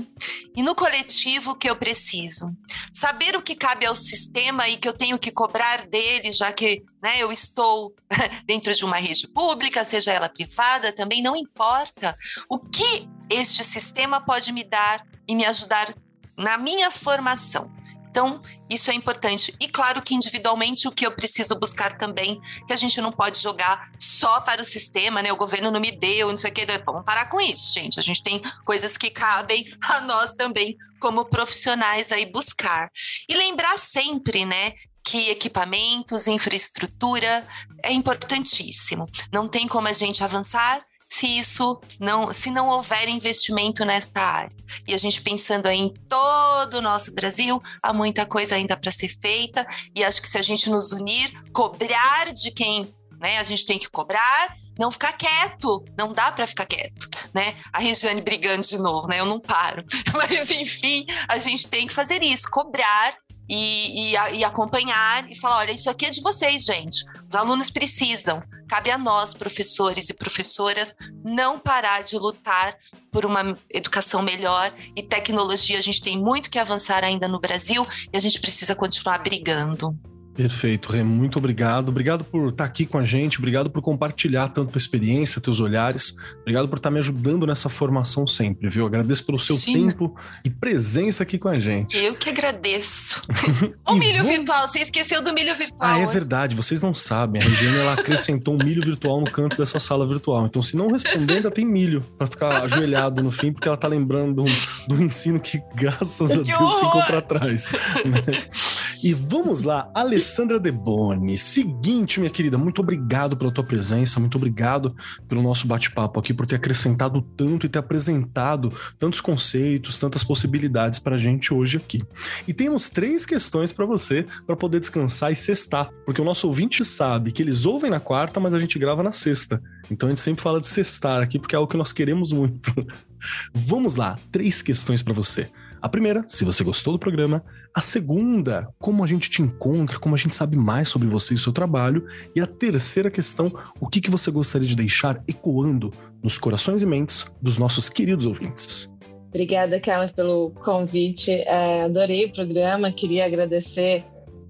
[0.55, 2.55] e no coletivo o que eu preciso.
[2.91, 6.83] Saber o que cabe ao sistema e que eu tenho que cobrar dele, já que
[7.01, 7.93] né, eu estou
[8.45, 12.17] dentro de uma rede pública, seja ela privada, também não importa.
[12.49, 15.93] O que este sistema pode me dar e me ajudar
[16.37, 17.71] na minha formação.
[18.15, 19.53] Então, isso é importante.
[19.59, 23.37] E claro que individualmente o que eu preciso buscar também, que a gente não pode
[23.39, 25.33] jogar só para o sistema, né?
[25.33, 26.65] O governo não me deu, não sei o que.
[26.85, 27.99] Vamos parar com isso, gente.
[27.99, 32.89] A gente tem coisas que cabem a nós também, como profissionais, aí buscar.
[33.27, 34.71] E lembrar sempre, né?
[35.03, 37.45] que equipamentos, infraestrutura
[37.83, 39.05] é importantíssimo.
[39.31, 44.55] Não tem como a gente avançar se isso não, se não houver investimento nesta área.
[44.87, 48.91] E a gente pensando aí em todo o nosso Brasil, há muita coisa ainda para
[48.91, 49.65] ser feita,
[49.95, 53.79] e acho que se a gente nos unir, cobrar de quem né, a gente tem
[53.79, 57.55] que cobrar, não ficar quieto, não dá para ficar quieto, né?
[57.71, 59.19] A Regiane brigando de novo, né?
[59.19, 59.85] Eu não paro.
[60.13, 63.15] Mas enfim, a gente tem que fazer isso, cobrar
[63.49, 67.03] e, e, e, acompanhar e falar: olha, isso aqui é de vocês, gente.
[67.27, 68.41] Os alunos precisam.
[68.67, 72.75] Cabe a nós, professores e professoras, não parar de lutar
[73.11, 75.77] por uma educação melhor e tecnologia.
[75.77, 79.95] A gente tem muito que avançar ainda no Brasil e a gente precisa continuar brigando.
[80.35, 81.89] Perfeito, Rê, muito obrigado.
[81.89, 86.13] Obrigado por estar aqui com a gente, obrigado por compartilhar tanto a experiência, teus olhares.
[86.41, 88.85] Obrigado por estar me ajudando nessa formação sempre, viu?
[88.85, 89.87] Agradeço pelo seu Sim.
[89.87, 90.13] tempo
[90.43, 91.97] e presença aqui com a gente.
[91.97, 93.21] Eu que agradeço.
[93.87, 94.33] o milho vou...
[94.33, 95.79] virtual, você esqueceu do milho virtual.
[95.79, 96.13] Ah, é hoje.
[96.13, 97.41] verdade, vocês não sabem.
[97.41, 100.45] A Regina ela acrescentou um milho virtual no canto dessa sala virtual.
[100.45, 103.87] Então, se não responder, ainda tem milho para ficar ajoelhado no fim, porque ela tá
[103.87, 104.45] lembrando do,
[104.89, 107.71] do ensino que, graças a Deus, ficou para trás.
[108.03, 108.49] Né?
[109.03, 111.37] E vamos lá, Alessandra Deboni.
[111.37, 114.95] Seguinte, minha querida, muito obrigado pela tua presença, muito obrigado
[115.27, 120.99] pelo nosso bate-papo aqui, por ter acrescentado tanto e ter apresentado tantos conceitos, tantas possibilidades
[120.99, 122.03] para a gente hoje aqui.
[122.47, 126.83] E temos três questões para você para poder descansar e sextar, porque o nosso ouvinte
[126.83, 129.61] sabe que eles ouvem na quarta, mas a gente grava na sexta.
[129.89, 132.73] Então a gente sempre fala de sextar aqui porque é algo que nós queremos muito.
[133.53, 135.49] Vamos lá, três questões para você.
[135.85, 137.45] A primeira, se você gostou do programa.
[137.71, 141.37] A segunda, como a gente te encontra, como a gente sabe mais sobre você e
[141.37, 142.03] seu trabalho.
[142.35, 145.93] E a terceira questão, o que, que você gostaria de deixar ecoando
[146.23, 148.89] nos corações e mentes dos nossos queridos ouvintes.
[149.27, 151.29] Obrigada, Carla, pelo convite.
[151.29, 152.91] É, adorei o programa.
[152.91, 154.03] Queria agradecer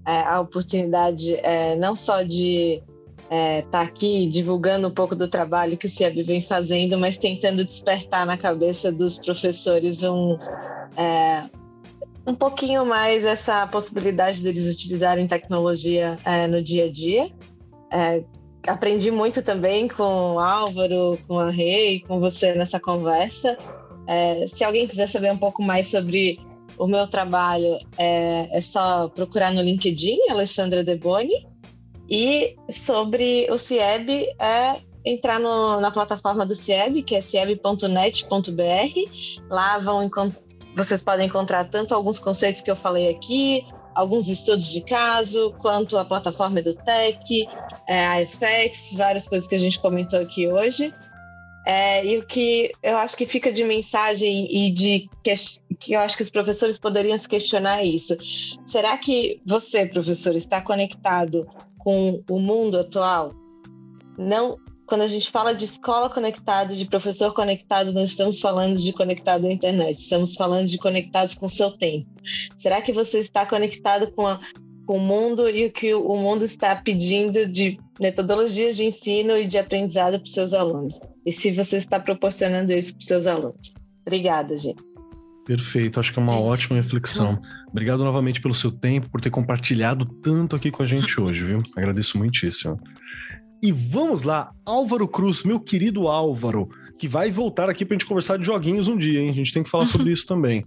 [0.06, 2.82] é, a oportunidade é, não só de
[3.30, 7.64] estar é, aqui divulgando um pouco do trabalho que o CIEB vem fazendo, mas tentando
[7.64, 10.38] despertar na cabeça dos professores um,
[10.96, 11.42] é,
[12.26, 17.30] um pouquinho mais essa possibilidade deles utilizarem tecnologia é, no dia a dia.
[17.92, 18.22] É,
[18.66, 23.58] aprendi muito também com o Álvaro, com a Rei, com você nessa conversa.
[24.06, 26.38] É, se alguém quiser saber um pouco mais sobre
[26.78, 31.46] o meu trabalho, é só procurar no LinkedIn, Alessandra Deboni.
[32.08, 37.80] E sobre o CIEB, é entrar no, na plataforma do CIEB, que é cieb.net.br.
[39.48, 40.10] Lá vão
[40.76, 43.64] vocês podem encontrar tanto alguns conceitos que eu falei aqui,
[43.94, 47.48] alguns estudos de caso, quanto a plataforma EduTech,
[47.88, 50.92] é, a FX, várias coisas que a gente comentou aqui hoje.
[51.66, 55.34] É, e o que eu acho que fica de mensagem e de que,
[55.80, 58.14] que eu acho que os professores poderiam se questionar é isso.
[58.66, 61.48] Será que você, professor, está conectado
[61.86, 63.32] com o mundo atual.
[64.18, 64.56] Não,
[64.88, 69.46] quando a gente fala de escola conectada, de professor conectado, nós estamos falando de conectado
[69.46, 72.10] à internet, estamos falando de conectados com o seu tempo.
[72.58, 74.40] Será que você está conectado com, a,
[74.84, 79.46] com o mundo e o que o mundo está pedindo de metodologias de ensino e
[79.46, 80.98] de aprendizado para os seus alunos?
[81.24, 83.72] E se você está proporcionando isso para os seus alunos?
[84.04, 84.82] Obrigada, gente.
[85.46, 87.40] Perfeito, acho que é uma ótima reflexão.
[87.68, 91.62] Obrigado novamente pelo seu tempo, por ter compartilhado tanto aqui com a gente hoje, viu?
[91.76, 92.80] Agradeço muitíssimo.
[93.62, 96.68] E vamos lá, Álvaro Cruz, meu querido Álvaro,
[96.98, 99.30] que vai voltar aqui para a gente conversar de joguinhos um dia, hein?
[99.30, 100.66] A gente tem que falar sobre isso também.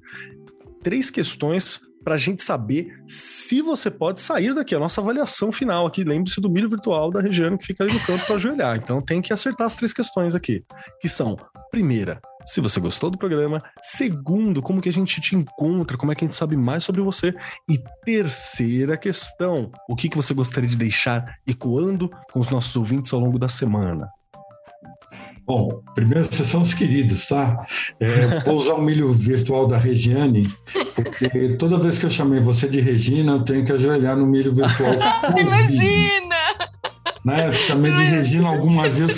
[0.81, 4.73] Três questões para a gente saber se você pode sair daqui.
[4.73, 7.99] A nossa avaliação final aqui, lembre-se do milho virtual da Regiane que fica ali no
[7.99, 8.77] canto para ajoelhar.
[8.77, 10.63] Então tem que acertar as três questões aqui,
[11.01, 11.35] que são:
[11.69, 13.63] primeira, se você gostou do programa.
[13.81, 17.01] Segundo, como que a gente te encontra, como é que a gente sabe mais sobre
[17.01, 17.33] você.
[17.69, 23.13] E terceira questão, o que, que você gostaria de deixar ecoando com os nossos ouvintes
[23.13, 24.09] ao longo da semana?
[25.45, 27.59] Bom, primeiro vocês são os queridos, tá?
[27.99, 30.47] É, vou usar o milho virtual da Regiane,
[30.95, 34.53] porque toda vez que eu chamei você de Regina, eu tenho que ajoelhar no milho
[34.53, 34.93] virtual.
[35.35, 36.38] Imagina!
[37.23, 37.51] Né?
[37.53, 39.17] Chamei de Regina algumas vezes,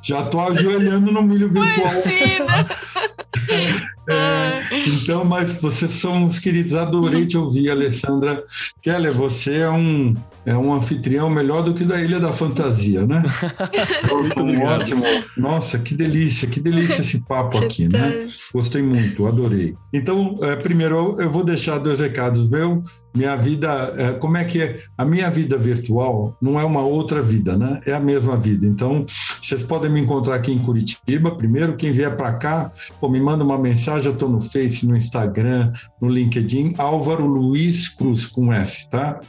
[0.00, 1.92] já estou ajoelhando no milho virtual.
[1.92, 2.68] Imagina!
[4.10, 4.58] É,
[4.88, 8.42] então, mas vocês são os queridos, adorei te ouvir, Alessandra.
[8.82, 10.14] Keller, você é um,
[10.44, 13.22] é um anfitrião melhor do que da Ilha da Fantasia, né?
[14.10, 15.04] muito um ótimo.
[15.36, 18.26] Nossa, que delícia, que delícia esse papo aqui, né?
[18.52, 19.76] Gostei muito, adorei.
[19.92, 22.82] Então, é, primeiro, eu vou deixar dois recados meu.
[23.12, 24.78] Minha vida, é, como é que é?
[24.96, 27.80] A minha vida virtual não é uma outra vida, né?
[27.84, 28.66] É a mesma vida.
[28.66, 29.04] Então,
[29.42, 31.34] vocês podem me encontrar aqui em Curitiba.
[31.34, 32.70] Primeiro, quem vier para cá,
[33.10, 34.08] me manda uma mensagem.
[34.08, 36.74] Eu estou no Face, no Instagram, no LinkedIn.
[36.78, 39.20] Álvaro Luiz Cruz, com S, tá?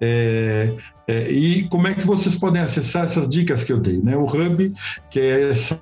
[0.00, 0.74] É,
[1.08, 3.96] é, e como é que vocês podem acessar essas dicas que eu dei?
[3.96, 4.14] Né?
[4.14, 4.72] O Hub,
[5.08, 5.80] que é essa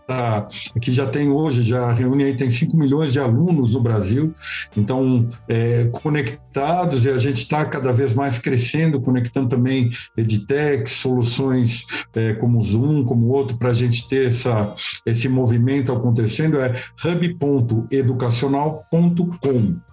[0.81, 4.33] que já tem hoje, já reúne aí, tem 5 milhões de alunos no Brasil,
[4.77, 11.85] então é, conectados e a gente está cada vez mais crescendo, conectando também EdTech, soluções
[12.15, 14.75] é, como Zoom, como outro, para a gente ter essa,
[15.05, 16.73] esse movimento acontecendo, é
[17.17, 19.87] hub.educacional.com.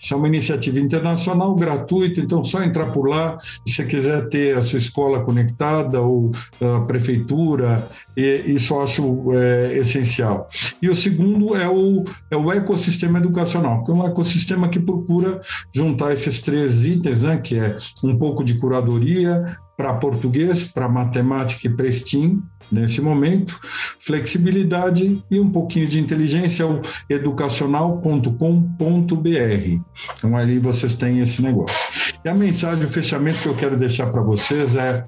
[0.00, 3.38] Isso é uma iniciativa internacional gratuita, então só entrar por lá.
[3.40, 7.86] Se você quiser ter a sua escola conectada ou a prefeitura,
[8.16, 10.48] isso eu acho é, essencial.
[10.80, 15.40] E o segundo é o, é o ecossistema educacional, que é um ecossistema que procura
[15.72, 21.66] juntar esses três itens, né, que é um pouco de curadoria, para português, para matemática
[21.66, 23.58] e para STEAM, nesse momento,
[23.98, 29.80] flexibilidade e um pouquinho de inteligência, o educacional.com.br.
[30.18, 31.78] Então, ali vocês têm esse negócio.
[32.24, 35.04] E a mensagem, o fechamento que eu quero deixar para vocês é,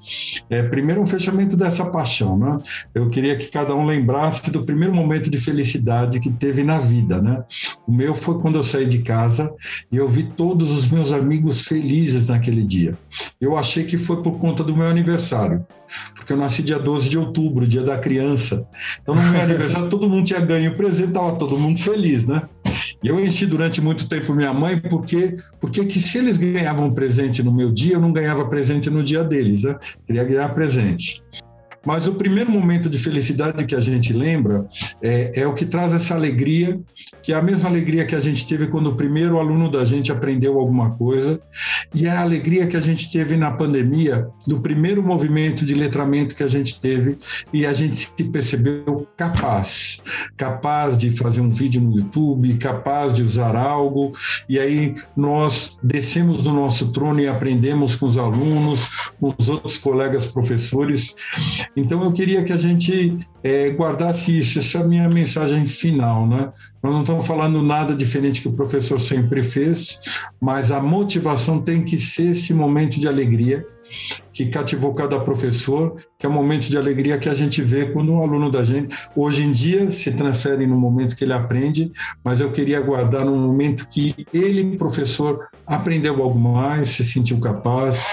[0.48, 2.38] é, primeiro, um fechamento dessa paixão.
[2.38, 2.56] Né?
[2.94, 7.20] Eu queria que cada um lembrasse do primeiro momento de felicidade que teve na vida.
[7.20, 7.42] Né?
[7.86, 9.52] O meu foi quando eu saí de casa
[9.90, 12.94] e eu vi todos os meus amigos felizes naquele dia.
[13.40, 15.64] Eu achei que foi por conta do meu aniversário,
[16.14, 18.66] porque eu nasci dia 12 de outubro, dia da criança.
[19.02, 22.42] Então, no meu aniversário, todo mundo tinha ganho presente, estava todo mundo feliz, né?
[23.02, 27.42] E eu enchi durante muito tempo minha mãe, porque, porque que se eles ganhavam presente
[27.42, 29.76] no meu dia, eu não ganhava presente no dia deles, né?
[30.06, 31.22] Queria ganhar presente.
[31.84, 34.66] Mas o primeiro momento de felicidade que a gente lembra
[35.02, 36.80] é, é, o que traz essa alegria,
[37.22, 40.10] que é a mesma alegria que a gente teve quando o primeiro aluno da gente
[40.10, 41.38] aprendeu alguma coisa,
[41.94, 46.34] e é a alegria que a gente teve na pandemia, do primeiro movimento de letramento
[46.34, 47.18] que a gente teve,
[47.52, 50.02] e a gente se percebeu capaz,
[50.36, 54.12] capaz de fazer um vídeo no YouTube, capaz de usar algo,
[54.48, 59.78] e aí nós descemos do nosso trono e aprendemos com os alunos, com os outros
[59.78, 61.14] colegas professores.
[61.76, 66.26] Então, eu queria que a gente é, guardasse isso, essa é a minha mensagem final.
[66.26, 66.52] Né?
[66.82, 70.00] Nós não estamos falando nada diferente que o professor sempre fez,
[70.40, 73.64] mas a motivação tem que ser esse momento de alegria
[74.32, 78.12] que cativou cada professor, que é o momento de alegria que a gente vê quando
[78.12, 81.92] um aluno da gente, hoje em dia, se transfere no momento que ele aprende,
[82.24, 88.06] mas eu queria guardar no momento que ele, professor, aprendeu algo mais, se sentiu capaz,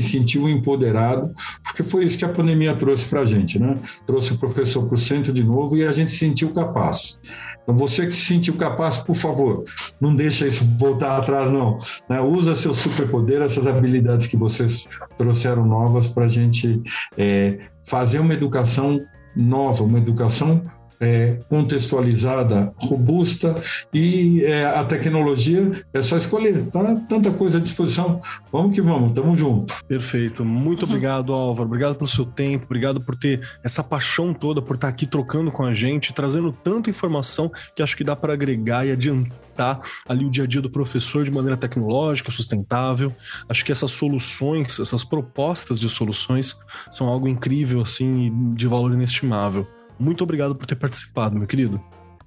[0.00, 3.74] se sentiu empoderado, porque foi isso que a pandemia trouxe para a gente, né?
[4.06, 7.18] Trouxe o professor para o centro de novo e a gente se sentiu capaz.
[7.62, 9.64] Então, você que se sentiu capaz, por favor,
[10.00, 11.78] não deixa isso voltar atrás, não.
[12.08, 12.20] Né?
[12.20, 16.82] Usa seu superpoder, essas habilidades que vocês trouxeram novas para a gente
[17.16, 19.00] é, fazer uma educação
[19.34, 20.62] nova, uma educação
[21.04, 23.54] é, contextualizada, robusta
[23.92, 26.94] e é, a tecnologia é só escolher, tá?
[27.08, 28.20] Tanta coisa à disposição.
[28.50, 29.74] Vamos que vamos, tamo junto.
[29.86, 30.44] Perfeito.
[30.44, 31.68] Muito obrigado, Álvaro.
[31.68, 35.64] Obrigado pelo seu tempo, obrigado por ter essa paixão toda, por estar aqui trocando com
[35.64, 40.30] a gente, trazendo tanta informação que acho que dá para agregar e adiantar ali o
[40.30, 43.12] dia a dia do professor de maneira tecnológica, sustentável.
[43.48, 46.58] Acho que essas soluções, essas propostas de soluções
[46.90, 49.66] são algo incrível assim e de valor inestimável.
[49.98, 51.80] Muito obrigado por ter participado, meu querido.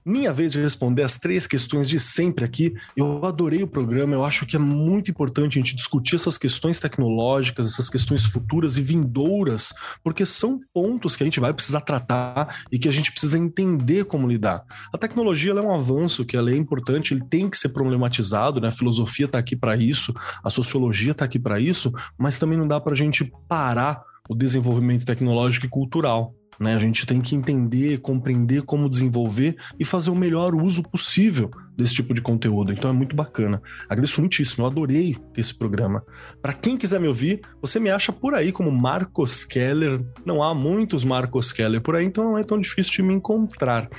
[0.08, 2.74] Minha vez de responder as três questões de sempre aqui.
[2.96, 6.80] Eu adorei o programa, eu acho que é muito importante a gente discutir essas questões
[6.80, 12.64] tecnológicas, essas questões futuras e vindouras, porque são pontos que a gente vai precisar tratar
[12.72, 14.64] e que a gente precisa entender como lidar.
[14.94, 18.70] A tecnologia é um avanço que é importante, ele tem que ser problematizado, né?
[18.70, 22.66] A filosofia está aqui para isso, a sociologia está aqui para isso, mas também não
[22.66, 26.34] dá para a gente parar o desenvolvimento tecnológico e cultural.
[26.60, 26.74] Né?
[26.74, 31.96] A gente tem que entender, compreender como desenvolver e fazer o melhor uso possível desse
[31.96, 32.72] tipo de conteúdo.
[32.72, 33.62] Então é muito bacana.
[33.88, 36.04] Agradeço muitíssimo, eu adorei esse programa.
[36.42, 40.04] Para quem quiser me ouvir, você me acha por aí como Marcos Keller.
[40.26, 43.90] Não há muitos Marcos Keller por aí, então não é tão difícil de me encontrar.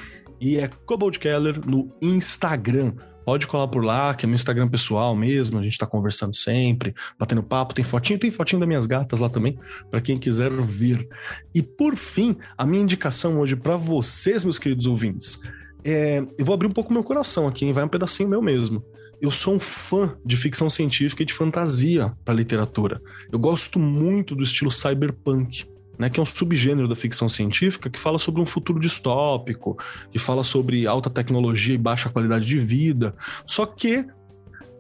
[0.40, 2.92] E é Cobalt Keller no Instagram
[3.28, 6.94] pode colar por lá, que é meu Instagram pessoal mesmo, a gente tá conversando sempre,
[7.18, 9.58] batendo papo, tem fotinho, tem fotinho das minhas gatas lá também,
[9.90, 11.06] para quem quiser vir.
[11.54, 15.42] E por fim, a minha indicação hoje para vocês, meus queridos ouvintes,
[15.84, 17.72] é, eu vou abrir um pouco meu coração aqui, hein?
[17.74, 18.82] vai um pedacinho meu mesmo.
[19.20, 22.98] Eu sou um fã de ficção científica e de fantasia para literatura.
[23.30, 25.66] Eu gosto muito do estilo cyberpunk
[25.98, 29.76] né, que é um subgênero da ficção científica que fala sobre um futuro distópico,
[30.10, 33.14] que fala sobre alta tecnologia e baixa qualidade de vida.
[33.44, 34.06] Só que,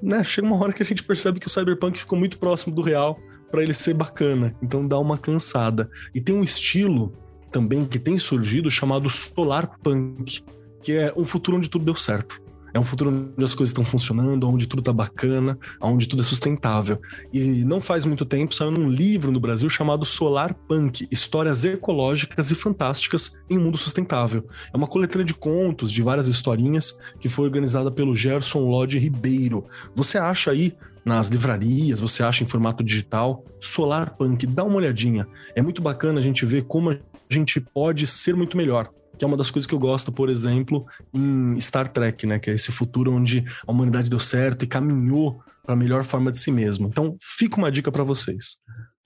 [0.02, 2.82] né, chega uma hora que a gente percebe que o cyberpunk ficou muito próximo do
[2.82, 3.18] real
[3.50, 5.90] para ele ser bacana, então dá uma cansada.
[6.14, 7.12] E tem um estilo
[7.50, 10.42] também que tem surgido chamado solar punk,
[10.82, 12.40] que é um futuro onde tudo deu certo.
[12.72, 16.24] É um futuro onde as coisas estão funcionando, onde tudo está bacana, onde tudo é
[16.24, 17.00] sustentável.
[17.32, 22.50] E não faz muito tempo saiu um livro no Brasil chamado Solar Punk: Histórias ecológicas
[22.50, 24.46] e fantásticas em um mundo sustentável.
[24.72, 29.64] É uma coletânea de contos, de várias historinhas, que foi organizada pelo Gerson Lodge Ribeiro.
[29.94, 30.74] Você acha aí
[31.04, 35.26] nas livrarias, você acha em formato digital, Solar Punk, dá uma olhadinha.
[35.56, 36.98] É muito bacana a gente ver como a
[37.30, 40.86] gente pode ser muito melhor que é uma das coisas que eu gosto, por exemplo,
[41.12, 42.38] em Star Trek, né?
[42.38, 46.32] Que é esse futuro onde a humanidade deu certo e caminhou para a melhor forma
[46.32, 46.88] de si mesmo.
[46.88, 48.58] Então, fica uma dica para vocês.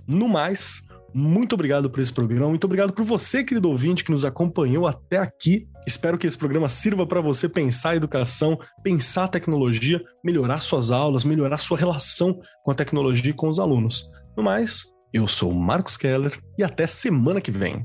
[0.06, 0.82] No mais,
[1.14, 5.18] muito obrigado por esse programa, muito obrigado por você, querido ouvinte, que nos acompanhou até
[5.18, 5.66] aqui.
[5.86, 10.90] Espero que esse programa sirva para você pensar a educação, pensar a tecnologia, melhorar suas
[10.90, 14.08] aulas, melhorar sua relação com a tecnologia e com os alunos.
[14.36, 17.84] No mais, eu sou Marcos Keller e até semana que vem.